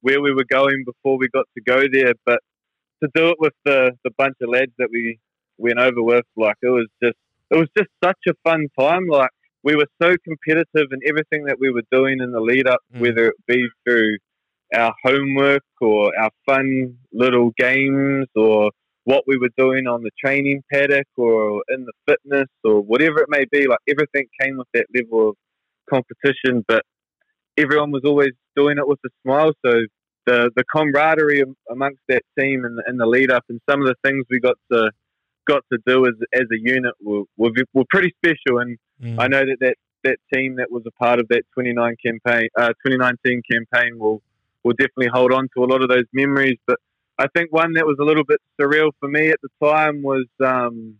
where 0.03 0.21
we 0.21 0.33
were 0.33 0.49
going 0.49 0.85
before 0.85 1.19
we 1.19 1.29
got 1.29 1.47
to 1.57 1.63
go 1.63 1.83
there. 1.93 2.15
But 2.25 2.41
to 3.03 3.09
do 3.15 3.31
it 3.31 3.37
with 3.39 3.55
the 3.65 3.93
the 4.05 4.11
bunch 4.19 4.37
of 4.43 4.51
lads 4.51 4.73
that 4.79 4.89
we 4.91 5.19
went 5.59 5.79
over 5.79 6.03
with, 6.03 6.27
like 6.37 6.57
it 6.63 6.69
was 6.69 6.89
just 7.03 7.17
it 7.51 7.57
was 7.57 7.69
just 7.77 7.91
such 8.03 8.21
a 8.29 8.35
fun 8.45 8.67
time. 8.79 9.07
Like 9.07 9.31
we 9.63 9.77
were 9.77 9.89
so 10.03 10.15
competitive 10.25 10.89
in 10.93 11.01
everything 11.07 11.45
that 11.45 11.59
we 11.61 11.71
were 11.71 11.85
doing 11.93 12.21
in 12.21 12.33
the 12.33 12.41
lead 12.41 12.67
up, 12.67 12.81
mm. 12.95 13.01
whether 13.01 13.29
it 13.29 13.35
be 13.47 13.69
through 13.85 14.17
our 14.75 14.95
homework 15.05 15.65
or 15.81 16.13
our 16.19 16.31
fun 16.47 16.97
little 17.13 17.51
games 17.59 18.27
or 18.35 18.71
what 19.11 19.25
we 19.27 19.37
were 19.37 19.51
doing 19.57 19.89
on 19.89 20.05
the 20.05 20.11
training 20.25 20.63
paddock 20.73 21.09
or 21.17 21.65
in 21.69 21.85
the 21.85 21.93
fitness 22.07 22.47
or 22.63 22.81
whatever 22.81 23.19
it 23.19 23.29
may 23.29 23.45
be. 23.51 23.67
Like 23.67 23.81
everything 23.89 24.27
came 24.41 24.57
with 24.57 24.69
that 24.73 24.87
level 24.95 25.31
of 25.31 25.37
competition, 25.93 26.65
but 26.69 26.85
everyone 27.57 27.91
was 27.91 28.03
always 28.05 28.31
doing 28.55 28.79
it 28.79 28.87
with 28.87 29.01
a 29.05 29.09
smile. 29.25 29.53
So 29.67 29.73
the 30.27 30.51
the 30.55 30.65
camaraderie 30.73 31.43
amongst 31.69 32.03
that 32.09 32.23
team 32.39 32.65
and, 32.65 32.79
and 32.87 33.01
the 33.01 33.07
lead 33.07 33.33
up 33.33 33.45
and 33.49 33.61
some 33.69 33.81
of 33.81 33.89
the 33.89 33.97
things 34.05 34.25
we 34.31 34.39
got 34.39 34.57
to 34.71 34.93
got 35.45 35.65
to 35.73 35.79
do 35.87 36.07
as 36.07 36.15
as 36.33 36.47
a 36.53 36.61
unit 36.61 36.95
were 37.03 37.25
were, 37.37 37.51
were 37.75 37.85
pretty 37.91 38.15
special. 38.25 38.61
And 38.61 38.79
mm. 39.03 39.17
I 39.19 39.27
know 39.27 39.45
that, 39.45 39.57
that 39.61 39.77
that 40.05 40.19
team 40.33 40.57
that 40.57 40.71
was 40.71 40.85
a 40.87 40.93
part 41.03 41.19
of 41.19 41.27
that 41.29 41.43
29 41.55 41.97
campaign, 42.05 42.49
uh, 42.57 42.69
2019 42.87 43.43
campaign 43.51 43.99
will 43.99 44.23
will 44.63 44.75
definitely 44.75 45.11
hold 45.13 45.33
on 45.33 45.49
to 45.57 45.65
a 45.65 45.67
lot 45.67 45.83
of 45.83 45.89
those 45.89 46.07
memories. 46.13 46.59
But 46.67 46.79
I 47.21 47.27
think 47.37 47.53
one 47.53 47.75
that 47.75 47.85
was 47.85 47.99
a 48.01 48.05
little 48.05 48.25
bit 48.25 48.41
surreal 48.59 48.93
for 48.99 49.09
me 49.09 49.29
at 49.29 49.39
the 49.43 49.51
time 49.63 50.03
was 50.03 50.25
um, 50.43 50.97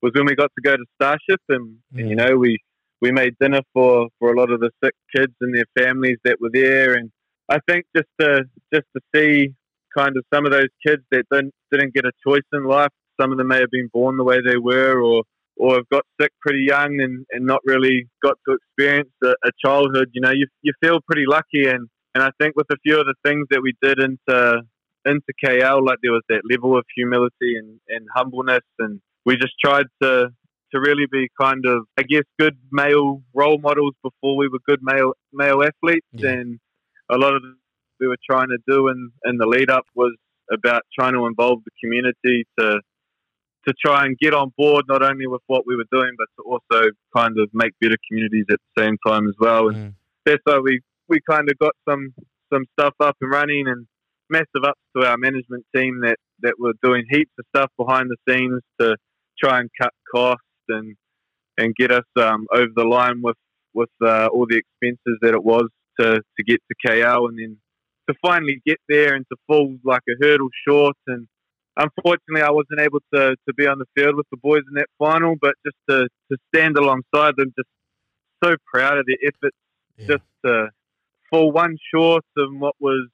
was 0.00 0.12
when 0.14 0.26
we 0.26 0.36
got 0.36 0.52
to 0.56 0.62
go 0.62 0.76
to 0.76 0.84
Starship 0.94 1.40
and, 1.48 1.78
mm. 1.92 2.00
and, 2.00 2.10
you 2.10 2.14
know 2.14 2.36
we 2.36 2.58
we 3.00 3.10
made 3.10 3.34
dinner 3.40 3.60
for, 3.72 4.08
for 4.18 4.32
a 4.32 4.38
lot 4.38 4.50
of 4.52 4.60
the 4.60 4.70
sick 4.82 4.94
kids 5.14 5.32
and 5.40 5.54
their 5.54 5.66
families 5.76 6.18
that 6.24 6.40
were 6.40 6.50
there 6.52 6.94
and 6.94 7.10
I 7.48 7.58
think 7.68 7.86
just 7.96 8.08
to 8.20 8.44
just 8.72 8.86
to 8.96 9.00
see 9.12 9.54
kind 9.96 10.16
of 10.16 10.24
some 10.32 10.46
of 10.46 10.52
those 10.52 10.70
kids 10.86 11.02
that 11.10 11.24
didn't 11.32 11.52
didn't 11.72 11.92
get 11.92 12.04
a 12.04 12.12
choice 12.24 12.46
in 12.52 12.64
life 12.64 12.92
some 13.20 13.32
of 13.32 13.38
them 13.38 13.48
may 13.48 13.58
have 13.58 13.70
been 13.72 13.88
born 13.92 14.16
the 14.16 14.24
way 14.24 14.38
they 14.40 14.58
were 14.58 15.02
or 15.02 15.24
or 15.56 15.74
have 15.74 15.88
got 15.88 16.04
sick 16.20 16.30
pretty 16.40 16.64
young 16.68 17.00
and, 17.00 17.26
and 17.32 17.44
not 17.44 17.60
really 17.64 18.06
got 18.22 18.38
to 18.46 18.54
experience 18.54 19.10
a, 19.24 19.34
a 19.44 19.50
childhood 19.64 20.08
you 20.12 20.20
know 20.20 20.30
you, 20.30 20.46
you 20.62 20.72
feel 20.80 21.00
pretty 21.00 21.24
lucky 21.26 21.66
and 21.66 21.88
and 22.14 22.22
I 22.22 22.30
think 22.40 22.54
with 22.54 22.66
a 22.70 22.76
few 22.84 23.00
of 23.00 23.06
the 23.06 23.14
things 23.24 23.46
that 23.50 23.60
we 23.60 23.74
did 23.82 23.98
into 23.98 24.62
into 25.04 25.32
KL, 25.42 25.84
like 25.84 25.98
there 26.02 26.12
was 26.12 26.22
that 26.28 26.42
level 26.50 26.76
of 26.76 26.84
humility 26.94 27.56
and, 27.56 27.80
and 27.88 28.06
humbleness, 28.14 28.64
and 28.78 29.00
we 29.24 29.36
just 29.36 29.54
tried 29.62 29.86
to 30.02 30.28
to 30.72 30.80
really 30.80 31.06
be 31.10 31.28
kind 31.40 31.64
of, 31.64 31.86
I 31.96 32.02
guess, 32.02 32.24
good 32.38 32.58
male 32.70 33.22
role 33.32 33.58
models 33.58 33.94
before 34.02 34.36
we 34.36 34.48
were 34.48 34.58
good 34.66 34.80
male 34.82 35.12
male 35.32 35.62
athletes, 35.62 36.06
yeah. 36.12 36.30
and 36.30 36.58
a 37.10 37.16
lot 37.16 37.34
of 37.34 37.42
we 38.00 38.06
were 38.06 38.18
trying 38.28 38.48
to 38.48 38.58
do 38.66 38.88
in, 38.88 39.10
in 39.24 39.38
the 39.38 39.46
lead 39.46 39.70
up 39.70 39.84
was 39.94 40.14
about 40.52 40.82
trying 40.98 41.14
to 41.14 41.26
involve 41.26 41.58
the 41.64 41.70
community 41.82 42.46
to 42.58 42.80
to 43.66 43.74
try 43.84 44.06
and 44.06 44.16
get 44.18 44.32
on 44.32 44.52
board 44.56 44.84
not 44.88 45.02
only 45.02 45.26
with 45.26 45.42
what 45.46 45.66
we 45.66 45.76
were 45.76 45.84
doing, 45.92 46.10
but 46.16 46.26
to 46.36 46.48
also 46.48 46.90
kind 47.14 47.38
of 47.38 47.50
make 47.52 47.72
better 47.80 47.96
communities 48.08 48.46
at 48.50 48.58
the 48.74 48.82
same 48.82 48.96
time 49.06 49.28
as 49.28 49.34
well. 49.38 49.68
And 49.68 49.76
mm. 49.76 49.94
that's 50.24 50.40
why 50.44 50.58
we, 50.58 50.80
we 51.08 51.18
kind 51.28 51.50
of 51.50 51.58
got 51.58 51.74
some 51.86 52.14
some 52.50 52.64
stuff 52.78 52.94
up 53.00 53.16
and 53.20 53.30
running 53.30 53.66
and 53.68 53.86
massive 54.30 54.64
ups 54.64 54.80
to 54.96 55.06
our 55.06 55.16
management 55.16 55.64
team 55.74 56.00
that, 56.02 56.16
that 56.40 56.54
were 56.58 56.74
doing 56.82 57.04
heaps 57.10 57.32
of 57.38 57.44
stuff 57.54 57.70
behind 57.78 58.10
the 58.10 58.16
scenes 58.28 58.62
to 58.80 58.96
try 59.38 59.60
and 59.60 59.70
cut 59.80 59.92
costs 60.12 60.42
and 60.68 60.96
and 61.58 61.74
get 61.74 61.90
us 61.90 62.04
um, 62.16 62.46
over 62.52 62.70
the 62.74 62.84
line 62.84 63.20
with 63.22 63.36
with 63.74 63.90
uh, 64.02 64.28
all 64.28 64.46
the 64.48 64.56
expenses 64.56 65.18
that 65.20 65.34
it 65.34 65.42
was 65.42 65.68
to, 66.00 66.14
to 66.14 66.44
get 66.44 66.60
to 66.68 66.88
KL 66.88 67.28
and 67.28 67.38
then 67.38 67.56
to 68.08 68.14
finally 68.22 68.60
get 68.64 68.78
there 68.88 69.14
and 69.14 69.24
to 69.30 69.36
fall 69.46 69.76
like 69.84 70.02
a 70.08 70.24
hurdle 70.24 70.48
short 70.66 70.96
and 71.06 71.26
unfortunately 71.76 72.42
I 72.42 72.50
wasn't 72.50 72.80
able 72.80 73.00
to, 73.14 73.36
to 73.46 73.54
be 73.54 73.66
on 73.66 73.78
the 73.78 73.84
field 73.96 74.16
with 74.16 74.26
the 74.30 74.38
boys 74.38 74.62
in 74.68 74.74
that 74.74 74.88
final 74.98 75.34
but 75.40 75.54
just 75.64 75.76
to, 75.90 76.08
to 76.32 76.38
stand 76.54 76.78
alongside 76.78 77.34
them 77.36 77.52
just 77.56 77.68
so 78.42 78.56
proud 78.72 78.98
of 78.98 79.06
their 79.06 79.18
efforts 79.22 79.56
yeah. 79.96 80.06
just 80.06 80.24
to 80.44 80.68
fall 81.30 81.52
one 81.52 81.76
short 81.92 82.24
of 82.36 82.48
what 82.56 82.74
was 82.80 83.08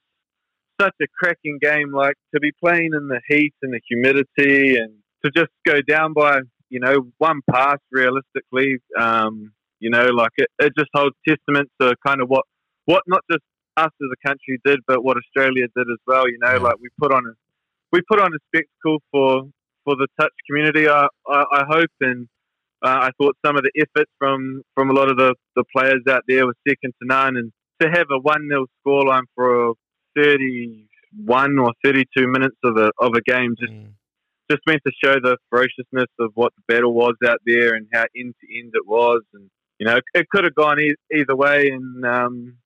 such 0.81 0.95
a 1.01 1.07
cracking 1.19 1.59
game. 1.61 1.93
Like 1.93 2.17
to 2.35 2.41
be 2.41 2.53
playing 2.63 2.91
in 2.95 3.09
the 3.09 3.21
heat 3.29 3.55
and 3.63 3.73
the 3.73 3.81
humidity, 3.89 4.77
and 4.77 4.95
to 5.25 5.31
just 5.31 5.53
go 5.67 5.81
down 5.87 6.13
by 6.13 6.41
you 6.69 6.81
know 6.81 7.11
one 7.19 7.41
pass 7.51 7.79
realistically. 7.91 8.79
Um, 8.99 9.53
you 9.81 9.91
know, 9.91 10.07
like 10.07 10.33
it, 10.37 10.49
it 10.59 10.73
just 10.79 10.91
holds 10.95 11.17
testament 11.29 11.71
to 11.81 11.95
kind 12.07 12.21
of 12.21 12.29
what 12.29 12.45
what 12.87 13.03
not 13.07 13.23
just 13.31 13.43
us 13.77 13.91
as 13.91 14.09
a 14.13 14.29
country 14.29 14.59
did, 14.65 14.81
but 14.87 15.05
what 15.05 15.17
Australia 15.17 15.67
did 15.77 15.87
as 15.91 15.99
well. 16.07 16.29
You 16.29 16.39
know, 16.41 16.57
like 16.59 16.77
we 16.81 16.89
put 16.99 17.13
on 17.13 17.25
a 17.27 17.33
we 17.93 18.01
put 18.09 18.21
on 18.21 18.31
a 18.33 18.39
spectacle 18.49 18.99
for 19.11 19.43
for 19.85 19.97
the 19.97 20.09
touch 20.21 20.33
community. 20.49 20.89
I 20.89 21.07
I, 21.29 21.45
I 21.53 21.65
hope 21.69 21.91
and. 22.01 22.29
Uh, 22.83 23.09
I 23.09 23.11
thought 23.19 23.35
some 23.43 23.57
of 23.57 23.63
the 23.63 23.71
effort 23.81 24.07
from, 24.19 24.61
from 24.75 24.91
a 24.91 24.93
lot 24.93 25.11
of 25.11 25.17
the, 25.17 25.35
the 25.57 25.65
players 25.75 26.03
out 26.07 26.23
there 26.29 26.45
was 26.45 26.55
second 26.69 26.93
to 27.01 27.09
none, 27.09 27.35
and 27.39 27.51
to 27.81 27.89
have 27.89 28.09
a 28.11 28.19
one 28.21 28.47
0 28.47 28.67
scoreline 28.85 29.23
for 29.35 29.73
31 30.17 31.59
or 31.59 31.73
32 31.85 32.27
minutes 32.29 32.57
of 32.65 32.77
a 32.77 32.91
of 32.99 33.13
a 33.15 33.21
game 33.23 33.55
just 33.59 33.73
mm. 33.73 33.89
just 34.51 34.63
went 34.67 34.83
to 34.87 34.93
show 35.03 35.15
the 35.21 35.37
ferociousness 35.51 36.11
of 36.19 36.31
what 36.35 36.53
the 36.57 36.75
battle 36.75 36.93
was 36.93 37.15
out 37.27 37.39
there 37.47 37.75
and 37.75 37.87
how 37.93 38.05
end 38.17 38.35
to 38.41 38.59
end 38.59 38.73
it 38.75 38.87
was, 38.87 39.23
and 39.35 39.51
you 39.79 39.87
know 39.87 39.99
it 40.15 40.29
could 40.31 40.45
have 40.45 40.55
gone 40.55 40.81
e- 40.81 40.95
either 41.15 41.37
way. 41.37 41.69
And 41.69 42.05
um, 42.05 42.57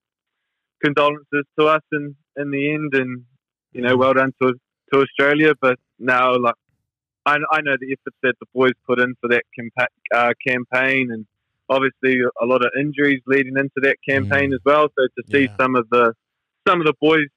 condolences 0.83 1.45
to 1.59 1.67
us 1.67 1.83
in 1.91 2.15
in 2.37 2.51
the 2.51 2.73
end, 2.73 2.93
and 2.93 3.23
you 3.71 3.81
know 3.81 3.97
well 3.97 4.13
done 4.13 4.33
to 4.41 4.53
to 4.93 5.01
Australia. 5.01 5.53
But 5.59 5.77
now, 5.99 6.37
like 6.37 6.55
I, 7.25 7.37
I 7.51 7.61
know 7.61 7.75
the 7.79 7.93
efforts 7.93 8.17
that 8.23 8.35
the 8.39 8.47
boys 8.53 8.73
put 8.87 8.99
in 8.99 9.15
for 9.21 9.29
that 9.29 9.43
campa- 9.57 9.87
uh, 10.13 10.33
campaign, 10.45 11.11
and 11.11 11.25
obviously 11.69 12.21
a 12.41 12.45
lot 12.45 12.63
of 12.65 12.71
injuries 12.79 13.21
leading 13.27 13.57
into 13.57 13.79
that 13.81 13.97
campaign 14.07 14.51
mm. 14.51 14.55
as 14.55 14.61
well. 14.65 14.87
So 14.97 15.07
to 15.17 15.31
see 15.31 15.45
yeah. 15.45 15.55
some 15.59 15.75
of 15.75 15.87
the 15.89 16.13
some 16.67 16.81
of 16.81 16.87
the 16.87 16.95
boys 16.99 17.27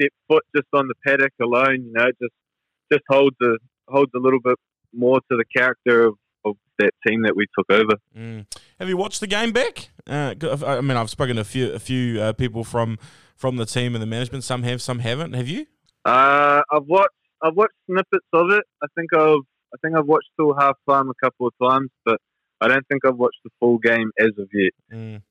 step 0.00 0.12
foot 0.28 0.44
just 0.54 0.68
on 0.72 0.88
the 0.88 0.94
paddock 1.06 1.32
alone, 1.40 1.84
you 1.86 1.92
know, 1.92 2.10
just 2.20 2.34
just 2.92 3.04
holds 3.08 3.36
a 3.42 3.56
holds 3.88 4.12
a 4.14 4.18
little 4.18 4.40
bit 4.40 4.56
more 4.92 5.20
to 5.30 5.36
the 5.36 5.44
character 5.54 6.06
of, 6.06 6.14
of 6.44 6.56
that 6.78 6.92
team 7.06 7.22
that 7.22 7.36
we 7.36 7.46
took 7.56 7.70
over. 7.70 7.94
Mm. 8.16 8.46
Have 8.78 8.88
you 8.88 8.96
watched 8.96 9.20
the 9.20 9.26
game 9.26 9.52
back? 9.52 9.90
Uh, 10.06 10.34
I 10.66 10.80
mean, 10.80 10.96
I've 10.96 11.10
spoken 11.10 11.36
to 11.36 11.42
a 11.42 11.44
few 11.44 11.72
a 11.72 11.78
few 11.78 12.20
uh, 12.20 12.32
people 12.32 12.64
from 12.64 12.98
from 13.36 13.56
the 13.56 13.66
team 13.66 13.94
and 13.94 14.02
the 14.02 14.06
management. 14.06 14.44
Some 14.44 14.62
have, 14.62 14.82
some 14.82 15.00
haven't. 15.00 15.34
Have 15.34 15.48
you? 15.48 15.66
Uh, 16.04 16.62
I've 16.70 16.86
watched 16.86 17.10
I've 17.42 17.54
watched 17.54 17.74
snippets 17.86 18.26
of 18.32 18.50
it. 18.50 18.64
I 18.82 18.86
think 18.96 19.14
I've 19.14 19.44
I 19.74 19.76
think 19.82 19.96
I've 19.96 20.06
watched 20.06 20.28
till 20.38 20.54
half 20.58 20.76
time 20.88 21.10
a 21.10 21.14
couple 21.22 21.46
of 21.46 21.52
times, 21.62 21.90
but 22.04 22.20
I 22.60 22.68
don't 22.68 22.86
think 22.88 23.04
I've 23.04 23.16
watched 23.16 23.40
the 23.44 23.50
full 23.60 23.78
game 23.78 24.10
as 24.18 24.30
of 24.38 24.48
yet. 24.52 24.72
Mm. 24.92 25.22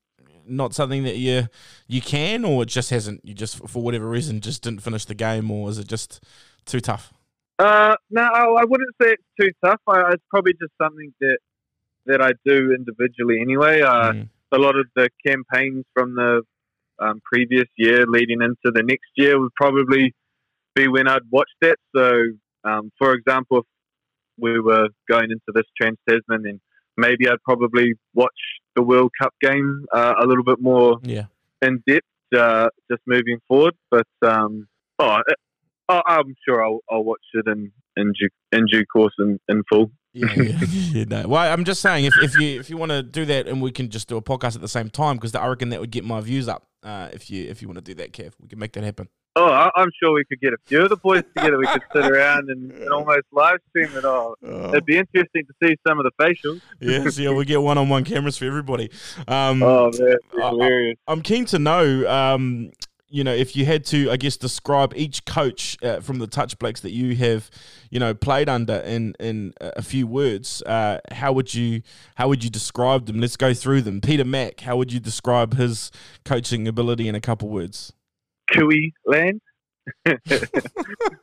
Not 0.47 0.73
something 0.73 1.03
that 1.03 1.17
you 1.17 1.47
you 1.87 2.01
can, 2.01 2.45
or 2.45 2.63
it 2.63 2.69
just 2.69 2.89
hasn't. 2.89 3.23
You 3.23 3.33
just 3.33 3.57
for 3.67 3.81
whatever 3.81 4.07
reason 4.09 4.41
just 4.41 4.63
didn't 4.63 4.81
finish 4.81 5.05
the 5.05 5.15
game, 5.15 5.51
or 5.51 5.69
is 5.69 5.77
it 5.77 5.87
just 5.87 6.23
too 6.65 6.79
tough? 6.79 7.13
Uh, 7.59 7.95
no, 8.11 8.21
I 8.21 8.63
wouldn't 8.65 8.95
say 9.01 9.13
it's 9.13 9.23
too 9.39 9.51
tough. 9.65 9.81
I, 9.87 10.11
it's 10.13 10.23
probably 10.29 10.53
just 10.53 10.73
something 10.81 11.13
that 11.21 11.37
that 12.05 12.21
I 12.21 12.31
do 12.45 12.73
individually 12.73 13.39
anyway. 13.41 13.81
Uh, 13.81 14.13
mm. 14.13 14.29
A 14.51 14.57
lot 14.57 14.77
of 14.77 14.85
the 14.95 15.09
campaigns 15.25 15.83
from 15.93 16.15
the 16.15 16.41
um, 16.99 17.21
previous 17.25 17.67
year 17.77 18.05
leading 18.07 18.41
into 18.41 18.71
the 18.73 18.83
next 18.83 19.09
year 19.15 19.39
would 19.39 19.53
probably 19.55 20.13
be 20.75 20.87
when 20.87 21.07
I'd 21.07 21.29
watch 21.31 21.49
that. 21.61 21.77
So, 21.95 22.21
um, 22.63 22.91
for 22.97 23.13
example, 23.13 23.59
if 23.59 23.65
we 24.37 24.59
were 24.59 24.87
going 25.09 25.31
into 25.31 25.51
this 25.53 25.65
Trans 25.79 25.97
Tasman, 26.07 26.43
then 26.43 26.61
maybe 26.95 27.27
I'd 27.27 27.43
probably 27.43 27.93
watch 28.13 28.29
the 28.77 28.83
World 28.83 29.11
Cup 29.21 29.33
game 29.41 29.85
uh, 29.93 30.13
a 30.21 30.25
little 30.25 30.45
bit 30.45 30.61
more 30.61 30.99
yeah. 31.03 31.25
in 31.61 31.83
depth, 31.85 32.07
uh, 32.33 32.69
just 32.89 33.01
moving 33.05 33.39
forward. 33.49 33.73
But 33.91 34.07
um, 34.21 34.67
oh, 34.99 35.19
Oh, 35.89 36.01
I'm 36.05 36.35
sure 36.45 36.63
I'll, 36.63 36.79
I'll 36.89 37.03
watch 37.03 37.23
it 37.33 37.47
in 37.47 37.71
in 37.95 38.13
due, 38.19 38.29
in 38.51 38.65
due 38.69 38.85
course 38.85 39.13
in, 39.19 39.39
in 39.47 39.63
full. 39.69 39.89
yeah, 40.13 40.27
yeah, 40.35 40.57
yeah, 40.61 41.03
no. 41.07 41.27
Well, 41.27 41.51
I'm 41.51 41.63
just 41.63 41.81
saying 41.81 42.05
if, 42.05 42.13
if 42.21 42.35
you 42.35 42.59
if 42.59 42.69
you 42.69 42.77
want 42.77 42.91
to 42.91 43.01
do 43.01 43.25
that 43.25 43.47
and 43.47 43.61
we 43.61 43.71
can 43.71 43.89
just 43.89 44.09
do 44.09 44.17
a 44.17 44.21
podcast 44.21 44.55
at 44.55 44.61
the 44.61 44.67
same 44.67 44.89
time 44.89 45.15
because 45.15 45.33
I 45.33 45.47
reckon 45.47 45.69
that 45.69 45.79
would 45.79 45.91
get 45.91 46.03
my 46.03 46.19
views 46.19 46.47
up. 46.49 46.67
Uh, 46.83 47.09
if 47.13 47.29
you 47.29 47.49
if 47.49 47.61
you 47.61 47.69
want 47.69 47.77
to 47.77 47.83
do 47.83 47.93
that, 47.95 48.11
Kev, 48.11 48.33
we 48.39 48.49
can 48.49 48.59
make 48.59 48.73
that 48.73 48.83
happen. 48.83 49.07
Oh, 49.39 49.49
I, 49.49 49.81
am 49.83 49.91
sure 50.01 50.13
we 50.13 50.25
could 50.25 50.41
get 50.41 50.53
a 50.53 50.57
few 50.65 50.81
of 50.81 50.89
the 50.89 50.97
boys 50.97 51.21
together. 51.35 51.59
We 51.59 51.67
could 51.67 51.83
sit 51.93 52.05
around 52.11 52.49
and, 52.49 52.71
and 52.71 52.89
almost 52.89 53.21
live 53.31 53.59
stream 53.69 53.95
it. 53.95 54.03
all. 54.03 54.35
oh, 54.43 54.69
it'd 54.69 54.85
be 54.85 54.97
interesting 54.97 55.43
to 55.45 55.53
see 55.61 55.77
some 55.87 55.99
of 55.99 56.05
the 56.05 56.11
facials. 56.19 56.59
yes, 56.79 57.19
yeah, 57.19 57.31
we 57.31 57.45
get 57.45 57.61
one-on-one 57.61 58.03
cameras 58.03 58.39
for 58.39 58.45
everybody. 58.45 58.89
Um, 59.27 59.61
oh 59.61 59.91
man, 59.99 60.17
hilarious! 60.33 60.97
I, 61.07 61.11
am 61.11 61.21
keen 61.21 61.45
to 61.45 61.59
know. 61.59 62.09
Um, 62.09 62.71
you 63.09 63.23
know, 63.23 63.33
if 63.33 63.55
you 63.55 63.63
had 63.63 63.85
to, 63.85 64.09
I 64.09 64.17
guess, 64.17 64.37
describe 64.37 64.93
each 64.95 65.23
coach 65.25 65.77
uh, 65.83 65.99
from 65.99 66.17
the 66.17 66.27
Touch 66.27 66.57
Blacks 66.57 66.81
that 66.81 66.91
you 66.91 67.15
have, 67.15 67.51
you 67.91 67.99
know, 67.99 68.15
played 68.15 68.49
under 68.49 68.77
in 68.77 69.13
in 69.19 69.53
a 69.61 69.83
few 69.83 70.07
words, 70.07 70.63
uh, 70.63 70.99
how 71.11 71.31
would 71.31 71.53
you 71.53 71.83
how 72.15 72.27
would 72.27 72.43
you 72.43 72.49
describe 72.49 73.05
them? 73.05 73.19
Let's 73.19 73.37
go 73.37 73.53
through 73.53 73.81
them. 73.81 74.01
Peter 74.01 74.25
Mack, 74.25 74.61
how 74.61 74.77
would 74.77 74.91
you 74.91 74.99
describe 74.99 75.57
his 75.57 75.91
coaching 76.25 76.67
ability 76.67 77.07
in 77.07 77.13
a 77.13 77.21
couple 77.21 77.49
words? 77.49 77.93
Cooey 78.51 78.93
land. 79.05 79.41
uh, 80.05 80.15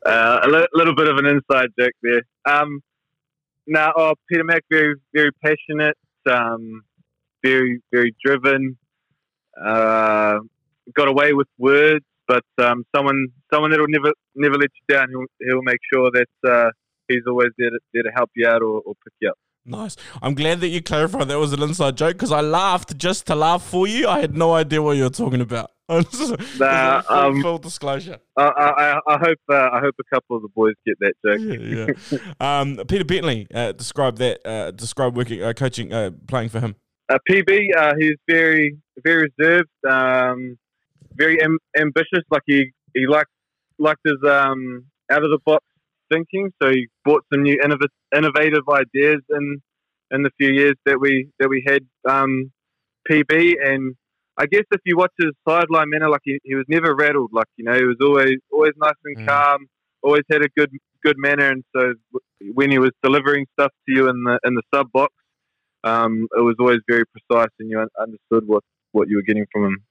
a 0.07 0.49
li- 0.49 0.69
little 0.73 0.95
bit 0.95 1.09
of 1.09 1.19
an 1.19 1.27
inside 1.27 1.69
joke 1.79 1.93
there. 2.03 2.23
Um, 2.47 2.81
now, 3.67 3.93
oh, 3.97 4.15
Peter 4.29 4.45
Mack, 4.45 4.65
very 4.71 4.95
very 5.13 5.31
passionate, 5.43 5.97
um, 6.31 6.83
very 7.43 7.81
very 7.93 8.15
driven. 8.25 8.77
Uh, 9.63 10.41
got 10.95 11.09
away 11.09 11.33
with 11.33 11.49
words, 11.59 12.05
but 12.27 12.45
um, 12.59 12.85
someone 12.95 13.29
someone 13.53 13.71
that'll 13.71 13.89
never 13.89 14.13
never 14.35 14.57
let 14.57 14.71
you 14.75 14.95
down. 14.95 15.09
He'll 15.11 15.49
he'll 15.49 15.63
make 15.63 15.81
sure 15.93 16.11
that 16.11 16.51
uh, 16.51 16.71
he's 17.09 17.23
always 17.27 17.51
there 17.59 17.71
to, 17.71 17.79
there 17.93 18.03
to 18.03 18.11
help 18.15 18.31
you 18.35 18.47
out 18.47 18.63
or, 18.63 18.81
or 18.85 18.95
pick 19.05 19.13
you 19.21 19.31
up. 19.31 19.39
Nice. 19.67 19.97
I'm 20.21 20.35
glad 20.35 20.61
that 20.61 20.69
you 20.69 20.83
clarified 20.83 21.29
that 21.29 21.39
was 21.39 21.53
an 21.53 21.63
inside 21.63 21.97
joke 21.97 22.13
because 22.13 22.33
I 22.33 22.43
laughed 22.43 22.97
just 22.99 23.27
to 23.29 23.35
laugh 23.35 23.63
for 23.63 23.87
you. 23.87 24.07
I 24.09 24.21
had 24.21 24.37
no 24.37 24.53
idea 24.53 24.83
what 24.83 24.97
you 24.97 25.05
were 25.05 25.11
talking 25.11 25.41
about. 25.41 25.71
nah, 25.89 27.03
full, 27.03 27.17
um, 27.17 27.43
full, 27.43 27.59
disclosure. 27.59 28.19
I, 28.39 28.43
I, 28.43 28.99
I 29.07 29.19
hope 29.19 29.39
uh, 29.51 29.69
I 29.71 29.81
hope 29.81 29.95
a 30.01 30.15
couple 30.15 30.37
of 30.37 30.43
the 30.43 30.49
boys 30.49 30.75
get 30.87 30.97
that 31.01 31.13
joke. 31.25 31.39
Yeah, 31.41 32.19
yeah. 32.41 32.61
um, 32.61 32.77
Peter 32.89 33.05
Bentley, 33.05 33.47
uh, 33.53 33.73
describe 33.73 34.17
that. 34.17 34.47
Uh, 34.47 34.71
describe 34.71 35.15
working, 35.15 35.43
uh, 35.43 35.53
coaching, 35.53 35.93
uh, 35.93 36.11
playing 36.27 36.49
for 36.49 36.61
him. 36.61 36.77
Uh, 37.11 37.19
PB, 37.29 38.01
he's 38.01 38.17
very 38.27 38.79
very 39.03 39.31
reserved. 39.39 39.69
Um, 39.87 40.57
very 41.17 41.43
am- 41.43 41.59
ambitious. 41.79 42.25
Like 42.31 42.43
he 42.47 42.73
he 42.95 43.07
liked 43.07 43.31
liked 43.79 44.01
his 44.05 44.19
um, 44.27 44.87
out 45.11 45.23
of 45.23 45.31
the 45.31 45.39
box 45.45 45.65
thinking. 46.11 46.53
So 46.63 46.71
he 46.71 46.89
brought 47.05 47.25
some 47.33 47.43
new 47.43 47.59
innov- 47.65 47.89
innovative 48.17 48.69
ideas 48.69 49.21
in 49.31 49.61
in 50.11 50.23
the 50.23 50.31
few 50.39 50.51
years 50.51 50.75
that 50.87 51.01
we 51.01 51.29
that 51.39 51.49
we 51.49 51.65
had 51.67 51.83
um, 52.09 52.53
PB. 53.11 53.55
And 53.65 53.95
I 54.39 54.47
guess 54.47 54.65
if 54.71 54.81
you 54.85 54.97
watch 54.97 55.13
his 55.19 55.33
sideline 55.49 55.91
manner, 55.91 56.09
like 56.09 56.23
he, 56.25 56.39
he 56.45 56.55
was 56.55 56.65
never 56.69 56.95
rattled. 56.95 57.31
Like 57.33 57.49
you 57.57 57.65
know, 57.65 57.75
he 57.75 57.85
was 57.85 57.97
always 58.03 58.39
always 58.53 58.73
nice 58.77 58.95
and 59.05 59.19
mm. 59.19 59.27
calm. 59.27 59.67
Always 60.03 60.25
had 60.31 60.43
a 60.43 60.49
good 60.57 60.71
good 61.05 61.17
manner. 61.19 61.51
And 61.51 61.65
so 61.75 61.95
when 62.53 62.71
he 62.71 62.79
was 62.79 62.91
delivering 63.03 63.47
stuff 63.59 63.73
to 63.87 63.95
you 63.95 64.09
in 64.09 64.25
the 64.25 64.39
in 64.45 64.55
the 64.55 64.63
sub 64.75 64.91
box, 64.93 65.13
um, 65.85 66.29
it 66.37 66.41
was 66.41 66.57
always 66.59 66.81
very 66.89 67.05
precise, 67.07 67.51
and 67.59 67.71
you 67.71 67.87
understood 68.01 68.47
what 68.47 68.65
what 68.93 69.09
you 69.09 69.17
were 69.17 69.23
getting 69.23 69.47
from 69.53 69.65
him. 69.65 69.85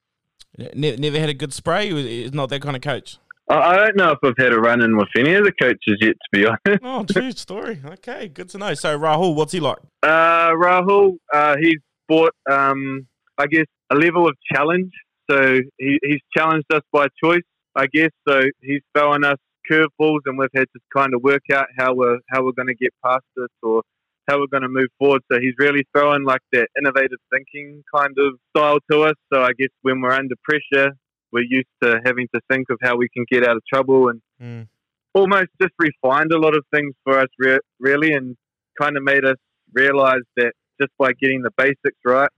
Never, 0.76 0.97
never 0.97 1.20
had 1.20 1.30
a 1.30 1.34
good 1.34 1.51
spray. 1.51 1.89
He's 1.89 2.34
not 2.34 2.49
that 2.49 2.61
kind 2.61 2.76
of 2.76 2.82
coach. 2.82 3.18
I 3.50 3.76
don't 3.76 3.98
know 3.98 4.12
if 4.12 4.20
I've 4.24 4.38
had 4.38 4.54
a 4.54 4.60
run 4.60 4.82
in 4.82 4.96
with 4.96 5.10
any 5.18 5.34
of 5.34 5.44
the 5.44 5.52
coaches 5.52 5.98
yet, 6.00 6.16
to 6.16 6.30
be 6.32 6.46
honest. 6.68 6.84
Oh, 6.84 7.04
true 7.04 7.32
story. 7.32 7.82
Okay, 7.86 8.30
good 8.30 8.50
to 8.50 8.58
know. 8.58 8.74
So 8.74 8.98
Rahul, 8.98 9.36
what's 9.36 9.52
he 9.52 9.60
like? 9.60 9.78
Uh, 10.02 10.52
Rahul, 10.52 11.18
uh, 11.34 11.56
he's 11.60 11.80
brought, 12.08 12.34
um, 12.50 13.08
I 13.38 13.48
guess, 13.48 13.66
a 13.91 13.96
level 13.96 14.28
of 14.28 14.36
challenge. 14.54 14.91
So 15.30 15.60
he, 15.78 16.00
he's 16.04 16.22
challenged 16.36 16.74
us 16.74 16.84
by 16.91 17.08
choice, 17.24 17.44
I 17.76 17.88
guess. 17.88 18.12
So 18.28 18.41
he's 18.62 18.82
throwing 18.96 19.24
us 19.24 19.38
curveballs, 19.70 20.20
and 20.26 20.38
we've 20.38 20.50
had 20.56 20.68
to 20.74 20.80
kind 20.96 21.14
of 21.14 21.22
work 21.22 21.44
out 21.52 21.68
how 21.78 21.94
we're 21.94 22.20
how 22.30 22.44
we're 22.44 22.52
going 22.52 22.68
to 22.68 22.76
get 22.76 22.94
past 23.04 23.24
this 23.36 23.48
or 23.62 23.82
how 24.28 24.39
we're 24.39 24.48
going 24.48 24.64
to 24.64 24.70
move 24.70 24.88
forward. 25.00 25.22
So 25.32 25.39
he's 25.39 25.54
really 25.58 25.86
throwing 25.96 26.24
like 26.24 26.41
that 26.54 26.70
innovative 26.78 27.20
thinking 27.32 27.84
kind 27.94 28.16
of 28.18 28.39
style 28.56 28.80
to 28.91 29.04
us. 29.04 29.16
So 29.34 29.44
I 29.44 29.52
guess 29.58 29.70
when 29.82 30.02
we're 30.02 30.14
under 30.14 30.36
pressure, 30.44 30.94
we're 31.34 31.44
used 31.50 31.68
to 31.82 32.00
having 32.06 32.28
to 32.34 32.42
think 32.50 32.68
of 32.70 32.78
how 32.82 32.96
we 32.96 33.10
can 33.10 33.26
get 33.30 33.46
out 33.46 33.58
of 33.58 33.64
trouble 33.72 34.10
and 34.10 34.22
mm. 34.42 34.68
almost 35.14 35.50
just 35.60 35.74
refined 35.80 36.32
a 36.32 36.38
lot 36.38 36.56
of 36.56 36.64
things 36.74 36.94
for 37.04 37.20
us, 37.20 37.28
re- 37.40 37.60
really, 37.80 38.14
and 38.14 38.38
kind 38.80 38.96
of 38.96 39.04
made 39.04 39.26
us 39.26 39.38
realize 39.74 40.22
that 40.38 40.54
just 40.80 40.92
by 40.98 41.12
getting 41.14 41.42
the 41.42 41.52
basics 41.58 42.00
right, 42.06 42.30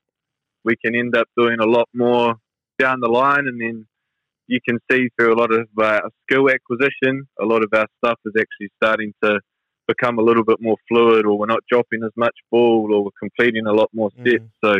we 0.63 0.75
can 0.83 0.95
end 0.95 1.15
up 1.15 1.27
doing 1.37 1.57
a 1.59 1.65
lot 1.65 1.87
more 1.93 2.35
down 2.79 2.99
the 3.01 3.09
line. 3.09 3.47
And 3.47 3.59
then 3.61 3.85
you 4.47 4.59
can 4.67 4.79
see 4.89 5.09
through 5.17 5.33
a 5.33 5.37
lot 5.39 5.53
of 5.53 5.67
uh, 5.77 6.01
skill 6.23 6.49
acquisition, 6.49 7.27
a 7.39 7.45
lot 7.45 7.63
of 7.63 7.69
our 7.73 7.87
stuff 8.03 8.19
is 8.25 8.33
actually 8.39 8.69
starting 8.81 9.13
to 9.23 9.39
become 9.87 10.17
a 10.17 10.21
little 10.21 10.43
bit 10.43 10.57
more 10.59 10.77
fluid, 10.87 11.25
or 11.25 11.37
we're 11.37 11.45
not 11.45 11.63
dropping 11.69 12.03
as 12.03 12.11
much 12.15 12.35
ball, 12.51 12.93
or 12.93 13.03
we're 13.03 13.19
completing 13.19 13.67
a 13.67 13.73
lot 13.73 13.89
more 13.93 14.09
sets. 14.17 14.43
Mm. 14.43 14.49
So, 14.63 14.75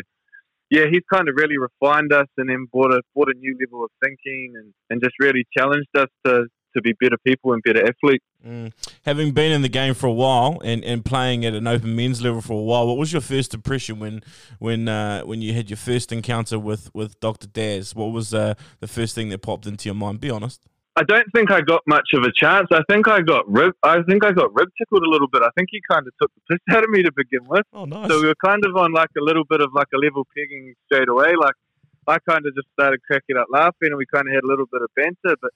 yeah, 0.69 0.85
he's 0.91 1.03
kind 1.11 1.29
of 1.29 1.35
really 1.35 1.57
refined 1.57 2.11
us, 2.13 2.27
and 2.37 2.49
then 2.49 2.67
brought 2.71 2.93
a 2.93 3.01
brought 3.13 3.29
a 3.29 3.37
new 3.37 3.57
level 3.59 3.83
of 3.83 3.91
thinking, 4.03 4.53
and, 4.55 4.73
and 4.89 5.01
just 5.01 5.15
really 5.19 5.45
challenged 5.55 5.95
us 5.95 6.09
to 6.25 6.45
to 6.75 6.81
be 6.81 6.93
better 6.99 7.17
people 7.25 7.53
and 7.53 7.63
better 7.63 7.81
athletes. 7.81 8.25
Mm. 8.45 8.71
Having 9.03 9.31
been 9.31 9.51
in 9.51 9.61
the 9.61 9.69
game 9.69 9.93
for 9.93 10.07
a 10.07 10.13
while 10.13 10.61
and, 10.63 10.83
and 10.83 11.03
playing 11.03 11.45
at 11.45 11.53
an 11.53 11.65
open 11.65 11.95
men's 11.95 12.21
level 12.21 12.41
for 12.41 12.53
a 12.53 12.61
while, 12.61 12.85
what 12.85 12.97
was 12.97 13.11
your 13.11 13.21
first 13.21 13.53
impression 13.53 13.97
when 13.97 14.21
when 14.59 14.87
uh, 14.87 15.21
when 15.21 15.41
you 15.41 15.53
had 15.53 15.69
your 15.69 15.77
first 15.77 16.11
encounter 16.11 16.59
with, 16.59 16.93
with 16.93 17.19
Dr. 17.19 17.47
Daz? 17.47 17.95
What 17.95 18.11
was 18.11 18.33
uh, 18.33 18.53
the 18.81 18.87
first 18.87 19.15
thing 19.15 19.29
that 19.29 19.41
popped 19.41 19.65
into 19.65 19.87
your 19.87 19.95
mind? 19.95 20.19
Be 20.19 20.29
honest. 20.29 20.67
I 20.97 21.03
don't 21.03 21.27
think 21.35 21.51
I 21.51 21.59
got 21.59 21.81
much 21.87 22.07
of 22.13 22.23
a 22.23 22.31
chance. 22.33 22.67
I 22.71 22.79
think 22.89 23.09
I 23.09 23.19
got 23.19 23.43
rib. 23.51 23.73
I 23.83 24.01
think 24.07 24.23
I 24.23 24.31
got 24.31 24.55
rib 24.55 24.69
tickled 24.79 25.03
a 25.03 25.09
little 25.09 25.27
bit. 25.27 25.41
I 25.43 25.49
think 25.57 25.67
he 25.69 25.81
kind 25.91 26.07
of 26.07 26.13
took 26.21 26.31
the 26.35 26.41
piss 26.55 26.63
out 26.75 26.83
of 26.83 26.89
me 26.89 27.03
to 27.03 27.11
begin 27.11 27.43
with. 27.47 27.65
Oh, 27.73 27.83
nice. 27.83 28.07
So 28.07 28.21
we 28.21 28.27
were 28.27 28.39
kind 28.43 28.63
of 28.65 28.75
on 28.77 28.93
like 28.93 29.11
a 29.17 29.23
little 29.23 29.43
bit 29.43 29.59
of 29.59 29.71
like 29.73 29.91
a 29.93 29.97
level 29.97 30.25
pegging 30.35 30.73
straight 30.85 31.09
away. 31.09 31.35
Like 31.35 31.55
I 32.07 32.17
kind 32.29 32.45
of 32.47 32.55
just 32.55 32.67
started 32.79 33.01
cracking 33.03 33.35
up 33.35 33.47
laughing, 33.51 33.91
and 33.91 33.97
we 33.97 34.05
kind 34.07 34.27
of 34.27 34.33
had 34.33 34.43
a 34.43 34.47
little 34.47 34.67
bit 34.71 34.81
of 34.81 34.89
banter. 34.95 35.35
But 35.41 35.51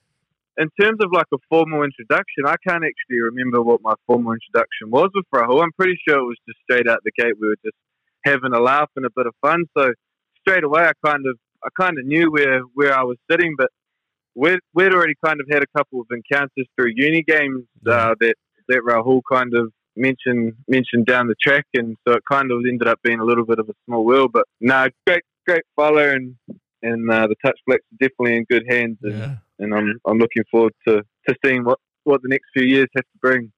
in 0.60 0.68
terms 0.76 1.00
of 1.02 1.12
like 1.14 1.32
a 1.34 1.38
formal 1.48 1.84
introduction, 1.84 2.44
I 2.44 2.60
can't 2.68 2.84
actually 2.84 3.24
remember 3.24 3.62
what 3.62 3.80
my 3.82 3.94
formal 4.08 4.34
introduction 4.36 4.92
was 4.92 5.10
with 5.16 5.26
Rahul. 5.34 5.64
I'm 5.64 5.72
pretty 5.80 5.96
sure 6.06 6.20
it 6.20 6.28
was 6.28 6.38
just 6.46 6.60
straight 6.68 6.90
out 6.90 7.00
the 7.06 7.16
gate. 7.16 7.40
We 7.40 7.48
were 7.48 7.64
just 7.64 7.80
having 8.26 8.52
a 8.52 8.60
laugh 8.60 8.90
and 8.98 9.06
a 9.06 9.14
bit 9.16 9.26
of 9.26 9.34
fun. 9.40 9.64
So 9.78 9.94
straight 10.44 10.66
away, 10.66 10.84
I 10.84 10.92
kind 11.06 11.24
of 11.24 11.40
I 11.64 11.70
kind 11.80 11.98
of 11.98 12.06
knew 12.06 12.30
where 12.30 12.60
where 12.74 12.92
I 12.92 13.04
was 13.04 13.16
sitting, 13.32 13.56
but 13.58 13.70
we'd, 14.40 14.60
we'd 14.74 14.94
already 14.94 15.16
kind 15.24 15.40
of 15.42 15.48
had 15.52 15.62
a 15.64 15.68
couple 15.78 16.02
of 16.02 16.08
encounters 16.12 16.68
through 16.76 16.92
uni 16.96 17.24
games 17.24 17.66
uh, 17.88 18.16
that 18.20 18.36
that 18.68 18.82
Rahul 18.88 19.22
kind 19.32 19.54
of 19.56 19.72
mentioned 19.96 20.54
mentioned 20.68 21.06
down 21.06 21.28
the 21.28 21.36
track, 21.42 21.66
and 21.74 21.98
so 22.08 22.14
it 22.14 22.24
kind 22.32 22.52
of 22.52 22.60
ended 22.68 22.88
up 22.88 23.00
being 23.04 23.20
a 23.20 23.26
little 23.26 23.46
bit 23.46 23.60
of 23.60 23.70
a 23.70 23.74
small 23.86 24.06
world. 24.06 24.32
But 24.34 24.46
no, 24.62 24.88
great 25.06 25.24
great 25.46 25.64
follow, 25.76 26.10
and 26.10 26.36
and 26.82 27.10
uh, 27.12 27.28
the 27.28 27.36
Touch 27.44 27.60
Blacks 27.68 27.84
are 27.92 28.08
definitely 28.08 28.38
in 28.38 28.46
good 28.50 28.66
hands, 28.70 28.98
and, 29.04 29.18
yeah. 29.18 29.36
and 29.60 29.74
I'm 29.74 30.00
I'm 30.08 30.18
looking 30.18 30.44
forward 30.50 30.74
to, 30.88 31.04
to 31.28 31.36
seeing 31.44 31.64
what 31.66 31.80
what 32.04 32.22
the 32.22 32.30
next 32.30 32.46
few 32.54 32.66
years 32.66 32.88
have 32.96 33.04
to 33.04 33.20
bring. 33.22 33.52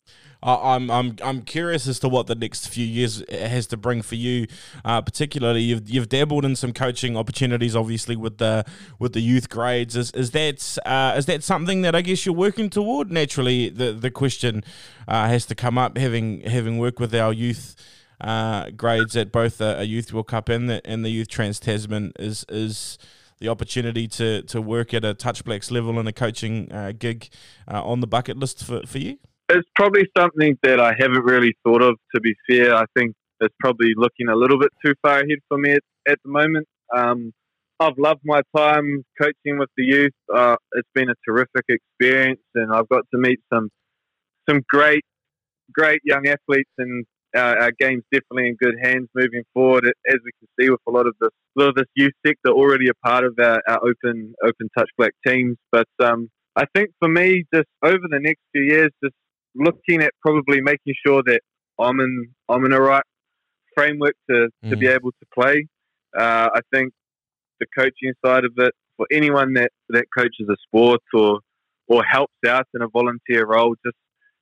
I'm 0.44 0.90
I'm 0.90 1.16
I'm 1.24 1.42
curious 1.42 1.88
as 1.88 2.00
to 2.00 2.10
what 2.10 2.28
the 2.28 2.36
next 2.36 2.68
few 2.68 2.86
years 2.86 3.24
has 3.30 3.68
to 3.68 3.78
bring 3.78 4.02
for 4.02 4.16
you. 4.16 4.48
Uh, 4.84 5.02
particularly, 5.02 5.62
you've 5.62 5.88
you've 5.88 6.10
dabbled 6.10 6.46
in 6.46 6.56
some 6.56 6.74
coaching 6.74 7.16
opportunities, 7.16 7.76
obviously 7.76 8.16
with 8.16 8.40
the 8.40 8.66
with 8.98 9.14
the 9.14 9.20
youth 9.20 9.50
grades. 9.50 9.96
Is 9.96 10.12
is 10.12 10.32
that 10.32 10.78
uh, 10.86 11.14
is 11.16 11.28
that 11.28 11.44
something 11.44 11.84
that 11.84 11.94
I 11.94 12.02
guess 12.02 12.26
you're 12.26 12.36
working 12.36 12.70
toward? 12.70 13.12
Naturally, 13.12 13.70
the 13.70 13.94
the 13.94 14.10
question 14.10 14.64
uh, 15.08 15.28
has 15.28 15.46
to 15.48 15.56
come 15.56 15.78
up, 15.78 15.98
having 15.98 16.42
having 16.42 16.78
worked 16.78 17.00
with 17.00 17.14
our 17.14 17.34
youth. 17.34 17.76
Uh, 18.20 18.70
grades 18.70 19.18
at 19.18 19.32
both 19.32 19.60
a, 19.60 19.84
Youth 19.84 20.14
World 20.14 20.28
Cup 20.28 20.48
and 20.48 20.70
the, 20.70 20.80
and 20.86 21.04
the 21.04 21.10
Youth 21.10 21.28
Trans 21.28 21.60
Tasman 21.60 22.12
is 22.20 22.46
is 22.50 23.00
the 23.40 23.48
opportunity 23.48 24.08
to, 24.08 24.44
to 24.44 24.62
work 24.62 24.94
at 24.94 25.04
a 25.04 25.16
Touch 25.16 25.44
Blacks 25.44 25.72
level 25.72 26.00
in 26.00 26.06
a 26.06 26.14
coaching 26.14 26.72
uh, 26.72 26.92
gig 26.92 27.30
uh, 27.68 27.84
on 27.84 28.00
the 28.00 28.06
bucket 28.06 28.38
list 28.38 28.64
for, 28.64 28.86
for 28.86 29.00
you? 29.00 29.18
It's 29.54 29.68
probably 29.76 30.08
something 30.18 30.58
that 30.64 30.80
I 30.80 30.94
haven't 30.98 31.26
really 31.26 31.54
thought 31.66 31.82
of, 31.82 31.96
to 32.16 32.22
be 32.22 32.34
fair. 32.50 32.74
I 32.74 32.86
think 32.96 33.14
it's 33.42 33.56
probably 33.60 33.94
looking 33.98 34.30
a 34.30 34.36
little 34.36 34.58
bit 34.58 34.70
too 34.84 34.94
far 35.02 35.18
ahead 35.18 35.40
for 35.50 35.58
me 35.58 35.74
at, 35.74 35.84
at 36.08 36.20
the 36.24 36.32
moment. 36.32 36.68
Um, 36.96 37.34
I've 37.82 37.98
loved 37.98 38.22
my 38.24 38.42
time 38.56 39.04
coaching 39.20 39.58
with 39.60 39.70
the 39.76 39.84
youth. 39.84 40.14
Uh, 40.34 40.56
it's 40.74 40.88
been 40.94 41.10
a 41.10 41.16
terrific 41.28 41.66
experience, 41.68 42.40
and 42.56 42.74
I've 42.74 42.88
got 42.88 43.04
to 43.14 43.20
meet 43.20 43.40
some 43.52 43.70
some 44.48 44.62
great, 44.70 45.04
great 45.74 46.00
young 46.06 46.28
athletes, 46.28 46.70
and 46.78 47.06
uh, 47.36 47.56
our 47.60 47.72
game's 47.78 48.04
definitely 48.12 48.50
in 48.50 48.56
good 48.56 48.76
hands 48.82 49.10
moving 49.16 49.44
forward. 49.54 49.86
As 49.86 50.20
we 50.24 50.32
can 50.40 50.48
see 50.60 50.70
with 50.70 50.80
a 50.88 50.92
lot 50.92 51.08
of 51.08 51.16
this, 51.20 51.32
a 51.58 51.60
lot 51.60 51.70
of 51.70 51.76
this 51.76 51.88
youth 51.96 52.14
sector 52.26 52.52
already 52.52 52.88
a 52.88 52.94
part 53.06 53.26
of 53.26 53.34
our, 53.40 53.62
our 53.68 53.80
open 53.80 54.34
open 54.44 54.70
touch 54.78 54.90
black 54.98 55.14
teams. 55.28 55.58
But 55.74 55.90
um, 56.02 56.30
I 56.56 56.66
think 56.74 56.92
for 57.00 57.10
me, 57.10 57.44
just 57.54 57.68
over 57.84 58.06
the 58.10 58.20
next 58.22 58.42
few 58.54 58.64
years, 58.64 58.92
just 59.04 59.16
looking 59.56 60.02
at 60.02 60.14
probably 60.22 60.62
making 60.62 60.94
sure 61.06 61.22
that 61.26 61.42
I'm 61.80 62.00
in 62.00 62.28
I'm 62.50 62.66
in 62.66 62.74
a 62.74 62.82
right 62.82 63.04
framework 63.76 64.16
to, 64.30 64.50
mm. 64.64 64.70
to 64.70 64.78
be 64.78 64.88
mm. 64.88 64.96
able 64.96 65.12
to 65.12 65.26
play. 65.34 65.68
Uh, 66.18 66.50
I 66.54 66.60
think 66.74 66.94
the 67.60 67.68
coaching 67.78 68.14
side 68.26 68.44
of 68.44 68.52
it 68.58 68.74
for 68.98 69.08
anyone 69.12 69.54
that, 69.54 69.72
that 69.90 70.06
coaches 70.16 70.48
a 70.50 70.56
sport 70.68 71.02
or 71.14 71.40
or 71.88 72.04
helps 72.10 72.34
out 72.48 72.66
in 72.74 72.82
a 72.82 72.88
volunteer 72.88 73.46
role, 73.46 73.76
just 73.86 73.98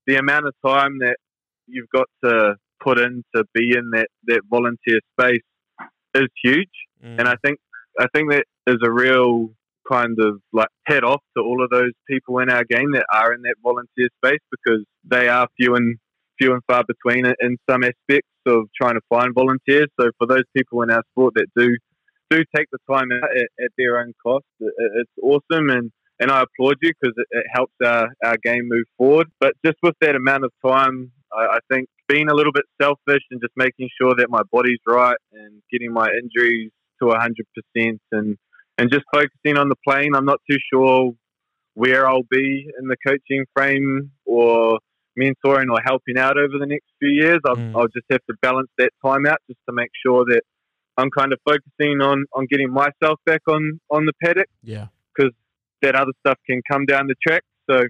the 0.05 0.18
amount 0.18 0.45
of 0.45 0.53
time 0.64 0.99
that 0.99 1.18
you've 1.66 1.89
got 1.89 2.05
to 2.24 2.55
put 2.80 2.99
in 2.99 3.24
to 3.36 3.43
be 3.53 3.74
in 3.76 3.89
that, 3.91 4.07
that 4.26 4.41
volunteer 4.49 4.99
space 5.20 5.41
is 6.14 6.28
huge. 6.43 6.70
Mm. 7.03 7.20
And 7.20 7.28
I 7.28 7.36
think 7.43 7.60
I 7.99 8.05
think 8.14 8.32
that 8.32 8.45
is 8.68 8.78
a 8.84 8.91
real 8.91 9.49
kind 9.89 10.17
of 10.19 10.41
like 10.53 10.67
head 10.85 11.03
off 11.03 11.21
to 11.37 11.43
all 11.43 11.63
of 11.63 11.69
those 11.69 11.91
people 12.07 12.39
in 12.39 12.49
our 12.49 12.63
game 12.63 12.91
that 12.93 13.05
are 13.13 13.33
in 13.33 13.41
that 13.41 13.55
volunteer 13.63 14.09
space 14.23 14.41
because 14.51 14.83
they 15.03 15.27
are 15.27 15.47
few 15.57 15.75
and 15.75 15.97
few 16.39 16.53
and 16.53 16.61
far 16.67 16.83
between 16.87 17.25
in 17.25 17.57
some 17.69 17.83
aspects 17.83 18.29
of 18.45 18.65
trying 18.79 18.95
to 18.95 19.01
find 19.09 19.33
volunteers. 19.33 19.87
So 19.99 20.09
for 20.17 20.27
those 20.27 20.45
people 20.55 20.81
in 20.81 20.91
our 20.91 21.03
sport 21.11 21.33
that 21.35 21.47
do 21.55 21.75
do 22.29 22.43
take 22.55 22.67
the 22.71 22.77
time 22.89 23.09
out 23.11 23.29
at, 23.35 23.47
at 23.63 23.71
their 23.77 23.99
own 23.99 24.13
cost, 24.23 24.45
it, 24.59 24.73
it's 24.95 25.11
awesome 25.21 25.69
and. 25.69 25.91
And 26.21 26.29
I 26.29 26.41
applaud 26.41 26.75
you 26.81 26.91
because 27.01 27.15
it, 27.15 27.27
it, 27.31 27.45
helps 27.53 27.71
our, 27.81 28.09
our 28.25 28.35
game 28.43 28.63
move 28.67 28.83
forward. 28.97 29.27
But 29.39 29.53
just 29.65 29.77
with 29.81 29.95
that 30.01 30.17
amount 30.17 30.43
of 30.43 30.51
time, 30.61 31.13
I, 31.31 31.55
I 31.55 31.59
think 31.71 31.87
being 32.09 32.27
a 32.27 32.33
little 32.33 32.51
bit 32.51 32.65
selfish 32.81 33.23
and 33.31 33.39
just 33.39 33.53
making 33.55 33.87
sure 34.01 34.13
that 34.17 34.29
my 34.29 34.41
body's 34.51 34.81
right 34.85 35.15
and 35.31 35.61
getting 35.71 35.93
my 35.93 36.09
injuries 36.09 36.71
to 37.01 37.05
100% 37.05 37.99
and 38.11 38.37
and 38.80 38.91
just 38.91 39.05
focusing 39.13 39.57
on 39.57 39.69
the 39.69 39.75
playing. 39.88 40.15
I'm 40.15 40.25
not 40.25 40.39
too 40.49 40.57
sure 40.71 41.11
where 41.73 42.07
I'll 42.07 42.27
be 42.30 42.67
in 42.80 42.88
the 42.88 42.97
coaching 43.05 43.45
frame 43.55 44.11
or 44.25 44.80
mentoring 45.19 45.69
or 45.71 45.80
helping 45.86 46.17
out 46.17 46.38
over 46.38 46.57
the 46.59 46.65
next 46.65 46.86
few 46.99 47.09
years. 47.09 47.39
I'll, 47.45 47.55
mm. 47.55 47.75
I'll 47.75 47.88
just 47.88 48.05
have 48.09 48.21
to 48.30 48.36
balance 48.41 48.69
that 48.77 48.91
time 49.05 49.25
out 49.25 49.39
just 49.47 49.59
to 49.67 49.73
make 49.73 49.91
sure 50.05 50.25
that 50.25 50.41
I'm 50.97 51.09
kind 51.11 51.32
of 51.34 51.39
focusing 51.45 52.01
on, 52.01 52.25
on 52.34 52.47
getting 52.49 52.71
myself 52.71 53.19
back 53.25 53.41
on, 53.47 53.80
on 53.89 54.05
the 54.05 54.13
paddock. 54.23 54.47
Yeah. 54.63 54.88
Because 55.15 55.34
that 55.82 55.95
other 55.95 56.11
stuff 56.25 56.38
can 56.49 56.61
come 56.69 56.86
down 56.86 57.07
the 57.07 57.15
track. 57.25 57.43
So 57.69 57.84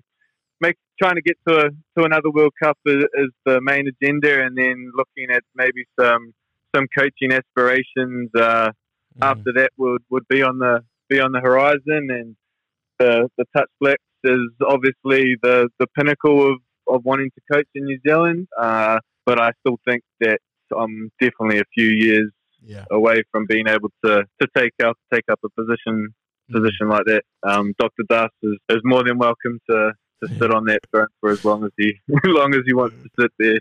make 0.61 0.75
trying 1.01 1.15
to 1.15 1.21
get 1.21 1.37
to 1.47 1.55
a, 1.55 1.69
to 1.97 2.05
another 2.05 2.29
World 2.31 2.53
Cup 2.61 2.77
is, 2.85 3.03
is 3.15 3.29
the 3.45 3.59
main 3.61 3.87
agenda, 3.87 4.43
and 4.43 4.57
then 4.57 4.91
looking 4.95 5.33
at 5.33 5.43
maybe 5.55 5.85
some 5.99 6.33
some 6.75 6.85
coaching 6.95 7.31
aspirations 7.31 8.29
uh, 8.35 8.71
mm. 9.19 9.25
after 9.25 9.51
that 9.55 9.71
would, 9.77 10.01
would 10.09 10.27
be 10.27 10.41
on 10.41 10.59
the 10.59 10.83
be 11.09 11.19
on 11.19 11.31
the 11.31 11.39
horizon, 11.39 11.81
and 12.09 12.35
the 12.99 13.29
the 13.37 13.45
touch 13.55 13.69
blacks 13.79 14.03
is 14.23 14.51
obviously 14.65 15.35
the 15.41 15.69
the 15.79 15.87
pinnacle 15.97 16.51
of, 16.51 16.59
of 16.87 17.01
wanting 17.03 17.31
to 17.31 17.41
coach 17.53 17.67
in 17.75 17.85
New 17.85 17.99
Zealand. 18.05 18.47
Uh, 18.59 18.99
but 19.25 19.39
I 19.39 19.51
still 19.61 19.77
think 19.87 20.03
that 20.21 20.39
I'm 20.75 21.11
definitely 21.19 21.59
a 21.59 21.63
few 21.73 21.87
years 21.87 22.31
yeah. 22.63 22.85
away 22.91 23.23
from 23.31 23.45
being 23.47 23.67
able 23.67 23.89
to, 24.03 24.23
to 24.41 24.47
take 24.55 24.73
up 24.83 24.97
take 25.13 25.25
up 25.31 25.39
a 25.43 25.49
position 25.49 26.09
mm. 26.49 26.53
position 26.53 26.89
like 26.89 27.05
that. 27.05 27.23
Um, 27.43 27.73
Dr. 27.79 28.03
Das 28.09 28.29
is, 28.43 28.57
is 28.69 28.79
more 28.83 29.03
than 29.03 29.17
welcome 29.17 29.59
to, 29.69 29.93
to 30.23 30.35
sit 30.37 30.51
on 30.53 30.65
that 30.65 30.79
throne 30.91 31.07
for 31.19 31.31
as 31.31 31.43
long 31.45 31.63
as 31.63 31.71
he 31.77 31.93
as 32.09 32.19
long 32.23 32.53
as 32.53 32.61
he 32.65 32.73
wants 32.73 32.95
to 33.03 33.09
sit 33.19 33.31
there. 33.39 33.59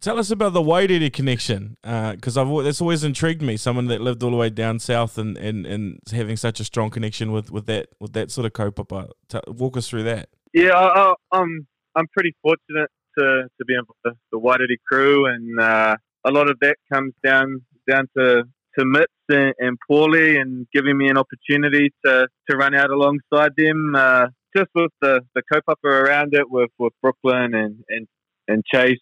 Tell 0.00 0.18
us 0.18 0.30
about 0.30 0.52
the 0.52 0.62
Waitere 0.62 1.12
connection, 1.12 1.76
because 1.82 2.36
uh, 2.36 2.42
I've 2.42 2.64
that's 2.64 2.80
always 2.80 3.02
intrigued 3.02 3.42
me. 3.42 3.56
Someone 3.56 3.86
that 3.86 4.00
lived 4.00 4.22
all 4.22 4.30
the 4.30 4.36
way 4.36 4.48
down 4.48 4.78
south 4.78 5.18
and, 5.18 5.36
and, 5.36 5.66
and 5.66 5.98
having 6.12 6.36
such 6.36 6.60
a 6.60 6.64
strong 6.64 6.90
connection 6.90 7.32
with, 7.32 7.50
with 7.50 7.66
that 7.66 7.88
with 7.98 8.12
that 8.12 8.30
sort 8.30 8.46
of 8.46 8.52
kaupapa. 8.52 9.10
walk 9.48 9.76
us 9.76 9.88
through 9.88 10.04
that. 10.04 10.28
Yeah, 10.52 10.74
I, 10.74 11.14
I'm 11.32 11.66
I'm 11.96 12.06
pretty 12.08 12.32
fortunate 12.42 12.90
to, 13.18 13.48
to 13.58 13.64
be 13.66 13.74
in 13.74 13.82
the, 14.04 14.12
the 14.30 14.38
Waitere 14.38 14.76
crew, 14.88 15.26
and 15.26 15.58
uh, 15.58 15.96
a 16.24 16.30
lot 16.30 16.48
of 16.48 16.58
that 16.60 16.76
comes 16.92 17.12
down 17.24 17.62
down 17.90 18.08
to 18.16 18.44
to 18.78 18.84
Mitz 18.84 19.06
and, 19.28 19.54
and 19.58 19.78
Paulie, 19.90 20.40
and 20.40 20.68
giving 20.72 20.96
me 20.96 21.08
an 21.08 21.18
opportunity 21.18 21.92
to, 22.04 22.28
to 22.48 22.56
run 22.56 22.74
out 22.74 22.90
alongside 22.90 23.52
them. 23.56 23.94
Uh, 23.96 24.26
just 24.56 24.68
with 24.74 24.92
the 25.00 25.22
the 25.34 25.42
kaupapa 25.52 25.84
around 25.84 26.34
it, 26.34 26.48
with 26.48 26.70
with 26.78 26.92
Brooklyn 27.02 27.54
and 27.54 27.82
and 27.88 28.06
and 28.46 28.62
Chase. 28.72 28.98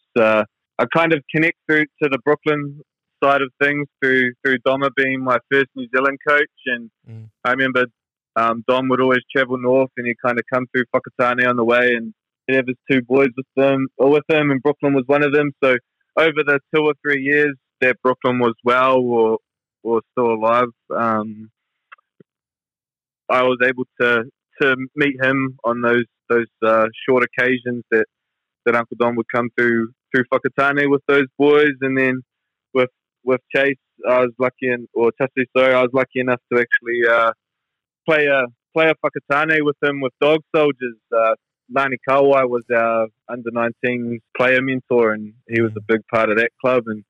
I 0.78 0.84
kind 0.94 1.12
of 1.12 1.22
connect 1.34 1.58
through 1.66 1.84
to 2.02 2.08
the 2.10 2.18
Brooklyn 2.24 2.80
side 3.22 3.42
of 3.42 3.50
things 3.62 3.86
through 4.02 4.32
through 4.44 4.58
Doma 4.66 4.90
being 4.94 5.22
my 5.24 5.38
first 5.50 5.68
New 5.74 5.88
Zealand 5.94 6.18
coach, 6.26 6.44
and 6.66 6.90
mm. 7.08 7.28
I 7.44 7.52
remember 7.52 7.86
um, 8.36 8.62
Dom 8.68 8.88
would 8.88 9.00
always 9.00 9.20
travel 9.34 9.58
north, 9.58 9.90
and 9.96 10.06
he'd 10.06 10.20
kind 10.24 10.38
of 10.38 10.44
come 10.52 10.66
through 10.72 10.84
Whakatane 10.94 11.48
on 11.48 11.56
the 11.56 11.64
way, 11.64 11.94
and 11.94 12.12
he'd 12.46 12.56
have 12.56 12.66
his 12.66 12.76
two 12.90 13.02
boys 13.02 13.30
with 13.36 13.46
them 13.56 13.88
or 13.96 14.10
with 14.10 14.24
him, 14.28 14.50
and 14.50 14.62
Brooklyn 14.62 14.92
was 14.92 15.04
one 15.06 15.22
of 15.22 15.32
them. 15.32 15.52
So 15.64 15.76
over 16.16 16.42
the 16.44 16.60
two 16.74 16.82
or 16.82 16.94
three 17.02 17.22
years 17.22 17.54
that 17.80 17.96
Brooklyn 18.02 18.38
was 18.38 18.54
well 18.64 18.98
or 18.98 19.38
or 19.82 20.02
still 20.12 20.32
alive, 20.32 20.68
um, 20.94 21.50
I 23.30 23.42
was 23.42 23.58
able 23.64 23.84
to 24.00 24.24
to 24.60 24.76
meet 24.94 25.16
him 25.22 25.58
on 25.64 25.80
those 25.80 26.04
those 26.28 26.46
uh, 26.64 26.86
short 27.08 27.24
occasions 27.24 27.84
that 27.90 28.04
that 28.66 28.74
Uncle 28.74 28.96
Don 28.98 29.16
would 29.16 29.26
come 29.34 29.48
through 29.56 29.92
through 30.16 30.24
Whakatane 30.32 30.90
with 30.90 31.02
those 31.08 31.26
boys, 31.38 31.74
and 31.80 31.96
then 31.96 32.22
with 32.74 32.90
with 33.24 33.40
Chase, 33.54 33.76
I 34.08 34.20
was 34.20 34.32
lucky, 34.38 34.68
and 34.68 34.88
or 34.94 35.12
Tasi, 35.20 35.44
sorry, 35.56 35.74
I 35.74 35.82
was 35.82 35.90
lucky 35.92 36.20
enough 36.20 36.40
to 36.52 36.58
actually 36.58 37.08
uh, 37.08 37.32
play 38.08 38.26
a 38.26 38.46
play 38.74 38.90
a 38.90 38.94
Whakatane 38.94 39.58
with 39.60 39.76
him 39.82 40.00
with 40.00 40.12
Dog 40.20 40.40
Soldiers. 40.54 40.96
Uh, 41.16 41.34
Lani 41.74 41.96
Kawai 42.08 42.48
was 42.48 42.62
our 42.72 43.08
under 43.28 43.50
19 43.50 44.20
player 44.36 44.62
mentor, 44.62 45.12
and 45.12 45.34
he 45.48 45.60
was 45.60 45.72
a 45.76 45.82
big 45.86 46.00
part 46.12 46.30
of 46.30 46.36
that 46.38 46.50
club. 46.60 46.84
And 46.86 47.04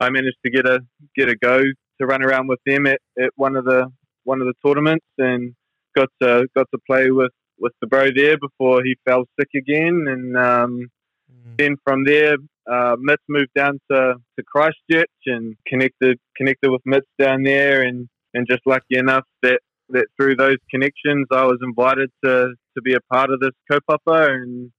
I 0.00 0.10
managed 0.10 0.38
to 0.44 0.50
get 0.50 0.66
a 0.66 0.80
get 1.16 1.28
a 1.28 1.36
go 1.36 1.58
to 1.58 2.06
run 2.06 2.22
around 2.22 2.46
with 2.46 2.60
them 2.64 2.86
at, 2.86 3.00
at 3.20 3.30
one 3.36 3.56
of 3.56 3.64
the 3.64 3.90
one 4.24 4.40
of 4.40 4.46
the 4.46 4.54
tournaments, 4.64 5.06
and 5.18 5.54
got 5.96 6.08
to 6.22 6.46
got 6.56 6.68
to 6.72 6.78
play 6.86 7.10
with 7.10 7.32
with 7.58 7.72
the 7.80 7.88
bro 7.88 8.08
there 8.14 8.38
before 8.38 8.82
he 8.84 8.96
fell 9.04 9.24
sick 9.38 9.48
again, 9.54 10.04
and 10.06 10.36
um, 10.36 10.88
mm. 11.30 11.56
then 11.58 11.76
from 11.84 12.04
there, 12.04 12.36
uh, 12.70 12.96
Mitz 12.96 13.16
moved 13.28 13.50
down 13.56 13.80
to, 13.90 14.14
to 14.38 14.44
Christchurch 14.44 15.10
and 15.26 15.56
connected 15.66 16.18
connected 16.36 16.70
with 16.70 16.82
Mitz 16.86 17.06
down 17.18 17.42
there, 17.42 17.82
and, 17.82 18.08
and 18.34 18.46
just 18.48 18.60
lucky 18.66 18.98
enough 18.98 19.24
that, 19.42 19.60
that 19.90 20.06
through 20.16 20.36
those 20.36 20.58
connections, 20.70 21.26
I 21.32 21.44
was 21.44 21.58
invited 21.62 22.10
to, 22.24 22.54
to 22.76 22.82
be 22.82 22.94
a 22.94 23.00
part 23.12 23.30
of 23.30 23.40
this 23.40 23.52
kaupapa, 23.70 24.30
and 24.30 24.70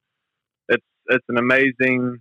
it's 0.67 0.85
it's 1.07 1.25
an 1.29 1.37
amazing 1.37 2.19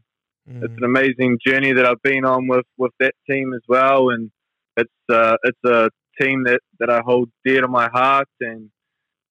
mm. 0.50 0.62
it's 0.62 0.74
an 0.76 0.84
amazing 0.84 1.38
journey 1.46 1.72
that 1.74 1.86
I've 1.86 2.02
been 2.02 2.24
on 2.24 2.48
with, 2.48 2.66
with 2.78 2.92
that 3.00 3.14
team 3.28 3.52
as 3.54 3.62
well, 3.68 4.10
and 4.10 4.30
it's 4.76 4.90
uh, 5.10 5.36
it's 5.44 5.64
a 5.66 5.90
team 6.20 6.44
that, 6.44 6.60
that 6.80 6.90
I 6.90 7.00
hold 7.04 7.30
dear 7.44 7.60
to 7.60 7.68
my 7.68 7.88
heart, 7.92 8.28
and 8.40 8.70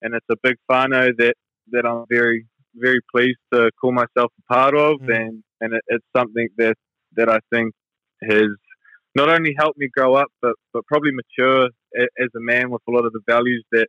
and 0.02 0.14
it's 0.14 0.26
a 0.30 0.36
big 0.42 0.56
whānau 0.70 1.10
that 1.18 1.34
that 1.72 1.84
I'm 1.84 2.04
very 2.08 2.46
very 2.74 3.00
pleased 3.14 3.38
to 3.52 3.70
call 3.80 3.92
myself 3.92 4.32
a 4.38 4.52
part 4.52 4.74
of, 4.74 5.00
mm. 5.00 5.14
and 5.14 5.42
and 5.60 5.74
it, 5.74 5.82
it's 5.88 6.06
something 6.16 6.48
that 6.58 6.76
that 7.16 7.28
I 7.28 7.38
think 7.52 7.74
has 8.22 8.48
not 9.14 9.28
only 9.28 9.54
helped 9.58 9.78
me 9.78 9.88
grow 9.94 10.14
up, 10.14 10.28
but 10.42 10.54
but 10.72 10.84
probably 10.86 11.12
mature 11.12 11.68
as 11.96 12.28
a 12.36 12.40
man 12.40 12.70
with 12.70 12.82
a 12.88 12.92
lot 12.92 13.04
of 13.04 13.12
the 13.12 13.20
values 13.28 13.64
that 13.72 13.88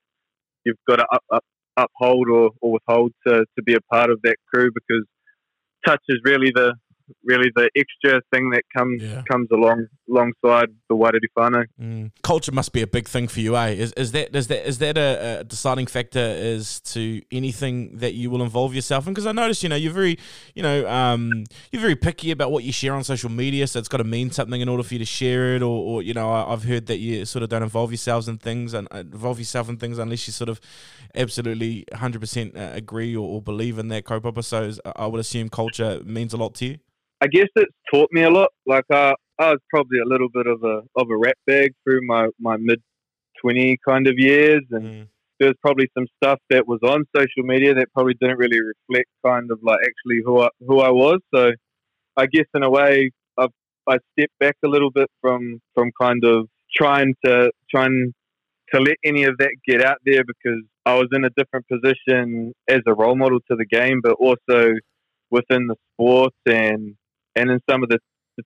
you've 0.65 0.77
got 0.87 0.97
to 0.97 1.05
up, 1.11 1.23
up, 1.31 1.43
uphold 1.77 2.29
or, 2.29 2.51
or 2.61 2.73
withhold 2.73 3.11
to, 3.27 3.45
to 3.55 3.63
be 3.63 3.75
a 3.75 3.81
part 3.91 4.09
of 4.09 4.19
that 4.23 4.35
crew 4.53 4.69
because 4.73 5.05
touch 5.85 6.01
is 6.09 6.19
really 6.23 6.51
the 6.53 6.73
really 7.23 7.51
the 7.55 7.69
extra 7.75 8.21
thing 8.31 8.49
that 8.51 8.63
comes 8.75 9.01
yeah. 9.01 9.21
comes 9.29 9.47
along 9.51 9.87
alongside 10.09 10.69
the 10.89 10.95
wider 10.95 11.19
whānau. 11.37 11.65
Mm. 11.81 12.11
Culture 12.23 12.51
must 12.51 12.73
be 12.73 12.81
a 12.81 12.87
big 12.87 13.07
thing 13.07 13.27
for 13.27 13.39
you, 13.39 13.55
eh? 13.55 13.69
Is, 13.69 13.93
is 13.93 14.11
that 14.11 14.35
is 14.35 14.47
that 14.47 14.67
is 14.67 14.77
that 14.79 14.97
a, 14.97 15.39
a 15.39 15.43
deciding 15.43 15.87
factor 15.87 16.19
as 16.19 16.79
to 16.81 17.21
anything 17.31 17.97
that 17.97 18.13
you 18.13 18.29
will 18.29 18.41
involve 18.41 18.73
yourself 18.73 19.07
in? 19.07 19.13
Because 19.13 19.25
I 19.25 19.31
notice, 19.31 19.63
you 19.63 19.69
know, 19.69 19.75
you're 19.75 19.93
very, 19.93 20.17
you 20.55 20.63
know, 20.63 20.87
um, 20.87 21.45
you're 21.71 21.81
very 21.81 21.95
picky 21.95 22.31
about 22.31 22.51
what 22.51 22.63
you 22.63 22.71
share 22.71 22.93
on 22.93 23.03
social 23.03 23.29
media, 23.29 23.67
so 23.67 23.79
it's 23.79 23.87
got 23.87 23.97
to 23.97 24.03
mean 24.03 24.31
something 24.31 24.59
in 24.59 24.69
order 24.69 24.83
for 24.83 24.95
you 24.95 24.99
to 24.99 25.05
share 25.05 25.55
it. 25.55 25.61
Or, 25.61 25.77
or 25.77 26.01
you 26.01 26.13
know, 26.13 26.31
I, 26.31 26.49
have 26.49 26.63
heard 26.63 26.87
that 26.87 26.97
you 26.97 27.25
sort 27.25 27.43
of 27.43 27.49
don't 27.49 27.63
involve 27.63 27.91
yourselves 27.91 28.27
in 28.27 28.37
things 28.37 28.73
and 28.73 28.87
uh, 28.91 28.99
involve 28.99 29.39
yourself 29.39 29.69
in 29.69 29.77
things 29.77 29.97
unless 29.97 30.27
you 30.27 30.33
sort 30.33 30.49
of 30.49 30.59
absolutely 31.15 31.85
100% 31.93 32.57
uh, 32.57 32.75
agree 32.75 33.15
or, 33.15 33.27
or 33.27 33.41
believe 33.41 33.79
in 33.79 33.87
that 33.89 34.05
kaupapa. 34.05 34.43
So 34.43 34.71
I 34.95 35.07
would 35.07 35.19
assume 35.19 35.49
culture 35.49 36.01
means 36.03 36.33
a 36.33 36.37
lot 36.37 36.55
to 36.55 36.65
you. 36.65 36.77
I 37.21 37.27
guess 37.27 37.47
it's 37.55 37.73
taught 37.91 38.09
me 38.11 38.23
a 38.23 38.29
lot. 38.29 38.49
Like 38.65 38.85
I, 38.91 39.13
I 39.39 39.51
was 39.51 39.59
probably 39.69 39.99
a 39.99 40.07
little 40.07 40.29
bit 40.33 40.47
of 40.47 40.63
a 40.63 40.81
of 40.95 41.09
a 41.09 41.17
rat 41.17 41.37
bag 41.45 41.73
through 41.83 42.05
my 42.05 42.27
my 42.39 42.57
mid 42.57 42.81
twenty 43.41 43.77
kind 43.87 44.07
of 44.07 44.13
years, 44.17 44.61
and 44.71 44.83
mm. 44.83 45.07
there's 45.39 45.55
probably 45.61 45.89
some 45.97 46.07
stuff 46.21 46.39
that 46.49 46.67
was 46.67 46.79
on 46.83 47.03
social 47.15 47.43
media 47.43 47.73
that 47.73 47.87
probably 47.93 48.15
didn't 48.19 48.37
really 48.37 48.59
reflect 48.59 49.09
kind 49.25 49.51
of 49.51 49.59
like 49.63 49.79
actually 49.79 50.21
who 50.23 50.41
I 50.41 50.49
who 50.65 50.79
I 50.79 50.89
was. 50.89 51.19
So 51.33 51.51
I 52.17 52.25
guess 52.25 52.45
in 52.53 52.63
a 52.63 52.69
way, 52.69 53.11
I've 53.37 53.49
I 53.87 53.97
stepped 54.13 54.37
back 54.39 54.55
a 54.63 54.67
little 54.67 54.91
bit 54.91 55.09
from 55.21 55.59
from 55.73 55.91
kind 55.99 56.23
of 56.23 56.47
trying 56.73 57.15
to 57.25 57.51
trying 57.69 58.13
to 58.73 58.79
let 58.79 58.97
any 59.03 59.23
of 59.23 59.37
that 59.39 59.55
get 59.67 59.83
out 59.83 59.97
there 60.05 60.23
because 60.23 60.61
I 60.85 60.95
was 60.95 61.07
in 61.11 61.25
a 61.25 61.29
different 61.31 61.65
position 61.67 62.53
as 62.67 62.81
a 62.87 62.93
role 62.93 63.15
model 63.15 63.39
to 63.49 63.55
the 63.55 63.65
game, 63.65 63.99
but 64.01 64.13
also 64.13 64.73
within 65.31 65.67
the 65.67 65.75
sport 65.93 66.33
and 66.45 66.95
and 67.35 67.49
in 67.49 67.59
some 67.69 67.83
of 67.83 67.89
the 67.89 67.99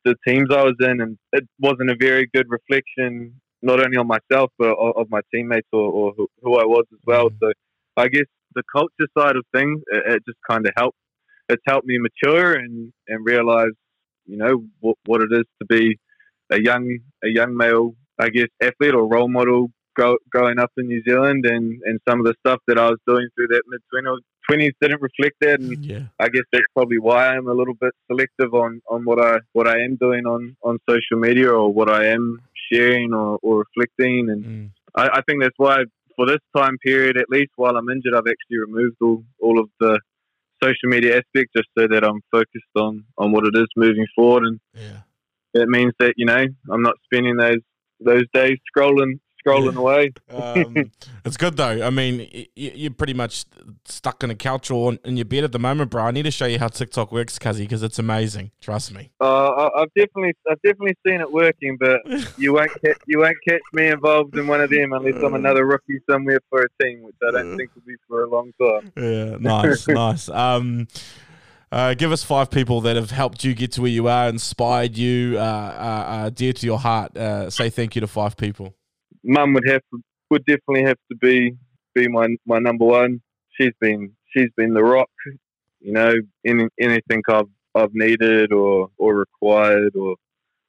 the 0.06 0.16
teams 0.28 0.50
I 0.52 0.64
was 0.64 0.76
in, 0.80 1.02
and 1.02 1.18
it 1.34 1.48
wasn't 1.60 1.92
a 1.92 1.96
very 2.00 2.28
good 2.34 2.48
reflection 2.50 3.40
not 3.62 3.80
only 3.80 3.98
on 3.98 4.08
myself 4.08 4.52
but 4.60 4.76
of, 4.78 5.08
my 5.10 5.22
teammates 5.34 5.68
or, 5.72 5.90
or 5.90 6.14
who, 6.18 6.28
who, 6.42 6.56
I 6.56 6.66
was 6.66 6.84
as 6.92 7.00
well. 7.06 7.30
Mm. 7.30 7.38
So 7.42 7.52
I 7.96 8.08
guess 8.10 8.26
the 8.56 8.64
culture 8.76 9.08
side 9.18 9.38
of 9.38 9.46
things, 9.54 9.82
it, 9.88 10.16
it 10.16 10.24
just 10.28 10.38
kind 10.50 10.68
of 10.68 10.74
helped. 10.76 10.98
It's 11.50 11.62
helped 11.66 11.88
me 11.88 11.98
mature 11.98 12.54
and 12.54 12.92
and 13.08 13.26
realize, 13.26 13.76
you 14.26 14.38
know, 14.38 14.66
what, 14.80 14.98
what 15.06 15.22
it 15.22 15.30
is 15.32 15.46
to 15.62 15.66
be 15.68 15.98
a 16.52 16.62
young 16.62 17.00
a 17.24 17.30
young 17.30 17.56
male, 17.56 17.96
I 18.20 18.30
guess, 18.30 18.48
athlete 18.62 18.96
or 18.96 19.08
role 19.08 19.30
model 19.30 19.70
grow, 19.96 20.18
growing 20.30 20.60
up 20.60 20.72
in 20.78 20.88
New 20.88 21.04
Zealand, 21.08 21.46
and 21.46 21.82
and 21.86 22.00
some 22.08 22.20
of 22.20 22.26
the 22.26 22.36
stuff 22.46 22.60
that 22.68 22.78
I 22.78 22.90
was 22.90 23.00
doing 23.08 23.28
through 23.36 23.48
that 23.50 23.64
mid 23.68 23.82
twenties 24.48 24.74
didn't 24.82 25.02
reflect 25.02 25.36
that, 25.42 25.60
and 25.60 25.86
yeah. 25.86 26.04
I 26.20 26.30
guess 26.30 26.44
that's 26.52 26.66
probably 26.74 27.00
why 27.00 27.28
I'm 27.28 27.48
a 27.48 27.54
little 27.54 27.74
bit 27.74 27.94
selective 28.08 28.54
on, 28.54 28.82
on 28.90 29.06
what 29.06 29.20
I 29.20 29.40
what 29.54 29.68
I 29.68 29.82
am 29.82 29.96
doing 29.96 30.26
on, 30.26 30.56
on 30.64 30.80
social 30.90 31.20
media 31.20 31.50
or 31.52 31.72
what 31.74 31.90
I 31.90 32.08
am 32.08 32.42
sharing 32.72 33.14
or, 33.14 33.40
or 33.42 33.66
reflecting, 33.76 34.30
and 34.30 34.44
mm. 34.44 34.70
I, 34.96 35.18
I 35.18 35.22
think 35.28 35.42
that's 35.42 35.58
why 35.58 35.84
for 36.16 36.26
this 36.26 36.40
time 36.56 36.78
period, 36.78 37.18
at 37.18 37.30
least 37.30 37.52
while 37.56 37.76
I'm 37.76 37.90
injured, 37.90 38.14
I've 38.16 38.28
actually 38.28 38.60
removed 38.60 38.98
all, 39.02 39.24
all 39.42 39.60
of 39.60 39.70
the 39.80 40.00
social 40.64 40.90
media 40.90 41.18
aspect 41.18 41.50
just 41.56 41.68
so 41.78 41.88
that 41.88 42.04
I'm 42.06 42.22
focused 42.32 42.76
on, 42.76 43.04
on 43.18 43.32
what 43.32 43.46
it 43.46 43.56
is 43.56 43.68
moving 43.76 44.06
forward, 44.16 44.44
and 44.44 44.60
yeah. 44.74 45.00
that 45.54 45.68
means 45.68 45.94
that 46.00 46.14
you 46.18 46.26
know 46.26 46.46
I'm 46.72 46.82
not 46.82 46.96
spending 47.06 47.38
those 47.38 47.62
those 48.00 48.24
days 48.34 48.58
scrolling 48.76 49.20
scrolling 49.44 49.76
away. 49.76 50.14
um, 50.30 50.92
it's 51.26 51.38
good 51.38 51.58
though. 51.58 51.86
I 51.86 51.90
mean, 51.90 52.48
you're 52.56 52.92
pretty 52.92 53.14
much 53.14 53.46
stuck 53.86 54.24
in 54.24 54.30
a 54.30 54.36
couch 54.36 54.72
or 54.72 54.94
in 55.04 55.18
your 55.18 55.26
bed 55.26 55.44
at 55.44 55.52
the 55.52 55.60
moment, 55.60 55.92
bro. 55.92 56.04
I 56.04 56.12
need 56.12 56.24
to 56.24 56.32
show 56.32 56.46
you 56.46 56.60
how 56.60 56.68
TikTok 56.68 57.12
works, 57.12 57.38
Cuzzy, 57.40 57.60
because 57.60 57.84
it's 57.84 58.00
amazing. 58.00 58.52
Trust 58.62 58.94
me. 58.94 59.12
Uh, 59.20 59.70
I've 59.76 59.94
definitely, 59.96 60.34
I've 60.50 60.62
definitely 60.62 60.98
seen 61.06 61.22
it 61.22 61.32
working, 61.32 61.78
but 61.80 62.00
you 62.38 62.54
won't, 62.54 62.72
catch, 62.84 62.98
you 63.08 63.20
won't 63.20 63.38
catch 63.48 63.62
me 63.74 63.88
involved 63.88 64.38
in 64.38 64.48
one 64.48 64.62
of 64.62 64.70
them 64.70 64.94
unless 64.94 65.22
I'm 65.22 65.34
another 65.34 65.66
rookie 65.66 66.00
somewhere 66.10 66.40
for 66.50 66.62
a 66.62 66.84
team, 66.84 67.04
which 67.04 67.16
I 67.28 67.32
don't 67.32 67.58
think 67.58 67.72
will 67.76 67.84
be 67.86 67.96
for 68.08 68.24
a 68.24 68.30
long 68.30 68.52
time. 68.62 68.92
Yeah, 69.04 69.36
nice, 69.40 69.88
nice. 69.88 70.30
Um, 70.30 70.88
uh, 71.72 71.94
give 71.94 72.12
us 72.12 72.24
five 72.24 72.50
people 72.50 72.82
that 72.82 72.96
have 72.96 73.12
helped 73.12 73.44
you 73.44 73.54
get 73.54 73.74
to 73.74 73.82
where 73.82 73.92
you 73.92 74.08
are, 74.08 74.30
inspired 74.30 74.98
you, 74.98 75.38
uh, 75.38 75.42
uh, 75.42 76.12
uh 76.12 76.30
dear 76.30 76.54
to 76.54 76.66
your 76.66 76.80
heart. 76.80 77.18
Uh, 77.18 77.50
say 77.50 77.70
thank 77.70 77.96
you 77.96 78.02
to 78.02 78.08
five 78.08 78.38
people 78.38 78.76
mum 79.24 79.54
would 79.54 79.68
have 79.68 79.82
to, 79.94 80.02
would 80.30 80.46
definitely 80.46 80.84
have 80.84 80.98
to 81.12 81.18
be 81.18 81.56
be 81.96 82.08
my 82.08 82.28
my 82.46 82.60
number 82.60 82.86
one. 82.86 83.22
She's 83.60 83.74
been 83.80 84.14
she's 84.36 84.50
been 84.58 84.74
the 84.74 84.84
rock. 84.84 85.10
You 85.80 85.94
know, 85.94 86.14
any, 86.46 86.68
anything 86.80 87.22
I've 87.30 87.50
I've 87.76 87.94
needed 87.94 88.52
or 88.52 88.90
or 88.98 89.16
required 89.16 89.96
or 89.96 90.16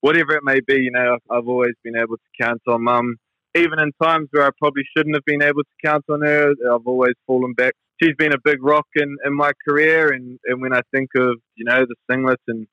whatever 0.00 0.32
it 0.32 0.44
may 0.44 0.60
be. 0.60 0.82
You 0.82 0.90
know, 0.90 1.14
I've, 1.14 1.38
I've 1.38 1.48
always 1.48 1.74
been 1.82 1.96
able 1.96 2.16
to 2.16 2.42
count 2.44 2.62
on 2.68 2.84
mum. 2.84 3.16
Even 3.56 3.78
in 3.78 3.92
times 4.02 4.28
where 4.32 4.46
I 4.46 4.50
probably 4.58 4.82
shouldn't 4.96 5.14
have 5.14 5.24
been 5.24 5.42
able 5.42 5.62
to 5.62 5.86
count 5.86 6.04
on 6.08 6.22
her, 6.22 6.50
I've 6.72 6.86
always 6.86 7.14
fallen 7.24 7.52
back. 7.54 7.74
She's 8.02 8.16
been 8.18 8.34
a 8.34 8.40
big 8.44 8.64
rock 8.64 8.86
in, 8.96 9.16
in 9.24 9.32
my 9.32 9.52
career, 9.66 10.12
and, 10.12 10.40
and 10.46 10.60
when 10.60 10.74
I 10.74 10.80
think 10.92 11.10
of 11.14 11.36
you 11.54 11.64
know 11.64 11.86
the 11.86 11.94
singlet 12.10 12.40
and 12.48 12.66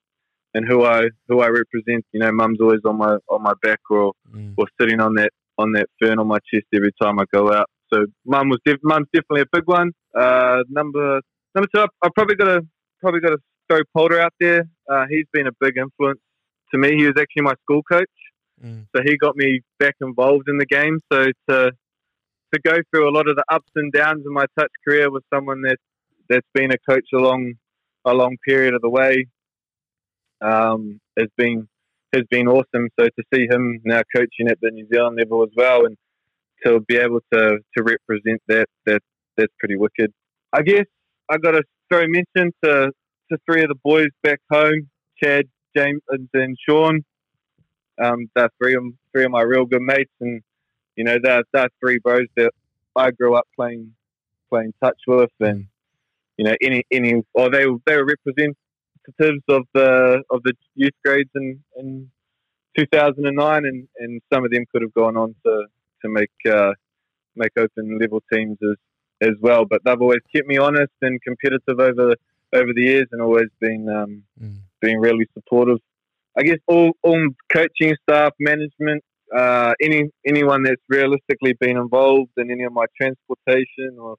and 0.53 0.67
who 0.67 0.83
I 0.83 1.09
who 1.27 1.41
I 1.41 1.47
represent, 1.47 2.05
you 2.11 2.19
know, 2.19 2.31
mum's 2.31 2.59
always 2.59 2.81
on 2.85 2.97
my 2.97 3.17
on 3.29 3.43
my 3.43 3.53
back 3.61 3.79
or 3.89 4.13
mm. 4.33 4.53
or 4.57 4.65
sitting 4.79 4.99
on 4.99 5.13
that 5.15 5.31
on 5.57 5.73
that 5.73 5.87
fern 5.99 6.19
on 6.19 6.27
my 6.27 6.39
chest 6.51 6.65
every 6.73 6.91
time 7.01 7.19
I 7.19 7.25
go 7.33 7.51
out. 7.51 7.69
So 7.93 8.05
mum 8.25 8.49
was 8.49 8.59
def- 8.65 8.79
mum's 8.83 9.07
definitely 9.13 9.41
a 9.41 9.57
big 9.57 9.67
one. 9.67 9.91
Uh, 10.17 10.63
number 10.69 11.21
number 11.55 11.67
two, 11.73 11.85
I've 12.03 12.13
probably 12.13 12.35
got 12.35 12.45
to 12.45 12.61
probably 13.01 13.19
got 13.19 13.31
to 13.31 13.37
throw 13.69 13.79
Polder 13.95 14.19
out 14.21 14.33
there. 14.39 14.63
Uh, 14.89 15.05
he's 15.09 15.25
been 15.33 15.47
a 15.47 15.51
big 15.59 15.77
influence 15.77 16.19
to 16.73 16.77
me. 16.77 16.95
He 16.95 17.05
was 17.05 17.15
actually 17.19 17.43
my 17.43 17.53
school 17.63 17.83
coach, 17.83 18.05
mm. 18.63 18.85
so 18.95 19.01
he 19.05 19.17
got 19.17 19.35
me 19.35 19.61
back 19.79 19.95
involved 20.01 20.47
in 20.47 20.57
the 20.57 20.65
game. 20.65 20.99
So 21.11 21.25
to 21.49 21.71
to 22.53 22.59
go 22.63 22.77
through 22.91 23.09
a 23.09 23.13
lot 23.13 23.29
of 23.29 23.35
the 23.35 23.43
ups 23.51 23.69
and 23.75 23.91
downs 23.91 24.23
in 24.25 24.33
my 24.33 24.45
touch 24.57 24.71
career 24.85 25.09
with 25.09 25.23
someone 25.33 25.61
that 25.61 25.77
that's 26.29 26.47
been 26.53 26.71
a 26.71 26.77
coach 26.89 27.07
along 27.13 27.53
a 28.05 28.13
long 28.13 28.37
period 28.47 28.73
of 28.73 28.81
the 28.81 28.89
way 28.89 29.27
um, 30.41 30.99
has 31.17 31.27
been 31.37 31.67
has 32.13 32.23
been 32.29 32.47
awesome. 32.47 32.89
So 32.99 33.05
to 33.05 33.23
see 33.33 33.47
him 33.49 33.79
now 33.83 34.01
coaching 34.15 34.47
at 34.49 34.59
the 34.61 34.71
New 34.71 34.87
Zealand 34.91 35.17
level 35.19 35.43
as 35.43 35.49
well, 35.55 35.85
and 35.85 35.97
to 36.65 36.79
be 36.81 36.97
able 36.97 37.19
to 37.33 37.57
to 37.77 37.83
represent 37.83 38.41
that 38.47 38.67
that 38.85 39.01
that's 39.37 39.53
pretty 39.59 39.77
wicked. 39.77 40.11
I 40.53 40.61
guess 40.61 40.85
I 41.29 41.37
got 41.37 41.51
to 41.51 41.63
throw 41.89 42.05
mention 42.07 42.51
to 42.63 42.91
to 43.31 43.37
three 43.49 43.63
of 43.63 43.69
the 43.69 43.75
boys 43.83 44.09
back 44.23 44.39
home, 44.51 44.89
Chad, 45.21 45.45
James, 45.75 46.01
and 46.09 46.57
Sean. 46.67 47.03
Um, 48.01 48.29
they're 48.35 48.49
three 48.61 48.75
of 48.75 48.83
three 49.13 49.25
of 49.25 49.31
my 49.31 49.41
real 49.41 49.65
good 49.65 49.81
mates, 49.81 50.11
and 50.19 50.41
you 50.95 51.03
know 51.03 51.17
they're 51.21 51.43
they're 51.53 51.69
three 51.79 51.99
bros 51.99 52.27
that 52.35 52.51
I 52.95 53.11
grew 53.11 53.35
up 53.35 53.47
playing 53.55 53.93
playing 54.49 54.73
touch 54.83 54.99
with, 55.07 55.31
and 55.39 55.65
you 56.37 56.45
know 56.45 56.55
any 56.61 56.83
any 56.91 57.21
or 57.33 57.49
they 57.49 57.65
they 57.85 57.97
were 57.97 58.05
represent 58.05 58.57
representatives 59.19 59.43
of 59.49 59.63
the 59.73 60.23
of 60.29 60.41
the 60.43 60.53
youth 60.75 60.93
grades 61.03 61.29
in, 61.35 61.59
in 61.77 62.09
2009, 62.77 63.65
and, 63.65 63.87
and 63.97 64.21
some 64.31 64.45
of 64.45 64.51
them 64.51 64.65
could 64.71 64.81
have 64.81 64.93
gone 64.93 65.17
on 65.17 65.35
to 65.45 65.65
to 66.03 66.09
make 66.09 66.31
uh, 66.49 66.73
make 67.35 67.51
open 67.57 67.99
level 67.99 68.21
teams 68.31 68.57
as 68.61 69.29
as 69.29 69.35
well. 69.41 69.65
But 69.65 69.81
they've 69.85 70.01
always 70.01 70.21
kept 70.33 70.47
me 70.47 70.57
honest 70.57 70.91
and 71.01 71.21
competitive 71.21 71.79
over 71.79 72.15
over 72.53 72.73
the 72.73 72.83
years, 72.83 73.07
and 73.11 73.21
always 73.21 73.49
been 73.59 73.87
um, 73.89 74.23
mm. 74.41 74.57
been 74.81 74.99
really 74.99 75.27
supportive. 75.33 75.77
I 76.37 76.43
guess 76.43 76.59
all, 76.67 76.93
all 77.03 77.27
coaching 77.51 77.93
staff, 78.03 78.31
management, 78.39 79.03
uh, 79.35 79.73
any 79.81 80.09
anyone 80.25 80.63
that's 80.63 80.81
realistically 80.87 81.53
been 81.59 81.77
involved 81.77 82.31
in 82.37 82.49
any 82.49 82.63
of 82.63 82.73
my 82.73 82.85
transportation 82.99 83.97
or 83.99 84.15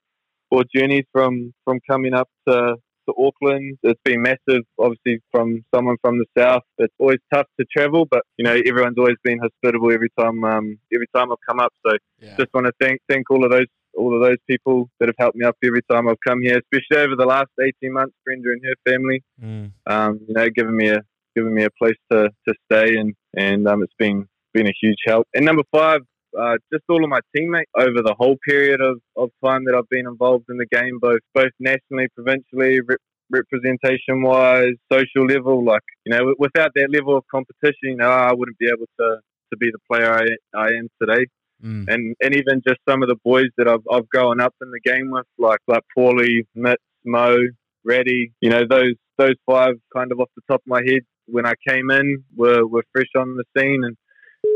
or 0.50 0.64
journeys 0.74 1.04
from 1.12 1.54
from 1.64 1.80
coming 1.88 2.12
up 2.12 2.28
to 2.46 2.76
to 3.08 3.14
Auckland. 3.18 3.78
It's 3.82 4.00
been 4.04 4.22
massive, 4.22 4.64
obviously, 4.78 5.22
from 5.30 5.64
someone 5.74 5.96
from 6.00 6.18
the 6.18 6.26
south. 6.36 6.62
It's 6.78 6.94
always 6.98 7.18
tough 7.32 7.46
to 7.58 7.66
travel, 7.66 8.06
but 8.10 8.22
you 8.36 8.44
know 8.44 8.58
everyone's 8.66 8.98
always 8.98 9.16
been 9.22 9.38
hospitable 9.38 9.92
every 9.92 10.10
time. 10.18 10.44
Um, 10.44 10.78
every 10.92 11.08
time 11.14 11.32
I've 11.32 11.46
come 11.48 11.60
up, 11.60 11.72
so 11.86 11.96
yeah. 12.20 12.36
just 12.36 12.52
want 12.54 12.66
to 12.66 12.72
thank 12.80 13.00
thank 13.08 13.30
all 13.30 13.44
of 13.44 13.50
those 13.50 13.66
all 13.94 14.14
of 14.14 14.22
those 14.22 14.38
people 14.48 14.88
that 14.98 15.08
have 15.08 15.16
helped 15.18 15.36
me 15.36 15.44
up 15.44 15.56
every 15.62 15.82
time 15.90 16.08
I've 16.08 16.20
come 16.26 16.40
here, 16.42 16.58
especially 16.58 17.04
over 17.04 17.16
the 17.16 17.26
last 17.26 17.50
eighteen 17.60 17.92
months. 17.92 18.14
Brenda 18.24 18.48
and 18.50 18.62
her 18.64 18.92
family, 18.92 19.22
mm. 19.42 19.72
um, 19.86 20.20
you 20.26 20.34
know, 20.34 20.48
giving 20.50 20.76
me 20.76 20.90
a 20.90 21.00
giving 21.34 21.54
me 21.54 21.64
a 21.64 21.70
place 21.70 21.96
to, 22.10 22.30
to 22.48 22.54
stay, 22.70 22.96
and 22.96 23.14
and 23.36 23.66
um, 23.68 23.82
it's 23.82 23.94
been 23.98 24.28
been 24.52 24.66
a 24.66 24.74
huge 24.80 24.98
help. 25.06 25.26
And 25.34 25.44
number 25.44 25.62
five, 25.72 26.02
uh, 26.38 26.56
just 26.72 26.84
all 26.88 27.02
of 27.02 27.10
my 27.10 27.20
teammates 27.34 27.70
over 27.76 28.02
the 28.02 28.14
whole 28.18 28.36
period 28.46 28.80
of, 28.80 29.00
of 29.16 29.30
time 29.44 29.64
that 29.64 29.74
I've 29.74 29.88
been 29.88 30.06
involved 30.06 30.46
in 30.48 30.56
the 30.56 30.66
game, 30.66 30.98
both 31.00 31.20
both 31.34 31.52
nationally, 31.58 32.08
provincially, 32.14 32.80
rep- 32.80 33.00
representation 33.30 34.22
wise, 34.22 34.74
social 34.90 35.26
level. 35.26 35.64
Like 35.64 35.82
you 36.04 36.14
know, 36.14 36.34
without 36.38 36.72
that 36.74 36.88
level 36.90 37.16
of 37.16 37.24
competition, 37.30 37.74
you 37.82 37.96
know, 37.96 38.10
I 38.10 38.32
wouldn't 38.32 38.58
be 38.58 38.68
able 38.68 38.86
to, 39.00 39.18
to 39.50 39.56
be 39.56 39.70
the 39.70 39.78
player 39.90 40.12
I, 40.12 40.58
I 40.58 40.68
am 40.68 40.88
today. 41.00 41.26
mm. 41.62 41.84
and 41.88 42.16
and 42.20 42.34
even 42.34 42.62
just 42.66 42.80
some 42.88 43.02
of 43.02 43.08
the 43.08 43.16
boys 43.24 43.50
that 43.58 43.68
I've 43.68 43.84
I've 43.90 44.08
grown 44.08 44.40
up 44.40 44.54
in 44.62 44.70
the 44.70 44.80
game 44.80 45.10
with, 45.10 45.26
like 45.38 45.60
like 45.66 45.82
Paulie, 45.96 46.46
Mitch, 46.54 46.78
Mo, 47.04 47.38
Reddy. 47.84 48.32
You 48.40 48.50
know 48.50 48.62
those 48.68 48.94
those 49.18 49.36
five 49.46 49.74
kind 49.94 50.12
of 50.12 50.20
off 50.20 50.30
the 50.36 50.42
top 50.50 50.60
of 50.60 50.66
my 50.66 50.82
head 50.86 51.02
when 51.26 51.46
I 51.46 51.54
came 51.68 51.90
in 51.90 52.24
were 52.36 52.66
were 52.66 52.84
fresh 52.92 53.10
on 53.16 53.36
the 53.36 53.44
scene 53.56 53.84
and. 53.84 53.96